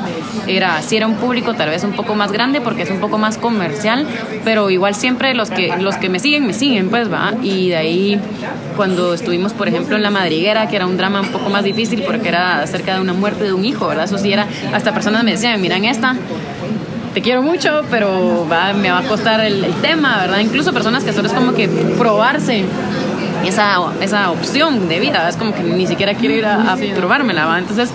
era, 0.46 0.80
sí 0.80 0.96
era 0.96 1.06
un 1.06 1.16
público 1.16 1.52
tal 1.52 1.68
vez 1.68 1.84
un 1.84 1.92
poco 1.92 2.14
más 2.14 2.32
grande 2.32 2.62
porque 2.62 2.84
es 2.84 2.90
un 2.90 2.98
poco 2.98 3.18
más 3.18 3.36
comercial, 3.36 4.06
pero 4.42 4.70
igual 4.70 4.94
siempre 4.94 5.34
los 5.34 5.50
que, 5.50 5.76
los 5.78 5.96
que 5.96 6.08
me 6.08 6.18
siguen, 6.18 6.46
me 6.46 6.54
siguen, 6.54 6.88
pues, 6.88 7.12
¿va? 7.12 7.34
Y 7.42 7.68
de 7.68 7.76
ahí, 7.76 8.20
cuando 8.74 9.12
estuvimos, 9.12 9.52
por 9.52 9.68
ejemplo, 9.68 9.96
en 9.96 10.02
La 10.02 10.10
Madriguera, 10.10 10.66
que 10.66 10.76
era 10.76 10.86
un 10.86 10.96
drama 10.96 11.20
un 11.20 11.28
poco 11.28 11.50
más 11.50 11.62
difícil 11.62 12.02
porque 12.04 12.28
era 12.28 12.62
acerca 12.62 12.94
de 12.94 13.02
una 13.02 13.12
muerte 13.12 13.44
de 13.44 13.52
un 13.52 13.64
hijo, 13.64 13.86
¿verdad? 13.86 14.04
Eso 14.04 14.16
sí 14.16 14.32
era, 14.32 14.46
hasta 14.72 14.94
personas 14.94 15.24
me 15.24 15.32
decían, 15.32 15.60
miran 15.60 15.84
esta, 15.84 16.16
te 17.16 17.22
quiero 17.22 17.40
mucho, 17.40 17.80
pero 17.90 18.46
va, 18.46 18.74
me 18.74 18.90
va 18.90 18.98
a 18.98 19.02
costar 19.04 19.40
el, 19.40 19.64
el 19.64 19.72
tema, 19.76 20.18
¿verdad? 20.18 20.40
Incluso 20.40 20.74
personas 20.74 21.02
que 21.02 21.14
solo 21.14 21.28
es 21.28 21.32
como 21.32 21.54
que 21.54 21.66
probarse 21.96 22.66
esa, 23.42 23.78
esa 24.02 24.30
opción 24.30 24.86
de 24.86 25.00
vida, 25.00 25.26
es 25.26 25.36
como 25.38 25.54
que 25.54 25.62
ni 25.62 25.86
siquiera 25.86 26.12
quiero 26.12 26.34
ir 26.34 26.44
a, 26.44 26.74
a 26.74 26.76
probármela, 26.94 27.46
¿va? 27.46 27.58
Entonces, 27.58 27.88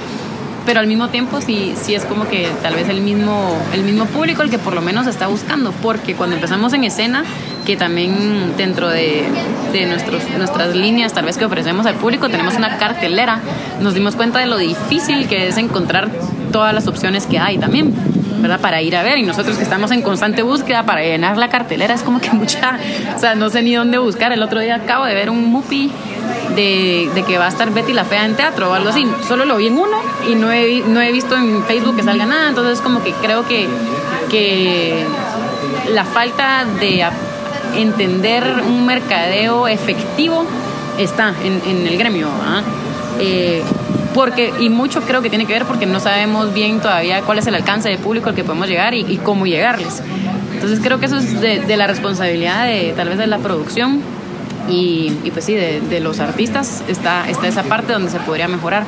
pero 0.66 0.80
al 0.80 0.88
mismo 0.88 1.10
tiempo 1.10 1.40
sí, 1.40 1.76
sí 1.80 1.94
es 1.94 2.04
como 2.06 2.28
que 2.28 2.50
tal 2.64 2.74
vez 2.74 2.90
el 2.90 3.02
mismo, 3.02 3.56
el 3.76 3.84
mismo 3.84 4.08
público 4.08 4.42
el 4.42 4.50
que 4.50 4.58
por 4.58 4.74
lo 4.74 4.82
menos 4.82 5.06
está 5.06 5.28
buscando, 5.28 5.72
porque 5.84 6.16
cuando 6.16 6.36
empezamos 6.36 6.74
en 6.74 6.84
escena, 6.84 7.24
que 7.64 7.78
también 7.78 8.58
dentro 8.58 8.90
de, 8.90 9.26
de 9.72 9.86
nuestros, 9.86 10.24
nuestras 10.36 10.76
líneas 10.76 11.14
tal 11.14 11.26
vez 11.26 11.38
que 11.38 11.46
ofrecemos 11.46 11.86
al 11.86 11.94
público 11.94 12.28
tenemos 12.30 12.56
una 12.56 12.80
cartelera, 12.80 13.38
nos 13.82 13.94
dimos 13.94 14.16
cuenta 14.16 14.40
de 14.40 14.48
lo 14.48 14.58
difícil 14.58 15.28
que 15.28 15.48
es 15.48 15.58
encontrar 15.58 16.10
todas 16.52 16.74
las 16.74 16.88
opciones 16.88 17.28
que 17.28 17.38
hay 17.38 17.60
también. 17.60 17.94
¿Verdad? 18.42 18.60
Para 18.60 18.82
ir 18.82 18.96
a 18.96 19.04
ver 19.04 19.18
y 19.18 19.24
nosotros 19.24 19.58
que 19.58 19.64
estamos 19.64 19.92
en 19.92 20.02
constante 20.02 20.42
búsqueda 20.44 20.84
para 20.84 21.02
llenar 21.02 21.38
la 21.38 21.50
cartelera 21.50 21.94
es 21.94 22.04
como 22.04 22.20
que 22.20 22.30
mucha, 22.34 22.78
o 23.16 23.20
sea, 23.20 23.36
no 23.36 23.50
sé 23.50 23.62
ni 23.62 23.76
dónde 23.76 23.98
buscar. 23.98 24.32
El 24.32 24.44
otro 24.44 24.60
día 24.60 24.76
acabo 24.76 25.06
de 25.06 25.14
ver 25.14 25.30
un 25.30 25.52
movie 25.52 25.90
de, 26.56 27.24
que 27.28 27.38
va 27.38 27.46
a 27.46 27.50
estar 27.50 27.72
Betty 27.72 27.94
la 27.94 28.06
Fea 28.06 28.26
en 28.26 28.36
teatro 28.36 28.72
o 28.72 28.74
algo 28.74 28.90
así. 28.90 29.08
Solo 29.28 29.46
lo 29.46 29.58
vi 29.58 29.68
en 29.68 29.78
uno 29.78 29.98
y 30.30 30.36
no 30.36 30.52
he, 30.52 30.84
no 30.88 31.02
he 31.02 31.12
visto 31.12 31.36
en 31.36 31.64
Facebook 31.66 31.96
que 31.96 32.04
salga 32.04 32.26
nada. 32.26 32.50
Entonces 32.50 32.82
como 32.82 33.04
que 33.04 33.12
creo 33.14 33.48
que, 33.48 33.68
que 34.30 35.06
la 35.94 36.04
falta 36.04 36.66
de 36.80 37.06
entender 37.76 38.44
un 38.66 38.86
mercadeo 38.86 39.68
efectivo 39.68 40.46
está 40.98 41.34
en, 41.44 41.62
en 41.66 41.88
el 41.88 41.98
gremio. 41.98 42.28
¿ah? 42.44 42.62
Eh, 43.20 43.64
porque, 44.14 44.54
y 44.60 44.70
mucho 44.70 45.02
creo 45.02 45.22
que 45.22 45.30
tiene 45.30 45.46
que 45.46 45.54
ver 45.54 45.66
porque 45.66 45.86
no 45.86 46.00
sabemos 46.00 46.54
bien 46.54 46.80
todavía 46.80 47.22
cuál 47.22 47.40
es 47.40 47.48
el 47.48 47.56
alcance 47.56 47.90
de 47.90 47.98
público 47.98 48.30
al 48.30 48.36
que 48.36 48.44
podemos 48.44 48.68
llegar 48.68 48.94
y, 48.94 49.02
y 49.02 49.18
cómo 49.18 49.46
llegarles. 49.46 50.02
Entonces 50.54 50.80
creo 50.84 51.00
que 51.00 51.08
eso 51.08 51.18
es 51.18 51.42
de, 51.42 51.60
de 51.62 51.78
la 51.78 51.88
responsabilidad 51.88 52.66
de 52.66 52.94
tal 52.96 53.10
vez 53.10 53.18
de 53.18 53.28
la 53.28 53.40
producción 53.40 54.02
y, 54.70 55.12
y 55.24 55.32
pues 55.32 55.46
sí, 55.46 55.54
de, 55.54 55.82
de 55.82 56.00
los 56.00 56.20
artistas 56.20 56.84
está, 56.88 57.28
está 57.30 57.48
esa 57.48 57.64
parte 57.64 57.94
donde 57.94 58.12
se 58.12 58.20
podría 58.20 58.48
mejorar. 58.48 58.84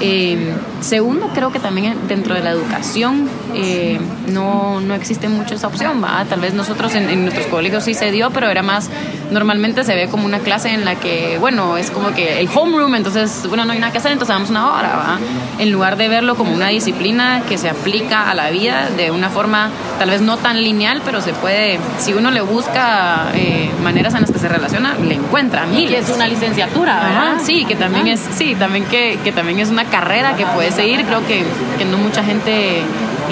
Eh, 0.00 0.52
segundo, 0.80 1.30
creo 1.34 1.52
que 1.52 1.60
también 1.60 1.94
dentro 2.08 2.34
de 2.34 2.42
la 2.42 2.50
educación 2.50 3.28
eh, 3.54 4.00
no, 4.28 4.80
no 4.80 4.94
existe 4.94 5.28
mucho 5.28 5.54
esa 5.54 5.66
opción. 5.68 6.02
¿va? 6.02 6.24
Tal 6.24 6.40
vez 6.40 6.54
nosotros 6.54 6.94
en, 6.94 7.08
en 7.10 7.22
nuestros 7.22 7.46
colegios 7.46 7.84
sí 7.84 7.94
se 7.94 8.10
dio, 8.10 8.30
pero 8.30 8.48
era 8.48 8.62
más, 8.62 8.90
normalmente 9.34 9.84
se 9.84 9.94
ve 9.94 10.08
como 10.08 10.24
una 10.24 10.38
clase 10.38 10.70
en 10.70 10.84
la 10.84 10.94
que, 10.94 11.36
bueno, 11.38 11.76
es 11.76 11.90
como 11.90 12.14
que 12.14 12.40
el 12.40 12.48
homeroom, 12.54 12.94
entonces, 12.94 13.44
bueno, 13.48 13.64
no 13.64 13.72
hay 13.72 13.78
nada 13.78 13.92
que 13.92 13.98
hacer, 13.98 14.12
entonces 14.12 14.34
damos 14.34 14.48
una 14.48 14.72
hora, 14.72 14.96
¿va? 14.96 15.18
en 15.58 15.70
lugar 15.70 15.96
de 15.96 16.08
verlo 16.08 16.36
como 16.36 16.52
una 16.52 16.68
disciplina 16.68 17.42
que 17.48 17.58
se 17.58 17.68
aplica 17.68 18.30
a 18.30 18.34
la 18.34 18.50
vida 18.50 18.88
de 18.96 19.10
una 19.10 19.28
forma 19.28 19.70
tal 19.98 20.10
vez 20.10 20.20
no 20.20 20.36
tan 20.36 20.62
lineal, 20.62 21.02
pero 21.04 21.20
se 21.20 21.32
puede, 21.32 21.78
si 21.98 22.12
uno 22.12 22.30
le 22.30 22.40
busca 22.40 23.32
eh, 23.34 23.70
maneras 23.82 24.14
en 24.14 24.22
las 24.22 24.30
que 24.30 24.38
se 24.38 24.48
relaciona, 24.48 24.94
le 24.94 25.14
encuentra. 25.14 25.66
Y 25.66 25.76
miles. 25.76 26.08
es 26.08 26.16
una 26.16 26.26
licenciatura, 26.26 26.94
¿verdad? 26.94 27.32
Ajá, 27.34 27.40
sí, 27.40 27.64
que 27.64 27.74
también 27.74 28.06
es, 28.06 28.20
sí, 28.20 28.54
también 28.54 28.84
que, 28.84 29.18
que 29.22 29.32
también 29.32 29.58
es 29.58 29.70
una 29.70 29.84
carrera 29.84 30.36
que 30.36 30.46
puede 30.46 30.70
seguir. 30.70 31.04
Creo 31.04 31.26
que, 31.26 31.44
que 31.78 31.84
no 31.84 31.98
mucha 31.98 32.22
gente 32.22 32.82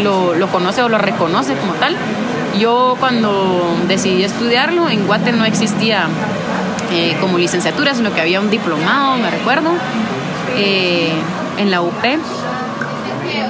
lo, 0.02 0.34
lo 0.34 0.48
conoce 0.48 0.82
o 0.82 0.88
lo 0.88 0.98
reconoce 0.98 1.54
como 1.54 1.74
tal. 1.74 1.96
Yo 2.58 2.96
cuando 3.00 3.76
decidí 3.88 4.24
estudiarlo, 4.24 4.88
en 4.88 5.06
Guate 5.06 5.32
no 5.32 5.44
existía 5.44 6.06
eh, 6.92 7.16
como 7.20 7.38
licenciatura, 7.38 7.94
sino 7.94 8.12
que 8.12 8.20
había 8.20 8.40
un 8.40 8.50
diplomado, 8.50 9.16
me 9.16 9.30
recuerdo, 9.30 9.70
eh, 10.56 11.12
en 11.58 11.70
la 11.70 11.80
UP. 11.80 12.04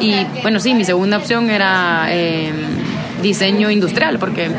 Y 0.00 0.26
bueno, 0.42 0.60
sí, 0.60 0.74
mi 0.74 0.84
segunda 0.84 1.16
opción 1.16 1.50
era 1.50 2.06
eh, 2.08 2.52
diseño 3.20 3.70
industrial, 3.70 4.18
porque 4.18 4.50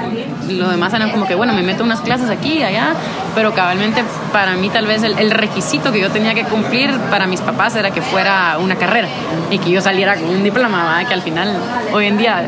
lo 0.50 0.70
demás 0.70 0.94
eran 0.94 1.12
como 1.12 1.26
que, 1.28 1.36
bueno, 1.36 1.54
me 1.54 1.64
meto 1.64 1.84
unas 1.84 2.02
clases 2.02 2.30
aquí 2.30 2.64
allá, 2.64 2.94
pero 3.36 3.54
cabalmente 3.54 4.04
para 4.32 4.56
mí 4.56 4.70
tal 4.70 4.86
vez 4.86 5.04
el, 5.04 5.32
requisito 5.32 5.92
que 5.92 6.00
yo 6.00 6.10
tenía 6.10 6.34
que 6.34 6.44
cumplir 6.44 6.92
para 7.10 7.28
mis 7.28 7.42
papás 7.42 7.76
era 7.76 7.92
que 7.92 8.02
fuera 8.02 8.58
una 8.60 8.76
carrera 8.76 9.08
y 9.50 9.58
que 9.58 9.72
yo 9.72 9.82
saliera 9.82 10.16
con 10.16 10.30
un 10.30 10.44
diploma, 10.44 11.04
que 11.08 11.14
al 11.14 11.22
final, 11.22 11.56
hoy 11.92 12.08
en 12.08 12.18
día, 12.18 12.44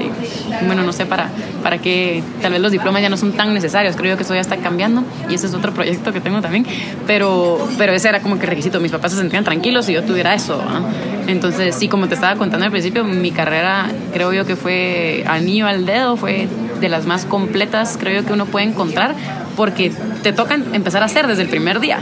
bueno, 0.65 0.84
no 0.84 0.93
sé 0.93 1.05
para, 1.05 1.29
para 1.63 1.77
qué, 1.77 2.23
tal 2.41 2.51
vez 2.51 2.62
los 2.62 2.71
diplomas 2.71 3.01
ya 3.01 3.10
no 3.10 3.17
son 3.17 3.34
tan 3.34 3.53
necesarios, 3.53 3.95
creo 3.95 4.12
yo 4.12 4.17
que 4.17 4.23
eso 4.23 4.36
ya 4.36 4.41
está 4.41 4.58
cambiando 4.58 5.03
y 5.29 5.36
ese 5.36 5.47
es 5.47 5.53
otro 5.53 5.73
proyecto 5.73 6.13
que 6.13 6.21
tengo 6.21 6.41
también, 6.41 6.65
pero, 7.08 7.67
pero 7.77 7.93
ese 7.93 8.10
era 8.10 8.21
como 8.21 8.39
que 8.39 8.45
requisito, 8.45 8.79
mis 8.79 8.91
papás 8.91 9.12
se 9.12 9.17
sentían 9.17 9.43
tranquilos 9.43 9.86
si 9.86 9.93
yo 9.93 10.03
tuviera 10.03 10.34
eso. 10.34 10.62
Entonces, 11.27 11.75
sí, 11.75 11.88
como 11.88 12.08
te 12.08 12.13
estaba 12.13 12.36
contando 12.36 12.65
al 12.65 12.71
principio, 12.71 13.03
mi 13.03 13.31
carrera 13.31 13.88
creo 14.13 14.31
yo 14.31 14.45
que 14.45 14.55
fue 14.55 15.23
anillo 15.27 15.67
al 15.67 15.86
dedo, 15.86 16.17
fue 16.17 16.47
de 16.79 16.89
las 16.89 17.05
más 17.05 17.25
completas, 17.25 17.97
creo 17.99 18.21
yo, 18.21 18.27
que 18.27 18.33
uno 18.33 18.45
puede 18.45 18.65
encontrar, 18.65 19.15
porque 19.55 19.91
te 20.23 20.33
toca 20.33 20.55
empezar 20.55 21.01
a 21.01 21.05
hacer 21.05 21.27
desde 21.27 21.43
el 21.43 21.49
primer 21.49 21.79
día. 21.79 21.99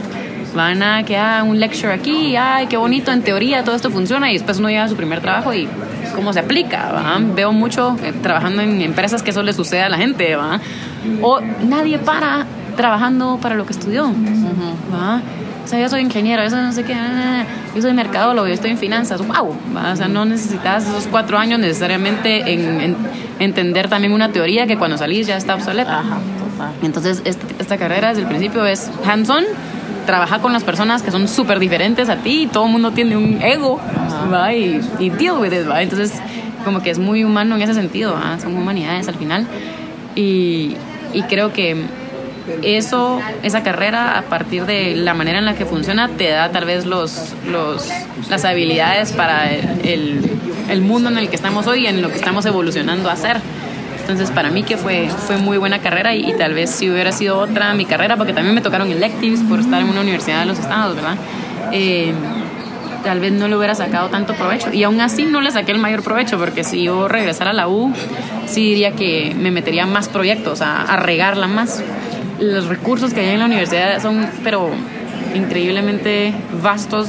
Van 0.56 0.84
a 0.84 1.04
que 1.04 1.18
ah, 1.18 1.44
un 1.44 1.60
lecture 1.60 1.92
aquí, 1.92 2.36
ay, 2.36 2.68
qué 2.68 2.78
bonito, 2.78 3.12
en 3.12 3.24
teoría 3.24 3.64
todo 3.64 3.76
esto 3.76 3.90
funciona, 3.90 4.30
y 4.30 4.34
después 4.34 4.60
uno 4.60 4.70
llega 4.70 4.84
a 4.84 4.90
su 4.90 4.96
primer 4.96 5.20
trabajo 5.20 5.54
y 5.54 5.68
cómo 6.16 6.32
se 6.32 6.40
aplica, 6.40 6.92
¿va? 6.92 7.18
Veo 7.20 7.52
mucho 7.52 7.98
eh, 8.04 8.14
trabajando 8.22 8.62
en 8.62 8.82
empresas 8.82 9.24
que 9.24 9.32
eso 9.32 9.42
le 9.42 9.54
sucede 9.54 9.82
a 9.82 9.90
la 9.90 9.98
gente, 9.98 10.36
¿va? 10.36 10.60
O 11.22 11.40
nadie 11.42 11.98
para 11.98 12.46
trabajando 12.76 13.40
para 13.42 13.56
lo 13.56 13.66
que 13.66 13.74
estudió, 13.74 14.12
¿va? 14.94 15.22
O 15.64 15.68
sea, 15.68 15.80
yo 15.80 15.88
soy 15.88 16.02
ingeniero, 16.02 16.44
eso 16.44 16.62
no 16.62 16.74
sé 16.74 16.84
qué, 16.84 16.94
ah, 16.94 17.46
yo 17.74 17.82
soy 17.82 17.94
mercadólogo, 17.94 18.48
yo 18.48 18.54
estoy 18.54 18.72
en 18.72 18.78
finanzas, 18.78 19.26
wow, 19.26 19.56
o 19.92 19.96
sea, 19.96 20.10
no 20.10 20.26
necesitas 20.26 20.84
esos 20.86 21.08
cuatro 21.08 21.38
años 21.38 21.58
necesariamente 21.60 22.54
en, 22.54 22.82
en 22.82 22.98
entender 23.40 23.88
también 23.88 24.12
una 24.12 24.30
teoría 24.30 24.68
que 24.68 24.78
cuando 24.78 24.98
salís 24.98 25.26
ya 25.26 25.38
está 25.38 25.56
obsoleta. 25.56 26.00
Ajá, 26.00 26.18
total. 26.38 26.74
Entonces, 26.82 27.22
esta, 27.24 27.46
esta 27.60 27.78
carrera 27.78 28.10
desde 28.10 28.24
el 28.24 28.28
principio 28.28 28.66
es 28.66 28.92
hands-on, 29.06 29.46
trabaja 30.06 30.40
con 30.40 30.52
las 30.52 30.66
personas 30.66 31.02
que 31.02 31.12
son 31.12 31.30
súper 31.30 31.60
diferentes 31.60 32.10
a 32.10 32.18
ti 32.18 32.44
y 32.44 32.48
todo 32.48 32.66
el 32.66 32.72
mundo 32.72 32.92
tiene 32.92 33.16
un 33.16 33.42
ego, 33.42 33.80
¿va? 34.32 34.54
Y, 34.54 34.82
y 35.00 35.10
deal 35.12 35.38
with 35.40 35.54
it, 35.54 35.70
¿va? 35.70 35.82
Entonces, 35.82 36.12
como 36.66 36.82
que 36.82 36.90
es 36.90 37.00
muy 37.00 37.24
humano 37.24 37.56
en 37.56 37.62
ese 37.62 37.74
sentido, 37.74 38.14
¿va? 38.14 38.38
Son 38.40 38.56
humanidades 38.56 39.08
al 39.08 39.16
final. 39.16 39.48
Y, 40.16 40.76
y 41.14 41.24
creo 41.30 41.54
que 41.54 41.86
eso, 42.62 43.22
esa 43.42 43.64
carrera, 43.64 44.18
a 44.18 44.24
partir 44.24 44.66
de 44.66 44.96
la 44.96 45.14
manera 45.14 45.40
en 45.40 45.46
la 45.46 45.56
que 45.56 45.66
funciona, 45.66 46.10
te 46.10 46.30
da 46.30 46.52
tal 46.52 46.66
vez 46.66 46.86
los, 46.86 47.34
los, 47.50 47.90
las 48.30 48.46
habilidades 48.46 49.14
para 49.14 49.52
el, 49.52 50.30
el, 50.70 50.82
mundo 50.82 51.10
en 51.10 51.18
el 51.18 51.30
que 51.30 51.36
estamos 51.36 51.68
hoy 51.68 51.84
y 51.84 51.88
en 51.88 52.02
lo 52.02 52.10
que 52.10 52.16
estamos 52.16 52.46
evolucionando 52.46 53.10
a 53.10 53.14
hacer. 53.14 53.38
Entonces, 54.02 54.32
para 54.32 54.50
mí 54.50 54.64
que 54.64 54.76
fue, 54.76 55.08
fue 55.10 55.38
muy 55.38 55.58
buena 55.58 55.80
carrera 55.80 56.14
y, 56.14 56.30
y 56.30 56.34
tal 56.34 56.54
vez 56.54 56.70
si 56.70 56.90
hubiera 56.90 57.14
sido 57.14 57.40
otra 57.40 57.74
mi 57.74 57.86
carrera, 57.86 58.18
porque 58.18 58.34
también 58.34 58.54
me 58.54 58.62
tocaron 58.62 58.92
electives 58.92 59.40
por 59.48 59.60
estar 59.60 59.82
en 59.82 59.90
una 59.90 60.02
universidad 60.02 60.42
de 60.42 60.46
los 60.46 60.60
estados, 60.60 60.96
¿verdad? 60.96 61.16
Eh, 61.72 62.14
tal 63.04 63.20
vez 63.20 63.32
no 63.32 63.48
le 63.48 63.56
hubiera 63.56 63.76
sacado 63.76 64.10
tanto 64.10 64.34
provecho. 64.34 64.74
Y 64.74 64.84
aún 64.84 65.00
así 65.00 65.26
no 65.26 65.42
le 65.42 65.52
saqué 65.52 65.72
el 65.72 65.80
mayor 65.80 66.04
provecho, 66.04 66.38
porque 66.38 66.64
si 66.64 66.84
yo 66.84 67.08
regresara 67.08 67.52
a 67.52 67.54
la 67.54 67.68
U, 67.68 67.94
sí 68.46 68.70
diría 68.70 68.92
que 68.92 69.36
me 69.38 69.52
metería 69.52 69.86
más 69.86 70.10
proyectos, 70.10 70.62
a, 70.62 70.82
a 70.82 70.98
regarla 70.98 71.48
más. 71.48 71.84
Los 72.40 72.68
recursos 72.68 73.14
que 73.14 73.22
hay 73.22 73.30
en 73.30 73.40
la 73.40 73.46
universidad 73.46 74.02
son, 74.02 74.28
pero 74.44 74.70
increíblemente 75.36 76.34
vastos. 76.62 77.08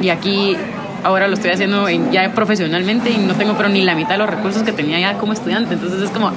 Y 0.00 0.10
aquí 0.10 0.56
ahora 1.04 1.28
lo 1.28 1.34
estoy 1.34 1.50
haciendo 1.50 1.88
en- 1.88 2.10
ya 2.10 2.30
profesionalmente 2.32 3.10
y 3.10 3.18
no 3.18 3.34
tengo 3.34 3.54
pero 3.56 3.68
ni 3.68 3.82
la 3.82 3.94
mitad 3.94 4.10
de 4.10 4.18
los 4.18 4.30
recursos 4.30 4.62
que 4.62 4.72
tenía 4.72 4.98
ya 4.98 5.14
como 5.18 5.32
estudiante. 5.32 5.74
Entonces 5.74 6.02
es 6.02 6.10
como... 6.10 6.32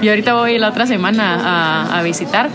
Y 0.00 0.08
ahorita 0.08 0.34
voy 0.34 0.58
la 0.58 0.68
otra 0.68 0.86
semana 0.86 1.96
a, 1.96 2.02
visitar 2.02 2.50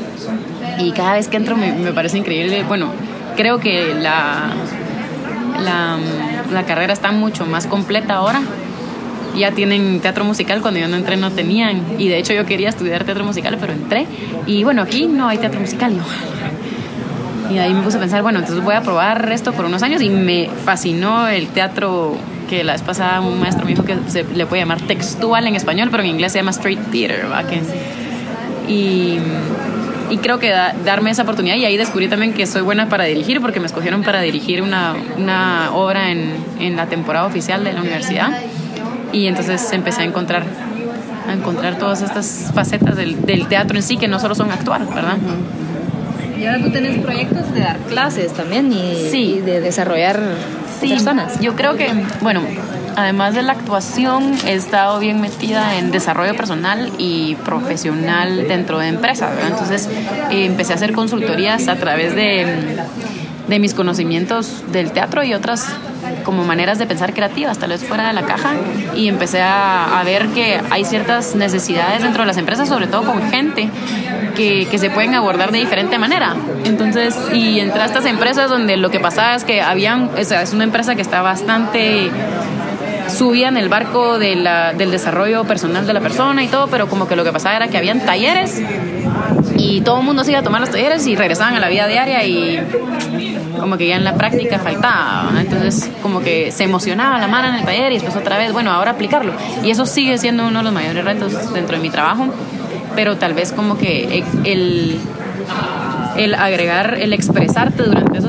y 0.80 0.92
cada 0.92 1.14
vez 1.14 1.30
que 1.30 1.38
entro 1.38 1.56
me, 1.56 1.72
parece 1.94 2.18
increíble. 2.18 2.64
Bueno, 2.68 2.92
creo 3.38 3.60
que 3.60 3.96
la, 3.96 4.50
la 6.52 6.64
carrera 6.64 6.92
está 6.92 7.12
mucho 7.12 7.46
más 7.46 7.66
completa 7.66 8.16
ahora. 8.16 8.42
Ya 9.38 9.52
tienen 9.52 10.00
teatro 10.00 10.24
musical, 10.26 10.62
cuando 10.62 10.80
yo 10.80 10.88
no 10.88 10.96
entré 10.98 11.16
no 11.18 11.32
tenían. 11.32 11.82
Y 11.98 12.08
de 12.10 12.18
hecho 12.18 12.34
yo 12.34 12.46
quería 12.46 12.70
estudiar 12.70 13.04
teatro 13.04 13.24
musical, 13.24 13.58
pero 13.60 13.74
entré. 13.74 14.06
Y 14.46 14.64
bueno, 14.64 14.82
aquí 14.82 15.06
no 15.06 15.28
hay 15.28 15.38
teatro 15.38 15.60
musical. 15.60 15.94
Yo, 15.96 17.54
y 17.54 17.60
ahí 17.60 17.74
me 17.74 17.82
puse 17.82 17.98
a 17.98 18.00
pensar, 18.00 18.22
bueno, 18.24 18.40
entonces 18.40 18.64
voy 18.64 18.76
a 18.76 18.82
probar 18.82 19.32
esto 19.32 19.54
por 19.54 19.66
unos 19.66 19.82
años. 19.84 20.02
Y 20.02 20.10
me 20.10 20.50
fascinó 20.66 21.28
el 21.28 21.48
teatro 21.48 22.18
que 22.50 22.64
la 22.64 22.74
vez 22.74 22.82
pasada 22.82 23.20
un 23.22 23.40
maestro 23.40 23.66
me 23.66 23.72
dijo 23.72 23.84
que 23.84 23.96
se 24.08 24.24
le 24.24 24.46
puede 24.46 24.62
llamar 24.62 24.82
textual 24.82 25.46
en 25.48 25.56
español, 25.56 25.90
pero 25.92 26.04
en 26.04 26.10
inglés 26.10 26.32
se 26.32 26.40
llama 26.40 26.52
straight 26.52 26.80
theater, 26.92 27.26
y, 28.68 29.18
y 30.10 30.18
creo 30.22 30.40
que 30.40 30.50
da- 30.50 30.74
darme 30.86 31.12
esa 31.12 31.24
oportunidad 31.24 31.56
y 31.56 31.66
ahí 31.66 31.78
descubrí 31.78 32.08
también 32.08 32.34
que 32.34 32.46
soy 32.46 32.62
buena 32.62 32.88
para 32.90 33.04
dirigir 33.06 33.42
porque 33.42 33.60
me 33.60 33.66
escogieron 33.66 34.04
para 34.04 34.22
dirigir 34.22 34.62
una, 34.62 34.96
una 35.18 35.72
obra 35.74 36.12
en, 36.12 36.34
en 36.60 36.76
la 36.76 36.86
temporada 36.88 37.26
oficial 37.26 37.64
de 37.64 37.74
la 37.74 37.82
universidad 37.82 38.30
y 39.14 39.28
entonces 39.28 39.72
empecé 39.74 40.02
a 40.02 40.06
encontrar 40.06 40.44
a 41.28 41.34
encontrar 41.34 41.78
todas 41.78 42.02
estas 42.02 42.52
facetas 42.54 42.96
del, 42.96 43.26
del 43.26 43.48
teatro 43.48 43.76
en 43.76 43.84
sí 43.84 43.98
que 43.98 44.08
no 44.08 44.18
solo 44.18 44.34
son 44.34 44.50
actuar, 44.50 44.88
¿verdad? 44.94 45.18
Y 46.40 46.46
ahora 46.46 46.64
tú 46.64 46.70
tienes 46.72 47.00
proyectos 47.00 47.52
de 47.54 47.60
dar 47.62 47.78
clases 47.80 48.32
también 48.32 48.72
y, 48.72 49.10
Sí. 49.12 49.36
y 49.38 49.42
de 49.42 49.60
desarrollar 49.60 50.20
personas. 50.80 51.40
Yo 51.42 51.56
creo 51.56 51.76
que, 51.76 51.92
bueno, 52.22 52.42
además 52.96 53.34
de 53.34 53.42
la 53.42 53.54
actuación, 53.54 54.36
he 54.46 54.54
estado 54.54 55.00
bien 55.00 55.20
metida 55.20 55.78
en 55.78 55.92
desarrollo 55.92 56.36
personal 56.36 56.92
y 56.98 57.36
profesional 57.44 58.48
dentro 58.48 58.80
de 58.80 58.88
empresas, 58.88 59.32
¿verdad? 59.36 59.50
Entonces, 59.52 59.90
eh, 60.32 60.46
empecé 60.46 60.74
a 60.74 60.76
hacer 60.76 60.94
consultorías 60.94 61.68
a 61.68 61.76
través 61.76 62.16
de, 62.16 62.46
de 63.48 63.60
mis 63.60 63.74
conocimientos 63.74 64.64
del 64.72 64.92
teatro 64.92 65.24
y 65.24 65.34
otras 65.34 65.66
como 66.28 66.44
maneras 66.44 66.78
de 66.78 66.86
pensar 66.86 67.14
creativas, 67.14 67.58
tal 67.58 67.70
vez 67.72 67.84
fuera 67.86 68.06
de 68.08 68.14
la 68.14 68.24
caja, 68.24 68.52
y 68.96 69.08
empecé 69.08 69.42
a, 69.42 69.98
a 70.00 70.04
ver 70.04 70.28
que 70.28 70.60
hay 70.70 70.84
ciertas 70.84 71.34
necesidades 71.36 72.04
dentro 72.04 72.22
de 72.24 72.28
las 72.28 72.38
empresas, 72.38 72.68
sobre 72.68 72.86
todo 72.88 73.04
con 73.04 73.32
gente 73.32 73.70
que, 74.36 74.68
que 74.70 74.78
se 74.78 74.90
pueden 74.90 75.16
abordar 75.16 75.52
de 75.54 75.60
diferente 75.60 75.98
manera. 75.98 76.36
Entonces, 76.66 77.18
y 77.34 77.60
entré 77.62 77.82
a 77.82 77.86
estas 77.86 78.06
empresas 78.06 78.50
donde 78.50 78.76
lo 78.76 78.92
que 78.92 79.00
pasaba 79.00 79.36
es 79.36 79.46
que 79.46 79.62
habían, 79.62 80.12
o 80.20 80.24
sea, 80.26 80.42
es 80.42 80.52
una 80.54 80.66
empresa 80.66 80.96
que 80.96 81.02
está 81.02 81.22
bastante 81.22 82.12
subía 83.08 83.48
en 83.48 83.56
el 83.56 83.70
barco 83.70 84.20
de 84.20 84.36
la- 84.36 84.74
del 84.74 84.92
desarrollo 84.92 85.46
personal 85.46 85.88
de 85.88 85.94
la 85.94 86.02
persona 86.02 86.44
y 86.44 86.48
todo, 86.50 86.68
pero 86.68 86.90
como 86.90 87.08
que 87.08 87.16
lo 87.16 87.24
que 87.24 87.32
pasaba 87.32 87.56
era 87.56 87.70
que 87.70 87.78
habían 87.78 88.02
talleres 88.02 88.62
y 89.56 89.82
todo 89.82 90.00
el 90.00 90.06
mundo 90.06 90.24
se 90.24 90.32
iba 90.32 90.40
a 90.40 90.44
tomar 90.44 90.62
los 90.62 90.70
talleres 90.70 91.06
y 91.08 91.16
regresaban 91.16 91.56
a 91.56 91.60
la 91.60 91.70
vida 91.70 91.88
diaria 91.88 92.26
y 92.26 92.60
como 93.60 93.78
que 93.78 93.88
ya 93.88 93.96
en 93.96 94.04
la 94.04 94.16
práctica 94.16 94.60
faltaba. 94.60 95.32
Entonces 95.40 95.90
como 96.02 96.22
que 96.22 96.52
se 96.52 96.64
emocionaba 96.64 97.18
la 97.20 97.28
mano 97.28 97.50
en 97.50 97.56
el 97.56 97.66
taller 97.66 97.92
y 97.92 97.96
después 97.96 98.16
otra 98.16 98.38
vez, 98.38 98.54
bueno, 98.54 98.72
ahora 98.72 98.92
aplicarlo. 98.92 99.34
Y 99.64 99.72
eso 99.72 99.86
sigue 99.86 100.18
siendo 100.18 100.48
uno 100.48 100.60
de 100.60 100.64
los 100.64 100.74
mayores 100.74 101.04
retos 101.04 101.54
dentro 101.54 101.78
de 101.78 101.82
mi 101.82 101.90
trabajo, 101.90 102.28
pero 102.96 103.18
tal 103.18 103.34
vez 103.34 103.52
como 103.52 103.78
que 103.78 104.24
el 104.44 105.00
el 106.18 106.34
agregar, 106.34 106.96
el 107.00 107.14
expresarte 107.14 107.84
durante 107.84 108.18
esos 108.18 108.27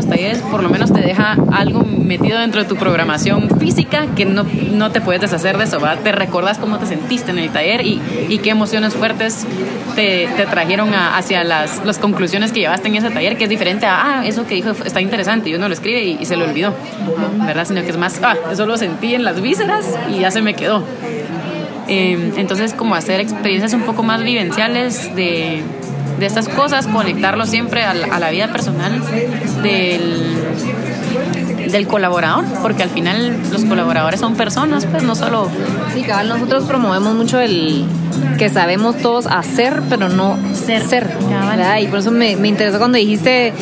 por 0.51 0.63
lo 0.63 0.69
menos 0.69 0.93
te 0.93 1.01
deja 1.01 1.37
algo 1.53 1.85
metido 1.85 2.39
dentro 2.39 2.63
de 2.63 2.69
tu 2.69 2.77
programación 2.77 3.49
física 3.59 4.07
que 4.17 4.25
no, 4.25 4.45
no 4.73 4.91
te 4.91 5.01
puedes 5.01 5.21
deshacer 5.21 5.59
de 5.59 5.65
eso, 5.65 5.79
¿verdad? 5.81 6.01
Te 6.03 6.13
recordás 6.13 6.59
cómo 6.59 6.79
te 6.79 6.87
sentiste 6.87 7.31
en 7.31 7.39
el 7.39 7.51
taller 7.51 7.87
y, 7.87 8.01
y 8.29 8.39
qué 8.39 8.51
emociones 8.51 8.95
fuertes 8.95 9.47
te, 9.95 10.29
te 10.37 10.47
trajeron 10.47 10.95
hacia 10.95 11.45
las, 11.45 11.85
las 11.85 11.99
conclusiones 11.99 12.53
que 12.53 12.61
llevaste 12.61 12.89
en 12.89 12.97
ese 12.97 13.11
taller, 13.11 13.37
que 13.37 13.45
es 13.45 13.51
diferente 13.51 13.87
a, 13.87 14.21
ah, 14.21 14.27
eso 14.27 14.47
que 14.47 14.55
dijo 14.55 14.71
está 14.71 15.01
interesante 15.01 15.51
y 15.51 15.55
uno 15.55 15.69
lo 15.69 15.75
escribe 15.75 16.03
y, 16.05 16.25
se 16.25 16.37
lo 16.37 16.45
olvidó, 16.45 16.75
¿verdad? 17.45 17.67
Sino 17.67 17.83
que 17.83 17.89
es 17.89 17.97
más, 17.97 18.21
ah, 18.23 18.37
eso 18.53 18.67
lo 18.67 18.77
sentí 18.77 19.15
en 19.15 19.25
las 19.25 19.41
vísceras 19.41 19.87
y 20.11 20.21
ya 20.21 20.31
se 20.31 20.43
me 20.43 20.55
quedó. 20.55 20.85
Eh, 21.89 22.33
entonces, 22.37 22.75
como 22.75 22.95
hacer 22.95 23.19
experiencias 23.21 23.73
un 23.73 23.83
poco 23.83 24.03
más 24.03 24.23
vivenciales 24.23 25.15
de, 25.17 25.63
de 26.19 26.27
estas 26.27 26.49
cosas, 26.49 26.87
conectarlo 26.87 27.47
siempre 27.47 27.85
a 27.85 27.95
la, 27.95 28.07
a 28.15 28.19
la 28.19 28.31
vida 28.31 28.49
personal 28.49 29.01
del, 29.63 30.37
del 31.71 31.87
colaborador, 31.87 32.45
porque 32.63 32.83
al 32.83 32.91
final 32.91 33.37
los 33.53 33.65
colaboradores 33.65 34.21
son 34.21 34.35
personas, 34.35 34.87
pues 34.87 35.03
no 35.03 35.15
solo... 35.15 35.49
Sí, 35.95 36.03
cabal, 36.03 36.29
nosotros 36.29 36.65
promovemos 36.65 37.15
mucho 37.15 37.41
el 37.41 37.85
que 38.39 38.49
sabemos 38.49 38.97
todos 38.99 39.27
hacer, 39.27 39.83
pero 39.89 40.09
no 40.09 40.37
Ser. 40.55 40.83
ser. 40.87 41.09
Y 41.81 41.87
por 41.87 41.99
eso 42.01 42.11
me, 42.11 42.37
me 42.37 42.49
interesó 42.49 42.79
cuando 42.79 42.99
dijiste 42.99 43.53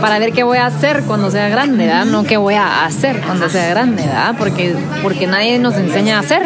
para 0.00 0.18
ver 0.18 0.32
qué 0.32 0.42
voy 0.42 0.58
a 0.58 0.66
hacer 0.66 1.02
cuando 1.02 1.30
sea 1.30 1.48
grande, 1.48 1.86
¿verdad? 1.86 2.06
No 2.06 2.24
qué 2.24 2.36
voy 2.36 2.54
a 2.54 2.84
hacer 2.84 3.20
cuando 3.20 3.48
sea 3.48 3.68
grande, 3.70 4.02
¿verdad? 4.02 4.34
Porque, 4.38 4.74
porque 5.02 5.26
nadie 5.26 5.58
nos 5.58 5.76
enseña 5.76 6.16
a 6.16 6.20
hacer. 6.20 6.42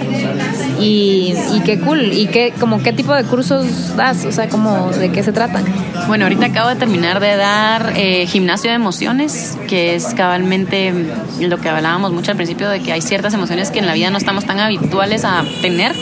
Y, 0.81 1.35
qué 1.65 1.79
cool. 1.81 2.13
¿Y 2.13 2.27
qué, 2.27 2.53
como, 2.59 2.83
qué 2.83 2.93
tipo 2.93 3.15
de 3.15 3.25
cursos 3.25 3.97
das? 3.97 4.25
O 4.25 4.33
sea, 4.33 4.49
como, 4.49 4.91
¿de 4.91 5.11
qué 5.11 5.23
se 5.23 5.33
tratan? 5.33 5.65
Bueno, 6.09 6.25
ahorita 6.25 6.47
acabo 6.47 6.69
de 6.69 6.77
terminar 6.77 7.21
de 7.21 7.37
dar 7.37 7.93
eh, 7.97 8.27
gimnasio 8.27 8.71
de 8.71 8.77
emociones, 8.77 9.57
que 9.69 9.95
es 9.95 10.15
cabalmente 10.15 10.93
lo 11.41 11.59
que 11.59 11.69
hablábamos 11.69 12.13
mucho 12.13 12.31
al 12.31 12.37
principio, 12.37 12.69
de 12.69 12.81
que 12.81 12.93
hay 12.93 13.01
ciertas 13.01 13.35
emociones 13.35 13.71
que 13.71 13.79
en 13.79 13.87
la 13.87 13.95
vida 13.95 14.11
no 14.11 14.19
estamos 14.19 14.45
tan 14.45 14.61
habituales 14.61 15.25
a 15.25 15.45
tener, 15.63 15.93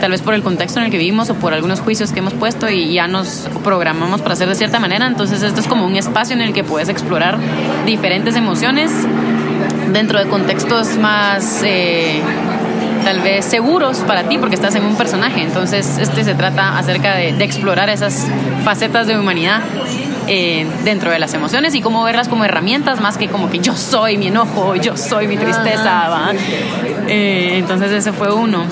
tal 0.00 0.10
vez 0.10 0.20
por 0.22 0.34
el 0.34 0.42
contexto 0.42 0.78
en 0.78 0.86
el 0.86 0.90
que 0.90 0.98
vivimos 0.98 1.30
o 1.30 1.34
por 1.34 1.54
algunos 1.54 1.80
juicios 1.80 2.12
que 2.12 2.20
hemos 2.20 2.34
puesto 2.34 2.68
y 2.68 2.92
ya 2.92 3.08
nos 3.08 3.48
programamos 3.64 4.20
para 4.20 4.34
hacer 4.34 4.48
de 4.48 4.54
cierta 4.54 4.78
manera. 4.78 5.06
Entonces 5.06 5.42
esto 5.42 5.60
es 5.60 5.66
como 5.66 5.86
un 5.86 5.96
espacio 5.96 6.34
en 6.34 6.42
el 6.42 6.52
que 6.52 6.64
puedes 6.64 6.88
explorar 6.88 7.38
diferentes 7.86 8.36
emociones 8.36 8.92
dentro 9.92 10.18
de 10.18 10.28
contextos 10.28 10.96
más... 10.98 11.62
eh, 11.64 12.22
tal 13.04 13.20
vez 13.20 13.44
seguros 13.44 13.98
para 13.98 14.24
ti 14.24 14.38
porque 14.38 14.54
estás 14.54 14.74
en 14.74 14.84
un 14.84 14.96
personaje. 14.96 15.42
Entonces, 15.42 15.98
este 15.98 16.24
se 16.24 16.34
trata 16.34 16.78
acerca 16.78 17.14
de, 17.14 17.32
de 17.32 17.44
explorar 17.44 17.88
esas 17.88 18.26
facetas 18.64 19.06
de 19.06 19.18
humanidad 19.18 19.60
eh, 20.28 20.66
dentro 20.84 21.10
de 21.10 21.18
las 21.18 21.34
emociones 21.34 21.74
y 21.74 21.80
cómo 21.80 22.04
verlas 22.04 22.28
como 22.28 22.44
herramientas 22.44 23.00
más 23.00 23.18
que 23.18 23.28
como 23.28 23.50
que 23.50 23.58
yo 23.58 23.76
soy 23.76 24.18
mi 24.18 24.28
enojo, 24.28 24.76
yo 24.76 24.96
soy 24.96 25.26
mi 25.26 25.36
tristeza. 25.36 26.08
¿va? 26.08 26.32
Eh, 27.08 27.56
entonces, 27.58 27.90
ese 27.90 28.12
fue 28.12 28.32
uno. 28.32 28.64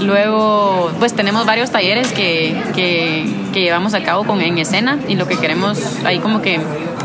Luego, 0.00 0.92
pues 0.98 1.14
tenemos 1.14 1.46
varios 1.46 1.70
talleres 1.70 2.12
que, 2.12 2.54
que, 2.74 3.26
que 3.52 3.62
llevamos 3.62 3.94
a 3.94 4.02
cabo 4.02 4.24
con 4.24 4.42
En 4.42 4.58
Escena 4.58 4.98
y 5.08 5.14
lo 5.14 5.26
que 5.26 5.38
queremos 5.38 5.78
ahí 6.04 6.18
como 6.18 6.42
que 6.42 6.60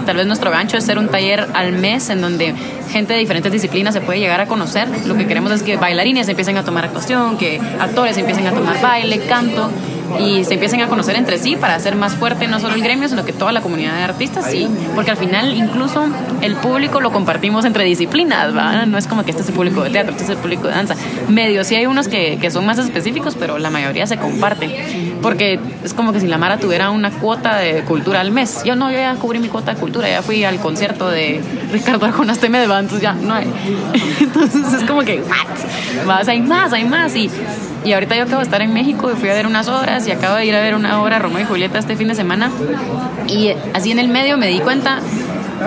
tal 0.06 0.18
vez 0.18 0.28
nuestro 0.28 0.52
gancho 0.52 0.78
es 0.78 0.84
ser 0.84 0.98
un 0.98 1.08
taller 1.08 1.48
al 1.54 1.74
mes 1.74 2.10
en 2.10 2.22
donde 2.22 2.54
gente 2.92 3.14
de 3.14 3.20
diferentes 3.20 3.52
disciplinas 3.52 3.94
se 3.94 4.02
puede 4.02 4.20
llegar 4.20 4.42
a 4.42 4.48
conocer. 4.48 4.88
Lo 5.06 5.16
que 5.16 5.28
queremos 5.28 5.52
es 5.52 5.64
que 5.64 5.78
bailarines 5.78 6.28
empiecen 6.28 6.58
a 6.58 6.64
tomar 6.64 6.86
actuación, 6.86 7.38
que 7.38 7.60
actores 7.80 8.18
empiecen 8.18 8.48
a 8.48 8.52
tomar 8.52 8.82
baile, 8.82 9.20
canto 9.22 9.70
y 10.20 10.44
se 10.44 10.56
empiecen 10.56 10.82
a 10.82 10.88
conocer 10.88 11.16
entre 11.16 11.38
sí 11.38 11.56
para 11.56 11.76
hacer 11.76 11.96
más 11.96 12.16
fuerte 12.16 12.48
no 12.48 12.60
solo 12.60 12.76
el 12.76 12.84
gremio, 12.84 13.08
sino 13.08 13.26
que 13.26 13.34
toda 13.34 13.52
la 13.52 13.62
comunidad 13.62 13.96
de 13.96 14.04
artistas, 14.04 14.46
sí, 14.50 14.68
porque 14.96 15.12
al 15.12 15.18
final 15.18 15.54
incluso 15.54 16.06
el 16.42 16.56
público 16.56 17.02
lo 17.02 17.12
compartimos 17.12 17.66
entre 17.66 17.84
disciplinas, 17.86 18.56
¿va? 18.56 18.86
No 18.86 18.98
es 18.98 19.08
como 19.08 19.24
que 19.24 19.32
este 19.32 19.44
es 19.44 19.50
el 19.50 19.56
público 19.56 19.84
de 19.84 19.90
teatro, 19.90 20.12
este 20.12 20.24
es 20.24 20.30
el 20.30 20.38
público 20.38 20.68
de 20.68 20.74
danza. 20.74 20.96
Medio 21.28 21.64
sí 21.64 21.76
hay 21.76 21.86
unos 21.86 22.08
que, 22.08 22.38
que 22.40 22.52
son 22.52 22.66
más 22.66 22.78
específicos, 22.78 23.36
pero 23.40 23.58
la 23.58 23.70
mayoría 23.70 24.08
se 24.08 24.18
comparten, 24.18 24.72
porque 25.22 25.60
es 25.84 25.94
como 25.94 26.14
que 26.14 26.20
si 26.20 26.28
la 26.28 26.38
Mara 26.38 26.58
tuviera 26.58 26.90
una 26.90 27.12
cuota 27.12 27.58
de 27.58 27.84
cultura 27.84 28.22
al 28.22 28.32
mes. 28.32 28.64
Yo 28.64 28.76
no, 28.76 28.92
yo 28.92 28.98
ya 28.98 29.16
cubrí 29.16 29.40
mi 29.40 29.48
cuota 29.48 29.74
de 29.74 29.80
cultura, 29.80 30.10
ya 30.10 30.22
fui 30.22 30.44
al 30.44 30.60
concierto 30.60 31.10
de 31.10 31.42
Ricardo 31.72 32.06
Arjona 32.06 32.34
este 32.34 32.50
mes, 32.50 32.70
¿va? 32.70 32.80
entonces 32.80 33.02
ya 33.02 33.14
no 33.14 33.34
hay. 33.34 33.48
Entonces 34.20 34.74
es 34.74 34.84
como 34.84 35.02
que, 35.02 35.22
¿what? 36.06 36.28
Hay 36.28 36.42
más, 36.42 36.74
hay 36.74 36.86
más. 36.86 37.16
Y, 37.16 37.30
y 37.84 37.94
ahorita 37.94 38.16
yo 38.16 38.24
acabo 38.24 38.38
de 38.38 38.44
estar 38.44 38.62
en 38.62 38.74
México 38.74 39.12
y 39.12 39.16
fui 39.16 39.30
a 39.30 39.34
ver 39.34 39.48
unas 39.48 39.68
obras 39.68 40.01
y 40.08 40.12
acabo 40.12 40.36
de 40.36 40.46
ir 40.46 40.56
a 40.56 40.62
ver 40.62 40.76
una 40.76 41.02
obra 41.02 41.20
Romeo 41.20 41.42
y 41.42 41.46
Julieta 41.46 41.80
este 41.80 41.96
fin 41.96 42.08
de 42.08 42.16
semana. 42.16 42.52
Y 43.28 43.54
así 43.74 43.92
en 43.92 44.00
el 44.00 44.08
medio 44.08 44.38
me 44.38 44.48
di 44.48 44.60
cuenta, 44.60 45.00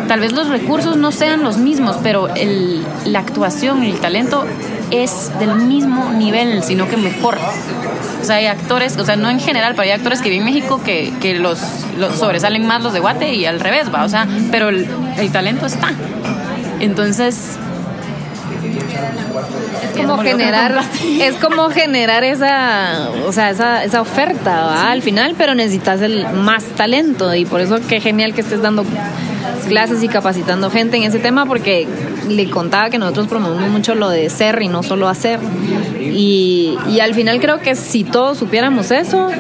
tal 0.08 0.20
vez 0.20 0.32
los 0.32 0.48
recursos 0.48 0.96
no 0.96 1.12
sean 1.12 1.42
los 1.42 1.58
mismos, 1.58 1.98
pero 2.02 2.28
el, 2.34 2.84
la 3.04 3.20
actuación, 3.20 3.82
el 3.82 3.98
talento 4.00 4.44
es 4.90 5.30
del 5.38 5.54
mismo 5.56 6.12
nivel, 6.12 6.62
sino 6.62 6.88
que 6.88 6.96
mejor. 6.96 7.38
O 8.20 8.24
sea, 8.24 8.36
hay 8.36 8.46
actores, 8.46 8.96
o 8.96 9.04
sea, 9.04 9.16
no 9.16 9.28
en 9.28 9.38
general, 9.38 9.72
pero 9.72 9.82
hay 9.82 9.90
actores 9.90 10.22
que 10.22 10.30
viven 10.30 10.46
en 10.46 10.54
México 10.54 10.80
que, 10.82 11.12
que 11.20 11.34
los, 11.34 11.60
los 11.98 12.16
sobresalen 12.16 12.66
más 12.66 12.82
los 12.82 12.92
de 12.92 13.00
Guate 13.00 13.34
y 13.34 13.44
al 13.44 13.60
revés, 13.60 13.92
va, 13.94 14.04
o 14.04 14.08
sea, 14.08 14.26
pero 14.50 14.70
el, 14.70 14.88
el 15.18 15.30
talento 15.30 15.66
está. 15.66 15.92
Entonces, 16.80 17.58
Es 19.84 19.96
como 19.96 20.18
generar, 20.18 20.74
es 21.20 21.36
como 21.36 21.70
generar 21.70 22.24
esa, 22.24 23.08
o 23.26 23.32
sea, 23.32 23.50
esa, 23.50 23.84
esa 23.84 24.00
oferta 24.00 24.90
al 24.90 25.02
final, 25.02 25.34
pero 25.36 25.54
necesitas 25.54 26.00
el 26.00 26.26
más 26.32 26.64
talento 26.64 27.34
y 27.34 27.44
por 27.44 27.60
eso 27.60 27.78
qué 27.88 28.00
genial 28.00 28.34
que 28.34 28.40
estés 28.40 28.62
dando 28.62 28.84
clases 29.68 30.02
y 30.02 30.08
capacitando 30.08 30.70
gente 30.70 30.96
en 30.96 31.04
ese 31.04 31.18
tema 31.18 31.46
porque 31.46 31.86
le 32.28 32.50
contaba 32.50 32.90
que 32.90 32.98
nosotros 32.98 33.28
promovemos 33.28 33.70
mucho 33.70 33.94
lo 33.94 34.08
de 34.08 34.30
ser 34.30 34.60
y 34.62 34.68
no 34.68 34.82
solo 34.82 35.08
hacer. 35.08 35.40
Y, 36.00 36.76
y 36.88 37.00
al 37.00 37.14
final 37.14 37.40
creo 37.40 37.60
que 37.60 37.74
si 37.74 38.04
todos 38.04 38.38
supiéramos 38.38 38.90
eso 38.90 39.30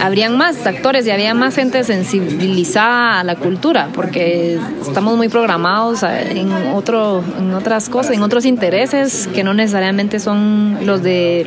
habrían 0.00 0.36
más 0.36 0.66
actores 0.66 1.06
y 1.06 1.10
habría 1.10 1.32
más 1.32 1.54
gente 1.54 1.84
sensibilizada 1.84 3.20
a 3.20 3.24
la 3.24 3.36
cultura 3.36 3.88
porque 3.94 4.58
estamos 4.80 5.16
muy 5.16 5.28
programados 5.28 6.02
en 6.02 6.52
otro 6.74 7.22
en 7.38 7.54
otras 7.54 7.88
cosas 7.88 8.16
en 8.16 8.22
otros 8.22 8.44
intereses 8.44 9.28
que 9.32 9.44
no 9.44 9.54
necesariamente 9.54 10.18
son 10.18 10.78
los 10.84 11.02
de 11.02 11.46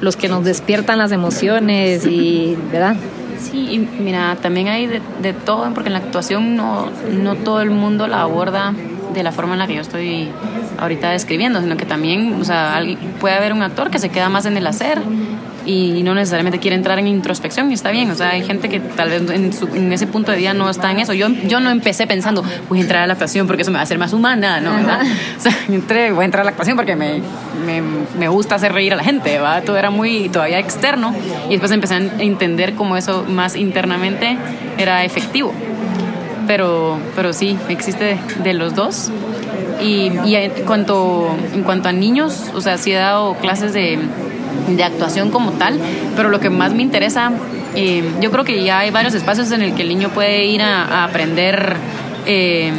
los 0.00 0.16
que 0.16 0.28
nos 0.28 0.44
despiertan 0.44 0.98
las 0.98 1.12
emociones 1.12 2.06
y 2.06 2.56
verdad 2.72 2.96
Sí, 3.40 3.68
y 3.72 3.78
mira, 4.02 4.36
también 4.36 4.68
hay 4.68 4.86
de, 4.86 5.32
todo, 5.32 5.72
porque 5.72 5.88
en 5.88 5.94
la 5.94 6.00
actuación 6.00 6.56
no, 6.56 6.88
no 7.10 7.36
todo 7.36 7.62
el 7.62 7.70
mundo 7.70 8.06
la 8.06 8.22
aborda 8.22 8.74
de 9.14 9.22
la 9.22 9.32
forma 9.32 9.54
en 9.54 9.58
la 9.58 9.66
que 9.66 9.74
yo 9.74 9.80
estoy 9.80 10.28
ahorita 10.78 11.10
describiendo, 11.10 11.60
sino 11.60 11.76
que 11.76 11.86
también, 11.86 12.40
o 12.40 12.44
sea, 12.44 12.80
puede 13.18 13.34
haber 13.34 13.52
un 13.52 13.62
actor 13.62 13.90
que 13.90 13.98
se 13.98 14.10
queda 14.10 14.28
más 14.28 14.46
en 14.46 14.56
el 14.56 14.66
hacer 14.66 15.00
y 15.70 16.02
no 16.02 16.14
necesariamente 16.14 16.58
quiere 16.58 16.76
entrar 16.76 16.98
en 16.98 17.06
introspección 17.06 17.70
y 17.70 17.74
está 17.74 17.90
bien, 17.90 18.10
o 18.10 18.14
sea, 18.14 18.30
hay 18.30 18.42
gente 18.42 18.68
que 18.68 18.80
tal 18.80 19.10
vez 19.10 19.30
en, 19.30 19.52
su, 19.52 19.66
en 19.68 19.92
ese 19.92 20.06
punto 20.06 20.32
de 20.32 20.38
vida 20.38 20.52
no 20.52 20.68
está 20.68 20.90
en 20.90 20.98
eso. 20.98 21.12
Yo, 21.12 21.28
yo 21.28 21.60
no 21.60 21.70
empecé 21.70 22.06
pensando, 22.06 22.42
voy 22.68 22.78
a 22.78 22.82
entrar 22.82 23.02
a 23.02 23.06
la 23.06 23.12
actuación 23.12 23.46
porque 23.46 23.62
eso 23.62 23.70
me 23.70 23.76
va 23.76 23.80
a 23.80 23.84
hacer 23.84 23.98
más 23.98 24.12
humana, 24.12 24.60
¿no? 24.60 24.74
¿verdad? 24.74 25.02
O 25.38 25.40
sea, 25.40 25.52
entré, 25.68 26.12
voy 26.12 26.22
a 26.22 26.24
entrar 26.24 26.42
a 26.42 26.44
la 26.44 26.50
actuación 26.50 26.76
porque 26.76 26.96
me, 26.96 27.20
me, 27.64 27.82
me, 28.18 28.28
gusta 28.28 28.56
hacer 28.56 28.72
reír 28.72 28.92
a 28.92 28.96
la 28.96 29.04
gente, 29.04 29.38
¿va? 29.38 29.60
Todo 29.62 29.76
era 29.76 29.90
muy 29.90 30.28
todavía 30.28 30.58
externo 30.58 31.14
y 31.46 31.50
después 31.50 31.70
empecé 31.70 31.94
a 31.94 31.98
entender 31.98 32.74
cómo 32.74 32.96
eso 32.96 33.24
más 33.28 33.54
internamente 33.54 34.36
era 34.78 35.04
efectivo. 35.04 35.52
Pero, 36.46 36.98
pero 37.14 37.32
sí, 37.32 37.56
existe 37.68 38.18
de 38.42 38.54
los 38.54 38.74
dos. 38.74 39.10
Y, 39.80 40.10
y 40.26 40.34
en, 40.34 40.50
cuanto, 40.66 41.34
en 41.54 41.62
cuanto 41.62 41.88
a 41.88 41.92
niños, 41.92 42.50
o 42.54 42.60
sea, 42.60 42.76
sí 42.76 42.92
he 42.92 42.96
dado 42.96 43.34
clases 43.34 43.72
de, 43.72 43.98
de 44.68 44.84
actuación 44.84 45.30
como 45.30 45.52
tal, 45.52 45.78
pero 46.16 46.28
lo 46.28 46.40
que 46.40 46.50
más 46.50 46.72
me 46.72 46.82
interesa, 46.82 47.32
eh, 47.74 48.04
yo 48.20 48.30
creo 48.30 48.44
que 48.44 48.62
ya 48.62 48.80
hay 48.80 48.90
varios 48.90 49.14
espacios 49.14 49.50
en 49.52 49.62
el 49.62 49.74
que 49.74 49.82
el 49.82 49.88
niño 49.88 50.10
puede 50.10 50.44
ir 50.44 50.62
a, 50.62 51.04
aprender 51.04 51.76
eh, 52.26 52.72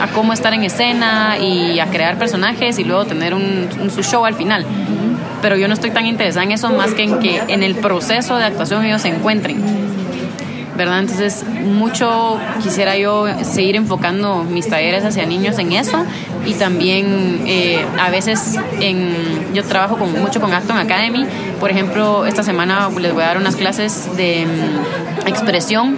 a 0.00 0.08
cómo 0.08 0.32
estar 0.32 0.52
en 0.54 0.64
escena 0.64 1.38
y 1.38 1.78
a 1.78 1.86
crear 1.86 2.18
personajes 2.18 2.78
y 2.78 2.84
luego 2.84 3.04
tener 3.04 3.34
un, 3.34 3.68
un, 3.80 3.90
su 3.90 4.02
show 4.02 4.24
al 4.24 4.34
final. 4.34 4.64
Pero 5.40 5.56
yo 5.56 5.66
no 5.68 5.74
estoy 5.74 5.90
tan 5.90 6.06
interesada 6.06 6.44
en 6.44 6.52
eso 6.52 6.70
más 6.70 6.92
que 6.94 7.02
en 7.02 7.18
que 7.18 7.40
en 7.48 7.62
el 7.62 7.74
proceso 7.74 8.36
de 8.36 8.44
actuación 8.44 8.84
ellos 8.84 9.02
se 9.02 9.08
encuentren. 9.08 9.62
¿verdad? 10.76 11.00
Entonces, 11.00 11.44
mucho 11.64 12.38
quisiera 12.62 12.96
yo 12.96 13.26
seguir 13.44 13.76
enfocando 13.76 14.42
mis 14.42 14.68
talleres 14.68 15.04
hacia 15.04 15.26
niños 15.26 15.58
en 15.58 15.72
eso 15.72 16.04
y 16.44 16.54
también 16.54 17.42
eh, 17.46 17.84
a 17.98 18.10
veces 18.10 18.56
en, 18.80 19.54
yo 19.54 19.64
trabajo 19.64 19.96
con, 19.96 20.12
mucho 20.20 20.40
con 20.40 20.52
Acton 20.52 20.76
Academy. 20.76 21.26
Por 21.60 21.70
ejemplo, 21.70 22.26
esta 22.26 22.42
semana 22.42 22.88
les 23.00 23.12
voy 23.12 23.22
a 23.22 23.26
dar 23.26 23.38
unas 23.38 23.56
clases 23.56 24.16
de 24.16 24.44
um, 24.44 25.26
expresión 25.26 25.96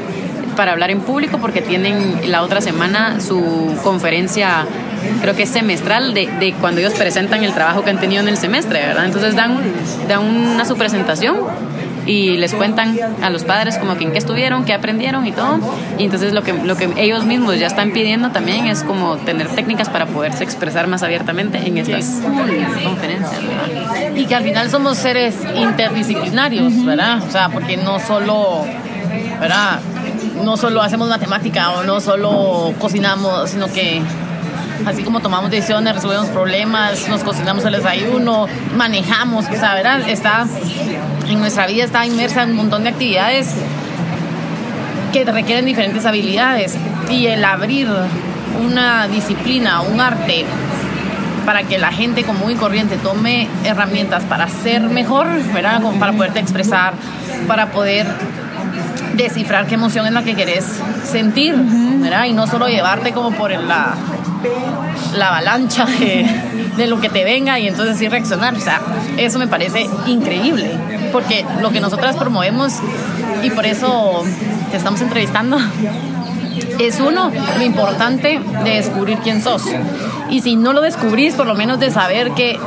para 0.56 0.72
hablar 0.72 0.90
en 0.90 1.00
público 1.00 1.38
porque 1.38 1.62
tienen 1.62 2.30
la 2.30 2.42
otra 2.42 2.60
semana 2.60 3.20
su 3.20 3.74
conferencia 3.82 4.66
creo 5.20 5.34
que 5.34 5.42
es 5.42 5.50
semestral 5.50 6.14
de, 6.14 6.28
de, 6.38 6.52
cuando 6.54 6.80
ellos 6.80 6.94
presentan 6.94 7.42
el 7.44 7.52
trabajo 7.52 7.82
que 7.82 7.90
han 7.90 8.00
tenido 8.00 8.22
en 8.22 8.28
el 8.28 8.36
semestre, 8.38 8.80
¿verdad? 8.86 9.04
Entonces 9.04 9.34
dan, 9.34 9.58
dan 10.08 10.20
una 10.24 10.64
su 10.64 10.76
presentación 10.76 11.36
y 12.06 12.36
les 12.36 12.54
cuentan 12.54 12.96
a 13.22 13.30
los 13.30 13.44
padres 13.44 13.78
como 13.78 13.96
que 13.96 14.04
en 14.04 14.12
qué 14.12 14.18
estuvieron, 14.18 14.64
qué 14.64 14.74
aprendieron 14.74 15.26
y 15.26 15.32
todo. 15.32 15.58
Y 15.98 16.04
entonces 16.04 16.32
lo 16.32 16.42
que, 16.42 16.52
lo 16.52 16.76
que 16.76 16.90
ellos 16.96 17.24
mismos 17.24 17.58
ya 17.58 17.66
están 17.66 17.92
pidiendo 17.92 18.30
también 18.30 18.66
es 18.66 18.82
como 18.82 19.16
tener 19.16 19.48
técnicas 19.48 19.88
para 19.88 20.06
poderse 20.06 20.44
expresar 20.44 20.86
más 20.86 21.02
abiertamente 21.02 21.58
en 21.58 21.78
estas 21.78 22.20
conferencias. 22.82 23.42
¿verdad? 23.42 24.16
Y 24.16 24.26
que 24.26 24.34
al 24.34 24.44
final 24.44 24.70
somos 24.70 24.98
seres 24.98 25.34
interdisciplinarios, 25.54 26.72
uh 26.72 26.76
-huh. 26.76 26.86
¿verdad? 26.86 27.22
O 27.26 27.30
sea, 27.30 27.48
porque 27.48 27.76
no 27.76 27.98
solo, 28.00 28.64
¿verdad? 29.40 29.80
No 30.44 30.56
solo 30.56 30.82
hacemos 30.82 31.08
matemática 31.08 31.72
o 31.72 31.84
no 31.84 32.00
solo 32.00 32.74
cocinamos, 32.78 33.50
sino 33.50 33.66
que 33.68 34.02
así 34.86 35.02
como 35.02 35.20
tomamos 35.20 35.50
decisiones, 35.50 35.94
resolvemos 35.94 36.28
problemas, 36.28 37.08
nos 37.08 37.22
cocinamos 37.22 37.64
el 37.64 37.72
desayuno, 37.72 38.46
manejamos, 38.76 39.46
o 39.46 39.52
sea, 39.52 39.74
¿verdad? 39.74 40.08
Está 40.08 40.46
en 41.28 41.38
nuestra 41.38 41.66
vida 41.66 41.84
está 41.84 42.04
inmersa 42.06 42.42
en 42.42 42.50
un 42.50 42.56
montón 42.56 42.84
de 42.84 42.90
actividades 42.90 43.54
que 45.12 45.24
requieren 45.24 45.64
diferentes 45.64 46.04
habilidades 46.04 46.76
y 47.10 47.26
el 47.26 47.44
abrir 47.44 47.88
una 48.60 49.08
disciplina, 49.08 49.80
un 49.80 50.00
arte 50.00 50.44
para 51.46 51.62
que 51.62 51.78
la 51.78 51.92
gente 51.92 52.24
común 52.24 52.52
y 52.52 52.54
corriente 52.54 52.96
tome 52.96 53.48
herramientas 53.64 54.24
para 54.24 54.48
ser 54.48 54.82
mejor, 54.82 55.26
¿verdad? 55.52 55.82
Como 55.82 55.98
para 55.98 56.12
poderte 56.12 56.40
expresar, 56.40 56.94
para 57.46 57.70
poder 57.70 58.06
descifrar 59.14 59.66
qué 59.66 59.74
emoción 59.74 60.06
es 60.06 60.12
la 60.12 60.22
que 60.22 60.34
querés 60.34 60.64
sentir, 61.04 61.54
¿verdad? 61.54 62.24
Y 62.24 62.32
no 62.32 62.46
solo 62.46 62.68
llevarte 62.68 63.12
como 63.12 63.30
por 63.32 63.50
la, 63.50 63.94
la 65.16 65.28
avalancha 65.28 65.86
de, 65.86 66.26
de, 66.76 66.86
lo 66.86 67.00
que 67.00 67.08
te 67.08 67.24
venga 67.24 67.58
y 67.58 67.68
entonces 67.68 67.98
sí 67.98 68.08
reaccionar. 68.08 68.54
O 68.54 68.60
sea, 68.60 68.80
eso 69.16 69.38
me 69.38 69.46
parece 69.46 69.88
increíble, 70.06 70.70
porque 71.12 71.44
lo 71.60 71.70
que 71.70 71.80
nosotras 71.80 72.16
promovemos 72.16 72.74
y 73.42 73.50
por 73.50 73.66
eso 73.66 74.24
te 74.70 74.76
estamos 74.76 75.00
entrevistando 75.00 75.58
es 76.78 77.00
uno, 77.00 77.30
lo 77.58 77.64
importante 77.64 78.40
de 78.64 78.70
descubrir 78.70 79.18
quién 79.18 79.42
sos. 79.42 79.64
Y 80.30 80.40
si 80.40 80.56
no 80.56 80.72
lo 80.72 80.80
descubrís, 80.80 81.34
por 81.34 81.46
lo 81.46 81.54
menos 81.54 81.78
de 81.80 81.90
saber 81.90 82.32
que, 82.32 82.58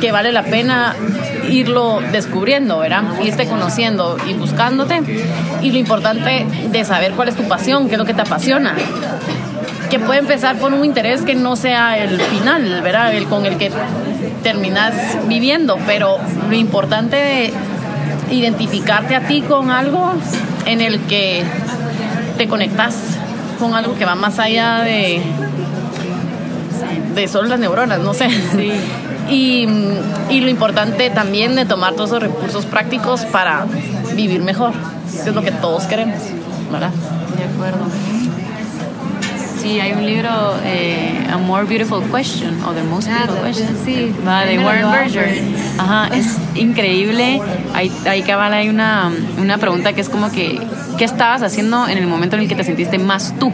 que 0.00 0.12
vale 0.12 0.32
la 0.32 0.44
pena 0.44 0.94
irlo 1.50 2.00
descubriendo, 2.12 2.78
¿verdad? 2.78 3.04
Irte 3.22 3.46
conociendo 3.46 4.16
y 4.26 4.34
buscándote. 4.34 5.00
Y 5.62 5.72
lo 5.72 5.78
importante 5.78 6.46
de 6.70 6.84
saber 6.84 7.12
cuál 7.12 7.28
es 7.28 7.36
tu 7.36 7.44
pasión, 7.48 7.88
qué 7.88 7.94
es 7.94 7.98
lo 7.98 8.04
que 8.04 8.14
te 8.14 8.22
apasiona. 8.22 8.74
Que 9.90 9.98
puede 9.98 10.20
empezar 10.20 10.58
por 10.58 10.72
un 10.72 10.84
interés 10.84 11.22
que 11.22 11.34
no 11.34 11.56
sea 11.56 11.98
el 11.98 12.20
final, 12.20 12.82
¿verdad? 12.82 13.14
El 13.14 13.26
con 13.26 13.46
el 13.46 13.56
que 13.56 13.70
terminas 14.42 14.94
viviendo. 15.26 15.78
Pero 15.86 16.18
lo 16.48 16.54
importante 16.54 17.16
de 17.16 17.52
identificarte 18.30 19.16
a 19.16 19.26
ti 19.26 19.42
con 19.42 19.70
algo 19.70 20.12
en 20.66 20.80
el 20.80 21.00
que 21.00 21.42
te 22.36 22.46
conectas 22.46 22.94
con 23.58 23.74
algo 23.74 23.96
que 23.96 24.04
va 24.04 24.14
más 24.14 24.38
allá 24.38 24.80
de, 24.80 25.20
de 27.14 27.28
solo 27.28 27.48
las 27.48 27.58
neuronas, 27.58 27.98
no 27.98 28.14
sé. 28.14 28.28
Sí 28.30 28.72
Y, 29.30 29.66
y 30.30 30.40
lo 30.40 30.48
importante 30.48 31.10
también 31.10 31.54
de 31.54 31.66
tomar 31.66 31.94
todos 31.94 32.10
esos 32.10 32.22
recursos 32.22 32.64
prácticos 32.64 33.22
para 33.26 33.66
vivir 34.14 34.42
mejor, 34.42 34.72
que 35.22 35.30
es 35.30 35.34
lo 35.34 35.42
que 35.42 35.52
todos 35.52 35.84
queremos, 35.84 36.18
¿verdad? 36.72 36.90
De 37.36 37.44
acuerdo. 37.44 37.84
Sí, 39.60 39.80
hay 39.80 39.92
un 39.92 40.06
libro, 40.06 40.30
eh, 40.64 41.26
A 41.32 41.36
More 41.36 41.64
Beautiful 41.64 42.02
Question, 42.10 42.62
o 42.64 42.72
The 42.72 42.82
Most 42.84 43.08
Ah, 43.10 43.24
Beautiful 43.26 43.42
Question. 43.44 43.76
sí. 43.84 44.14
Va, 44.26 44.44
de 44.44 44.58
Warren 44.58 44.90
Berger. 44.90 45.24
Albert. 45.28 45.44
Ajá, 45.78 46.08
es 46.14 46.36
increíble. 46.54 47.40
Ahí, 47.74 47.92
ahí 48.08 48.22
cabal 48.22 48.52
hay 48.54 48.68
una, 48.68 49.10
una 49.38 49.58
pregunta 49.58 49.92
que 49.92 50.00
es 50.00 50.08
como 50.08 50.30
que, 50.30 50.60
¿qué 50.96 51.04
estabas 51.04 51.42
haciendo 51.42 51.88
en 51.88 51.98
el 51.98 52.06
momento 52.06 52.36
en 52.36 52.42
el 52.42 52.48
que 52.48 52.54
te 52.54 52.64
sentiste 52.64 52.98
más 52.98 53.34
tú? 53.38 53.52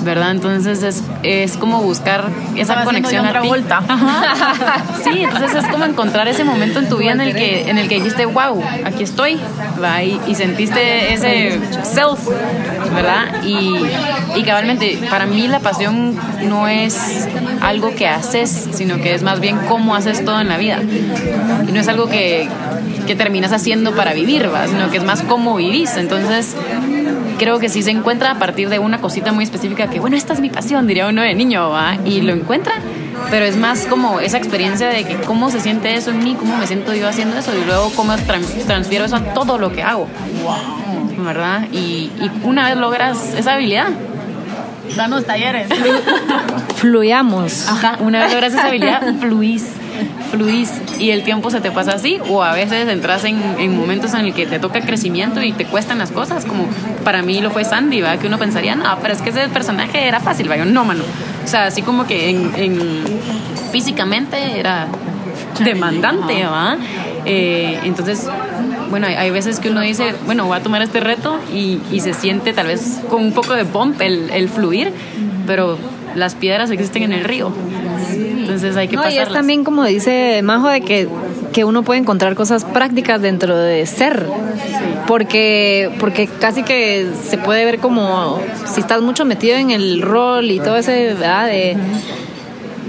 ¿Verdad? 0.00 0.30
Entonces 0.30 0.82
es, 0.82 1.02
es 1.22 1.56
como 1.58 1.82
buscar 1.82 2.28
esa 2.54 2.60
Estaba 2.74 2.84
conexión 2.84 3.26
a 3.26 3.40
ti. 3.42 3.48
Ajá. 3.70 4.82
Sí, 5.04 5.22
entonces 5.24 5.54
es 5.54 5.66
como 5.66 5.84
encontrar 5.84 6.28
ese 6.28 6.44
momento 6.44 6.78
en 6.78 6.88
tu 6.88 6.96
vida 6.98 7.12
en 7.12 7.20
el 7.20 7.34
que, 7.34 7.68
en 7.68 7.78
el 7.78 7.88
que 7.88 7.96
dijiste, 7.96 8.24
wow, 8.24 8.62
aquí 8.84 9.02
estoy, 9.02 9.38
Y, 10.26 10.34
sentiste 10.34 11.12
ese 11.12 11.58
self, 11.82 12.28
¿verdad? 12.94 13.42
Y, 13.44 13.74
y 14.36 14.42
cabalmente, 14.42 14.98
para 15.10 15.26
mí 15.26 15.46
la 15.48 15.60
pasión 15.60 16.16
no 16.48 16.68
es 16.68 17.28
algo 17.60 17.94
que 17.94 18.08
haces, 18.08 18.68
sino 18.72 18.96
que 18.96 19.14
es 19.14 19.22
más 19.22 19.40
bien 19.40 19.58
cómo 19.68 19.94
haces 19.94 20.24
todo 20.24 20.40
en 20.40 20.48
la 20.48 20.58
vida. 20.58 20.80
Y 21.68 21.72
no 21.72 21.80
es 21.80 21.88
algo 21.88 22.08
que, 22.08 22.48
que 23.06 23.14
terminas 23.14 23.52
haciendo 23.52 23.92
para 23.94 24.12
vivir, 24.12 24.52
¿va? 24.52 24.66
Sino 24.66 24.90
que 24.90 24.98
es 24.98 25.04
más 25.04 25.22
cómo 25.22 25.56
vivís. 25.56 25.96
Entonces, 25.96 26.54
creo 27.38 27.58
que 27.58 27.68
sí 27.68 27.82
se 27.82 27.90
encuentra 27.90 28.32
a 28.32 28.38
partir 28.38 28.68
de 28.68 28.78
una 28.78 29.00
cosita 29.00 29.32
muy 29.32 29.44
específica 29.44 29.88
que, 29.88 30.00
bueno, 30.00 30.16
esta 30.16 30.34
es 30.34 30.40
mi 30.40 30.50
pasión, 30.50 30.86
diría 30.86 31.06
uno 31.06 31.22
de 31.22 31.34
niño, 31.34 31.70
¿va? 31.70 31.96
Y 32.04 32.20
lo 32.20 32.32
encuentra, 32.32 32.74
pero 33.30 33.44
es 33.44 33.56
más 33.56 33.86
como 33.86 34.20
esa 34.20 34.38
experiencia 34.38 34.88
de 34.88 35.04
que 35.04 35.16
cómo 35.16 35.50
se 35.50 35.60
siente 35.60 35.94
eso 35.94 36.10
en 36.10 36.22
mí, 36.24 36.36
cómo 36.38 36.56
me 36.56 36.66
siento 36.66 36.94
yo 36.94 37.08
haciendo 37.08 37.36
eso 37.38 37.52
y 37.56 37.64
luego 37.64 37.90
cómo 37.94 38.14
trans- 38.16 38.66
transfiero 38.66 39.04
eso 39.04 39.16
a 39.16 39.20
todo 39.34 39.58
lo 39.58 39.72
que 39.72 39.82
hago, 39.82 40.06
¿verdad? 41.18 41.66
Y, 41.72 42.10
y 42.20 42.30
una 42.44 42.68
vez 42.68 42.76
logras 42.76 43.34
esa 43.36 43.54
habilidad, 43.54 43.88
Danos 44.96 45.26
talleres. 45.26 45.68
Fluyamos. 46.76 47.68
Ajá, 47.68 47.98
una 48.00 48.20
vez 48.24 48.32
logras 48.32 48.52
esa 48.54 48.66
habilidad, 48.66 49.02
fluís, 49.20 49.66
fluís 50.30 50.70
y 50.98 51.10
el 51.10 51.22
tiempo 51.22 51.50
se 51.50 51.60
te 51.60 51.70
pasa 51.70 51.92
así 51.92 52.18
o 52.28 52.42
a 52.42 52.52
veces 52.52 52.88
entras 52.88 53.24
en, 53.24 53.40
en 53.58 53.76
momentos 53.76 54.14
en 54.14 54.20
el 54.26 54.34
que 54.34 54.46
te 54.46 54.58
toca 54.58 54.80
crecimiento 54.80 55.42
y 55.42 55.52
te 55.52 55.64
cuestan 55.64 55.98
las 55.98 56.10
cosas, 56.10 56.44
como 56.44 56.66
para 57.04 57.22
mí 57.22 57.40
lo 57.40 57.50
fue 57.50 57.64
Sandy, 57.64 58.00
¿va? 58.02 58.16
Que 58.18 58.26
uno 58.26 58.38
pensaría, 58.38 58.74
no, 58.76 58.98
pero 59.00 59.14
es 59.14 59.22
que 59.22 59.30
ese 59.30 59.48
personaje 59.48 60.06
era 60.06 60.20
fácil, 60.20 60.50
¿va? 60.50 60.56
Yo, 60.56 60.64
no, 60.64 60.84
mano. 60.84 61.02
O 61.44 61.48
sea, 61.48 61.66
así 61.66 61.82
como 61.82 62.06
que 62.06 62.30
en, 62.30 62.52
en- 62.56 63.02
físicamente 63.72 64.58
era 64.58 64.86
demandante, 65.64 66.44
¿va? 66.44 66.76
Eh, 67.24 67.78
entonces, 67.84 68.26
bueno, 68.90 69.06
hay, 69.06 69.14
hay 69.14 69.30
veces 69.30 69.60
que 69.60 69.70
uno 69.70 69.80
dice, 69.80 70.14
bueno, 70.26 70.46
voy 70.46 70.56
a 70.56 70.62
tomar 70.62 70.82
este 70.82 71.00
reto 71.00 71.38
y, 71.52 71.78
y 71.92 72.00
se 72.00 72.14
siente 72.14 72.52
tal 72.52 72.66
vez 72.68 73.00
con 73.10 73.22
un 73.22 73.32
poco 73.32 73.54
de 73.54 73.64
bump 73.64 74.00
el, 74.00 74.30
el 74.30 74.48
fluir, 74.48 74.92
pero 75.46 75.78
las 76.14 76.34
piedras 76.34 76.70
existen 76.70 77.02
en 77.02 77.12
el 77.12 77.24
río. 77.24 77.52
Entonces 78.48 78.76
hay 78.76 78.88
que 78.88 78.96
No, 78.96 79.02
y 79.02 79.04
pasarlas. 79.04 79.28
es 79.28 79.34
también 79.34 79.64
como 79.64 79.84
dice 79.84 80.40
Majo 80.42 80.68
de 80.68 80.80
que, 80.80 81.08
que 81.52 81.64
uno 81.64 81.82
puede 81.82 82.00
encontrar 82.00 82.34
cosas 82.34 82.64
prácticas 82.64 83.20
dentro 83.20 83.56
de 83.56 83.84
ser. 83.86 84.26
Porque, 85.06 85.90
porque 86.00 86.26
casi 86.26 86.62
que 86.62 87.08
se 87.28 87.38
puede 87.38 87.64
ver 87.64 87.78
como 87.78 88.40
si 88.66 88.80
estás 88.80 89.00
mucho 89.00 89.24
metido 89.24 89.56
en 89.56 89.70
el 89.70 90.02
rol 90.02 90.50
y 90.50 90.60
todo 90.60 90.76
ese, 90.76 91.14
¿verdad? 91.14 91.46
De, 91.46 91.76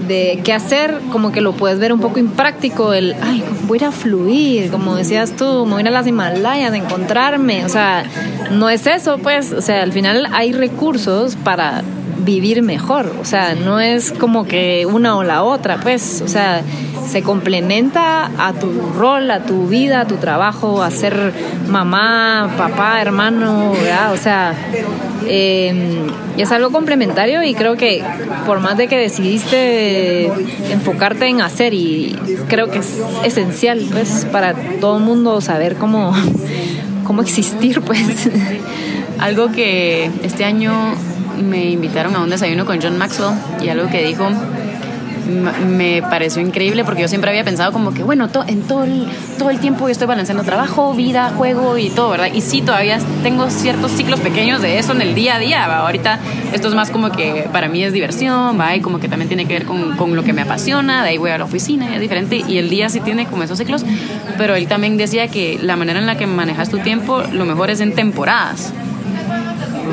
de 0.07 0.41
qué 0.43 0.53
hacer, 0.53 0.99
como 1.11 1.31
que 1.31 1.39
lo 1.41 1.53
puedes 1.53 1.79
ver 1.79 1.93
un 1.93 1.99
poco 1.99 2.19
impráctico, 2.19 2.93
el, 2.93 3.15
ay, 3.21 3.43
voy 3.67 3.77
a 3.77 3.81
ir 3.81 3.85
a 3.85 3.91
fluir, 3.91 4.71
como 4.71 4.95
decías 4.95 5.33
tú, 5.35 5.65
me 5.65 5.73
voy 5.73 5.77
a 5.79 5.81
ir 5.81 5.87
a 5.87 5.91
las 5.91 6.07
Himalayas, 6.07 6.73
a 6.73 6.77
encontrarme, 6.77 7.63
o 7.63 7.69
sea, 7.69 8.03
no 8.51 8.69
es 8.69 8.87
eso, 8.87 9.19
pues, 9.19 9.51
o 9.53 9.61
sea, 9.61 9.83
al 9.83 9.91
final 9.91 10.27
hay 10.33 10.51
recursos 10.51 11.35
para 11.35 11.83
vivir 12.19 12.61
mejor, 12.61 13.13
o 13.21 13.25
sea, 13.25 13.55
no 13.55 13.79
es 13.79 14.11
como 14.11 14.45
que 14.45 14.85
una 14.85 15.17
o 15.17 15.23
la 15.23 15.43
otra, 15.43 15.77
pues, 15.77 16.21
o 16.21 16.27
sea, 16.27 16.63
se 17.09 17.23
complementa 17.23 18.29
a 18.37 18.53
tu 18.53 18.71
rol, 18.95 19.31
a 19.31 19.39
tu 19.41 19.67
vida, 19.67 20.01
a 20.01 20.05
tu 20.05 20.15
trabajo, 20.15 20.83
a 20.83 20.91
ser 20.91 21.33
mamá, 21.67 22.53
papá, 22.55 23.01
hermano, 23.01 23.71
¿verdad? 23.71 24.13
O 24.13 24.17
sea, 24.17 24.53
eh, 25.27 26.07
es 26.37 26.51
algo 26.51 26.71
complementario 26.71 27.43
y 27.43 27.53
creo 27.55 27.75
que 27.75 28.03
por 28.45 28.59
más 28.59 28.77
de 28.77 28.87
que 28.87 28.97
decidiste 28.97 30.27
enfocarte 30.71 31.27
en 31.27 31.41
hacer 31.41 31.73
y 31.73 32.15
creo 32.47 32.69
que 32.69 32.79
es 32.79 33.01
esencial 33.23 33.85
pues 33.91 34.25
para 34.31 34.53
todo 34.79 34.97
el 34.97 35.03
mundo 35.03 35.41
saber 35.41 35.75
cómo, 35.75 36.13
cómo 37.03 37.21
existir 37.21 37.81
pues. 37.81 38.29
Algo 39.19 39.51
que 39.51 40.09
este 40.23 40.45
año 40.45 40.71
me 41.39 41.69
invitaron 41.71 42.15
a 42.15 42.21
un 42.21 42.29
desayuno 42.29 42.65
con 42.65 42.81
John 42.81 42.97
Maxwell 42.97 43.35
y 43.61 43.69
algo 43.69 43.89
que 43.89 44.03
dijo 44.03 44.29
me 45.29 46.01
pareció 46.01 46.41
increíble 46.41 46.83
porque 46.83 47.01
yo 47.01 47.07
siempre 47.07 47.29
había 47.29 47.43
pensado 47.43 47.71
como 47.71 47.93
que, 47.93 48.03
bueno, 48.03 48.27
en 48.47 48.61
todo 48.63 48.83
el, 48.83 49.07
todo 49.37 49.49
el 49.49 49.59
tiempo 49.59 49.87
yo 49.87 49.91
estoy 49.91 50.07
balanceando 50.07 50.43
trabajo, 50.43 50.93
vida, 50.93 51.31
juego 51.35 51.77
y 51.77 51.89
todo, 51.89 52.09
¿verdad? 52.09 52.29
Y 52.33 52.41
sí, 52.41 52.61
todavía 52.61 52.99
tengo 53.23 53.49
ciertos 53.49 53.91
ciclos 53.91 54.19
pequeños 54.19 54.61
de 54.61 54.79
eso 54.79 54.91
en 54.93 55.01
el 55.01 55.15
día 55.15 55.35
a 55.35 55.39
día, 55.39 55.67
¿va? 55.67 55.79
Ahorita 55.79 56.19
esto 56.53 56.67
es 56.67 56.73
más 56.73 56.89
como 56.89 57.11
que 57.11 57.47
para 57.51 57.67
mí 57.69 57.83
es 57.83 57.93
diversión, 57.93 58.59
¿va? 58.59 58.75
Y 58.75 58.81
como 58.81 58.99
que 58.99 59.07
también 59.07 59.27
tiene 59.27 59.45
que 59.45 59.53
ver 59.53 59.65
con, 59.65 59.95
con 59.95 60.15
lo 60.15 60.23
que 60.23 60.33
me 60.33 60.41
apasiona, 60.41 61.03
de 61.03 61.09
ahí 61.09 61.17
voy 61.17 61.31
a 61.31 61.37
la 61.37 61.45
oficina 61.45 61.93
es 61.93 62.01
diferente. 62.01 62.43
Y 62.47 62.57
el 62.57 62.69
día 62.69 62.89
sí 62.89 62.99
tiene 62.99 63.25
como 63.25 63.43
esos 63.43 63.57
ciclos, 63.57 63.85
pero 64.37 64.55
él 64.55 64.67
también 64.67 64.97
decía 64.97 65.27
que 65.27 65.59
la 65.61 65.75
manera 65.75 65.99
en 65.99 66.05
la 66.05 66.17
que 66.17 66.27
manejas 66.27 66.69
tu 66.69 66.79
tiempo, 66.79 67.23
lo 67.31 67.45
mejor 67.45 67.69
es 67.69 67.79
en 67.81 67.93
temporadas. 67.93 68.73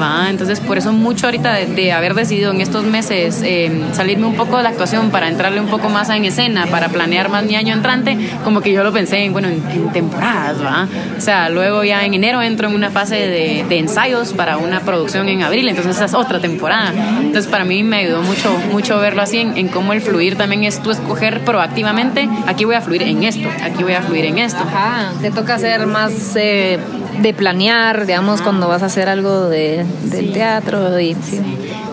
Va, 0.01 0.28
entonces 0.28 0.61
por 0.61 0.76
eso 0.78 0.92
mucho 0.92 1.26
ahorita 1.26 1.55
de, 1.55 1.66
de 1.66 1.92
haber 1.92 2.14
decidido 2.14 2.53
en 2.53 2.61
estos 2.61 2.84
meses 2.84 3.40
eh, 3.42 3.70
salirme 3.92 4.26
un 4.26 4.34
poco 4.36 4.59
de 4.59 4.62
la 4.62 4.68
actuación 4.70 5.11
para 5.11 5.28
entrarle 5.28 5.61
un 5.61 5.68
poco 5.68 5.88
más 5.88 6.11
en 6.11 6.24
escena, 6.24 6.66
para 6.66 6.88
planear 6.88 7.28
más 7.30 7.44
mi 7.44 7.57
año 7.57 7.72
entrante, 7.72 8.16
como 8.44 8.61
que 8.61 8.72
yo 8.72 8.84
lo 8.84 8.92
pensé 8.92 9.24
en, 9.24 9.32
bueno, 9.32 9.49
en, 9.49 9.62
en 9.70 9.92
temporadas, 9.92 10.62
¿va? 10.62 10.86
O 11.16 11.20
sea, 11.20 11.49
luego 11.49 11.82
ya 11.84 12.05
en 12.05 12.14
enero 12.14 12.42
entro 12.42 12.68
en 12.68 12.74
una 12.74 12.90
fase 12.90 13.16
de, 13.16 13.64
de 13.68 13.78
ensayos 13.78 14.32
para 14.32 14.59
una 14.59 14.80
producción 14.80 15.28
en 15.28 15.42
abril, 15.42 15.68
entonces 15.68 15.97
esa 15.97 16.05
es 16.05 16.14
otra 16.14 16.40
temporada. 16.40 16.92
Entonces 17.20 17.47
para 17.47 17.64
mí 17.64 17.82
me 17.82 17.99
ayudó 17.99 18.22
mucho, 18.22 18.57
mucho 18.72 18.99
verlo 18.99 19.22
así, 19.22 19.38
en, 19.38 19.57
en 19.57 19.68
cómo 19.68 19.92
el 19.92 20.01
fluir 20.03 20.36
también 20.36 20.64
es 20.64 20.82
tú 20.82 20.90
escoger 20.90 21.44
proactivamente, 21.44 22.28
aquí 22.47 22.64
voy 22.64 22.74
a 22.74 22.80
fluir 22.80 23.03
en 23.03 23.22
esto, 23.22 23.49
aquí 23.62 23.82
voy 23.82 23.94
a 23.94 24.03
fluir 24.03 24.26
en 24.26 24.38
esto. 24.38 24.61
Ajá, 24.61 25.12
te 25.20 25.30
toca 25.30 25.55
hacer 25.55 25.86
más 25.86 26.34
eh, 26.36 26.78
de 27.21 27.35
planear, 27.35 28.07
digamos, 28.07 28.43
cuando 28.43 28.69
vas 28.69 28.83
a 28.83 28.87
hacer 28.87 29.09
algo 29.09 29.49
de, 29.49 29.85
del 30.05 30.33
teatro 30.33 30.99
y 31.01 31.14
sí. 31.14 31.41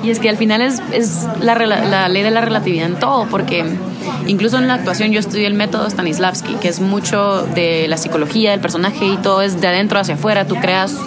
Y 0.04 0.12
es 0.12 0.20
que 0.20 0.30
al 0.30 0.38
final 0.38 0.62
es, 0.62 0.82
es 0.92 1.26
la, 1.40 1.56
la 1.56 2.10
ley 2.10 2.24
de 2.24 2.32
la 2.32 2.42
relatividad 2.42 2.88
en 2.88 3.00
todo, 3.00 3.26
porque 3.28 3.64
incluso 4.28 4.58
en 4.58 4.68
la 4.68 4.74
actuación 4.74 5.12
yo 5.12 5.20
estudié 5.20 5.48
el 5.48 5.54
método 5.54 5.90
Stanislavski, 5.90 6.56
que 6.56 6.68
es 6.68 6.82
mucho 6.82 7.44
de 7.56 7.88
la 7.88 7.96
psicología 7.96 8.52
del 8.52 8.60
personaje 8.60 9.06
y 9.06 9.18
todo 9.18 9.42
es 9.42 9.62
de 9.62 9.68
adentro 9.68 10.00
hacia 10.00 10.16
afuera. 10.16 10.46
Tú 10.46 10.56
creas 10.56 10.98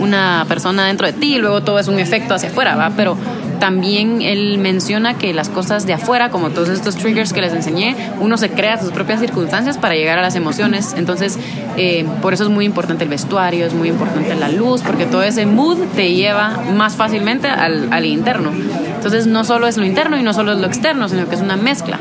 una 0.00 0.46
persona 0.48 0.86
dentro 0.86 1.06
de 1.06 1.12
ti 1.12 1.36
y 1.36 1.38
luego 1.38 1.62
todo 1.62 1.78
es 1.78 1.88
un 1.88 1.98
efecto 1.98 2.34
hacia 2.34 2.48
afuera, 2.48 2.76
¿va? 2.76 2.92
Pero 2.96 3.16
también 3.58 4.22
él 4.22 4.58
menciona 4.58 5.18
que 5.18 5.32
las 5.32 5.48
cosas 5.48 5.86
de 5.86 5.92
afuera, 5.94 6.30
como 6.30 6.50
todos 6.50 6.68
estos 6.68 6.96
triggers 6.96 7.32
que 7.32 7.40
les 7.40 7.52
enseñé, 7.52 7.96
uno 8.20 8.36
se 8.38 8.50
crea 8.50 8.80
sus 8.80 8.92
propias 8.92 9.20
circunstancias 9.20 9.78
para 9.78 9.94
llegar 9.94 10.18
a 10.18 10.22
las 10.22 10.36
emociones. 10.36 10.94
Entonces, 10.96 11.38
eh, 11.76 12.06
por 12.22 12.34
eso 12.34 12.44
es 12.44 12.50
muy 12.50 12.64
importante 12.64 13.04
el 13.04 13.10
vestuario, 13.10 13.66
es 13.66 13.74
muy 13.74 13.88
importante 13.88 14.34
la 14.34 14.48
luz, 14.48 14.82
porque 14.82 15.06
todo 15.06 15.22
ese 15.22 15.46
mood 15.46 15.78
te 15.94 16.14
lleva 16.14 16.62
más 16.74 16.96
fácilmente 16.96 17.48
al, 17.48 17.92
al 17.92 18.04
interno. 18.04 18.52
Entonces, 18.96 19.26
no 19.26 19.44
solo 19.44 19.66
es 19.66 19.76
lo 19.76 19.84
interno 19.84 20.18
y 20.18 20.22
no 20.22 20.32
solo 20.32 20.52
es 20.52 20.58
lo 20.58 20.66
externo, 20.66 21.08
sino 21.08 21.28
que 21.28 21.34
es 21.34 21.40
una 21.40 21.56
mezcla. 21.56 21.98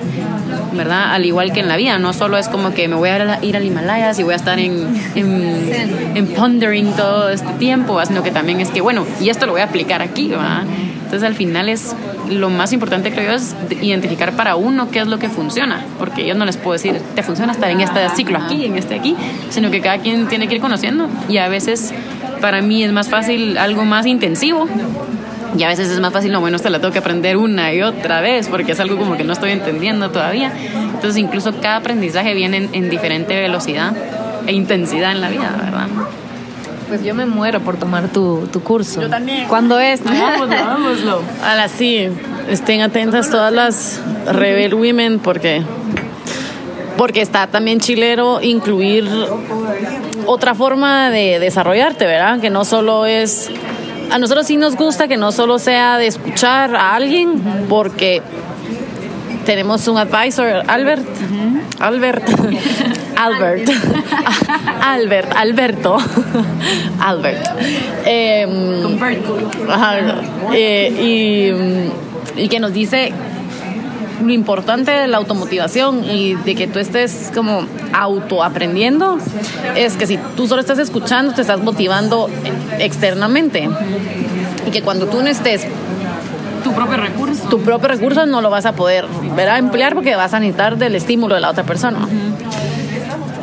¿verdad? 0.75 1.13
Al 1.13 1.25
igual 1.25 1.53
que 1.53 1.61
en 1.61 1.67
la 1.67 1.77
vida, 1.77 1.97
no 1.99 2.13
solo 2.13 2.37
es 2.37 2.49
como 2.49 2.73
que 2.73 2.87
me 2.87 2.95
voy 2.95 3.09
a 3.09 3.39
ir 3.41 3.55
al 3.55 3.65
Himalayas 3.65 4.19
y 4.19 4.23
voy 4.23 4.33
a 4.33 4.35
estar 4.35 4.59
en, 4.59 4.87
en, 5.15 6.15
en 6.15 6.27
pondering 6.27 6.91
todo 6.93 7.29
este 7.29 7.51
tiempo, 7.53 8.03
sino 8.05 8.23
que 8.23 8.31
también 8.31 8.59
es 8.61 8.69
que, 8.69 8.81
bueno, 8.81 9.05
y 9.21 9.29
esto 9.29 9.45
lo 9.45 9.53
voy 9.53 9.61
a 9.61 9.65
aplicar 9.65 10.01
aquí, 10.01 10.27
¿verdad? 10.27 10.63
Entonces 11.05 11.23
al 11.23 11.35
final 11.35 11.69
es 11.69 11.95
lo 12.29 12.49
más 12.49 12.73
importante 12.73 13.11
creo 13.11 13.29
yo 13.31 13.35
es 13.35 13.55
de- 13.69 13.75
identificar 13.85 14.33
para 14.33 14.55
uno 14.55 14.89
qué 14.91 14.99
es 14.99 15.07
lo 15.07 15.17
que 15.19 15.29
funciona, 15.29 15.83
porque 15.99 16.25
yo 16.25 16.35
no 16.35 16.45
les 16.45 16.57
puedo 16.57 16.73
decir, 16.73 16.99
te 17.15 17.23
funciona 17.23 17.51
estar 17.53 17.69
en 17.69 17.79
este 17.81 17.99
ciclo 18.15 18.37
aquí, 18.39 18.65
en 18.65 18.77
este 18.77 18.95
aquí, 18.95 19.15
sino 19.49 19.71
que 19.71 19.79
cada 19.81 19.99
quien 19.99 20.27
tiene 20.27 20.47
que 20.47 20.55
ir 20.55 20.61
conociendo 20.61 21.07
y 21.29 21.37
a 21.37 21.47
veces 21.47 21.93
para 22.41 22.61
mí 22.61 22.83
es 22.83 22.91
más 22.91 23.09
fácil 23.09 23.57
algo 23.57 23.85
más 23.85 24.05
intensivo 24.05 24.67
y 25.57 25.63
a 25.63 25.69
veces 25.69 25.89
es 25.89 25.99
más 26.01 26.11
fácil, 26.11 26.31
no, 26.33 26.41
bueno, 26.41 26.57
esta 26.57 26.69
la 26.69 26.79
tengo 26.79 26.91
que 26.91 26.99
aprender 26.99 27.37
una 27.37 27.73
y 27.73 27.81
otra 27.81 28.19
vez 28.19 28.49
porque 28.49 28.73
es 28.73 28.79
algo 28.81 28.97
como 28.97 29.15
que 29.15 29.23
no 29.23 29.31
estoy 29.31 29.51
entendiendo 29.51 30.09
todavía. 30.11 30.51
Entonces 30.95 31.15
incluso 31.17 31.53
cada 31.61 31.77
aprendizaje 31.77 32.33
viene 32.33 32.57
en, 32.57 32.69
en 32.73 32.89
diferente 32.89 33.39
velocidad 33.39 33.93
e 34.47 34.51
intensidad 34.53 35.11
en 35.11 35.21
la 35.21 35.29
vida, 35.29 35.55
¿verdad? 35.63 35.87
Pues 36.87 37.03
yo 37.03 37.15
me 37.15 37.25
muero 37.25 37.59
por 37.61 37.77
tomar 37.77 38.09
tu, 38.09 38.47
tu 38.51 38.61
curso. 38.61 39.01
Yo 39.01 39.09
también. 39.09 39.47
¿Cuándo 39.47 39.79
es? 39.79 40.01
A 41.43 41.55
las 41.55 41.71
sí, 41.71 42.07
estén 42.49 42.81
atentas 42.81 43.29
todas 43.29 43.51
las 43.51 44.01
Rebel 44.31 44.73
Women 44.73 45.19
porque 45.19 45.63
porque 46.97 47.21
está 47.21 47.47
también 47.47 47.79
chilero 47.79 48.41
incluir 48.41 49.09
otra 50.25 50.55
forma 50.55 51.09
de 51.09 51.39
desarrollarte, 51.39 52.05
¿verdad? 52.05 52.39
Que 52.39 52.49
no 52.49 52.65
solo 52.65 53.05
es... 53.05 53.49
A 54.11 54.19
nosotros 54.19 54.45
sí 54.47 54.55
nos 54.55 54.75
gusta 54.75 55.07
que 55.07 55.17
no 55.17 55.31
solo 55.31 55.59
sea 55.59 55.97
de 55.97 56.07
escuchar 56.07 56.75
a 56.75 56.95
alguien, 56.95 57.41
porque 57.67 58.21
tenemos 59.45 59.87
un 59.87 59.97
advisor, 59.97 60.63
Albert. 60.67 61.05
Albert. 61.79 62.27
Albert. 63.15 63.69
Albert. 64.81 65.31
Alberto. 65.35 65.97
Albert. 66.99 67.47
Em, 68.05 68.97
eh, 70.53 71.91
y, 72.37 72.41
y 72.41 72.47
que 72.47 72.59
nos 72.59 72.73
dice 72.73 73.13
lo 74.23 74.31
importante 74.31 74.91
de 74.91 75.07
la 75.07 75.17
automotivación 75.17 76.03
y 76.03 76.35
de 76.35 76.55
que 76.55 76.67
tú 76.67 76.79
estés 76.79 77.31
como 77.33 77.65
autoaprendiendo 77.93 79.17
es 79.75 79.95
que 79.95 80.07
si 80.07 80.17
tú 80.35 80.47
solo 80.47 80.61
estás 80.61 80.79
escuchando, 80.79 81.33
te 81.33 81.41
estás 81.41 81.59
motivando 81.59 82.29
externamente. 82.79 83.69
Y 84.65 84.71
que 84.71 84.81
cuando 84.81 85.07
tú 85.07 85.21
no 85.21 85.27
estés 85.27 85.67
tu 86.65 86.73
propio 86.73 86.97
recurso. 86.97 87.47
tu 87.47 87.59
propio 87.61 87.87
recurso 87.87 88.25
no 88.25 88.41
lo 88.41 88.49
vas 88.49 88.65
a 88.65 88.73
poder 88.73 89.05
ver 89.35 89.49
a 89.49 89.59
emplear 89.59 89.93
porque 89.93 90.15
vas 90.15 90.33
a 90.33 90.39
necesitar 90.39 90.77
del 90.77 90.95
estímulo 90.95 91.35
de 91.35 91.41
la 91.41 91.51
otra 91.51 91.63
persona. 91.63 91.99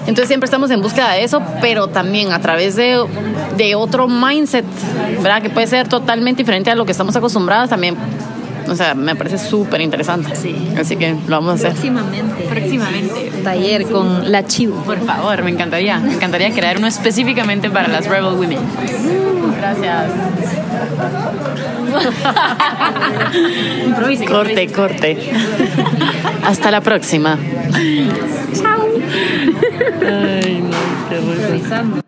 Entonces 0.06 0.26
siempre 0.26 0.46
estamos 0.46 0.70
en 0.72 0.82
búsqueda 0.82 1.12
de 1.12 1.22
eso, 1.22 1.40
pero 1.60 1.86
también 1.86 2.32
a 2.32 2.40
través 2.40 2.74
de, 2.74 3.00
de 3.56 3.74
otro 3.76 4.08
mindset, 4.08 4.64
¿verdad? 5.22 5.40
Que 5.40 5.50
puede 5.50 5.68
ser 5.68 5.86
totalmente 5.86 6.42
diferente 6.42 6.72
a 6.72 6.74
lo 6.74 6.84
que 6.84 6.90
estamos 6.90 7.14
acostumbrados 7.14 7.70
también. 7.70 7.96
O 8.68 8.76
sea, 8.76 8.94
me 8.94 9.14
parece 9.16 9.38
súper 9.38 9.80
interesante. 9.80 10.34
Sí. 10.36 10.54
Así 10.78 10.96
que 10.96 11.14
lo 11.26 11.36
vamos 11.36 11.50
a 11.50 11.54
hacer. 11.54 11.72
Próximamente. 11.72 12.44
Próximamente. 12.44 13.32
Taller 13.42 13.86
con 13.86 14.30
la 14.30 14.46
Chivo. 14.46 14.82
Por 14.82 15.04
favor, 15.04 15.42
me 15.42 15.50
encantaría. 15.50 15.98
Me 15.98 16.14
encantaría 16.14 16.50
crear 16.52 16.78
uno 16.78 16.86
específicamente 16.86 17.70
para 17.70 17.88
las 17.88 18.06
Rebel 18.06 18.34
Women. 18.34 18.58
Gracias. 19.58 20.12
Improvisen. 23.86 24.28
Corte, 24.28 24.68
corte. 24.68 25.32
Hasta 26.44 26.70
la 26.70 26.80
próxima. 26.80 27.38
Improvisando. 31.10 32.02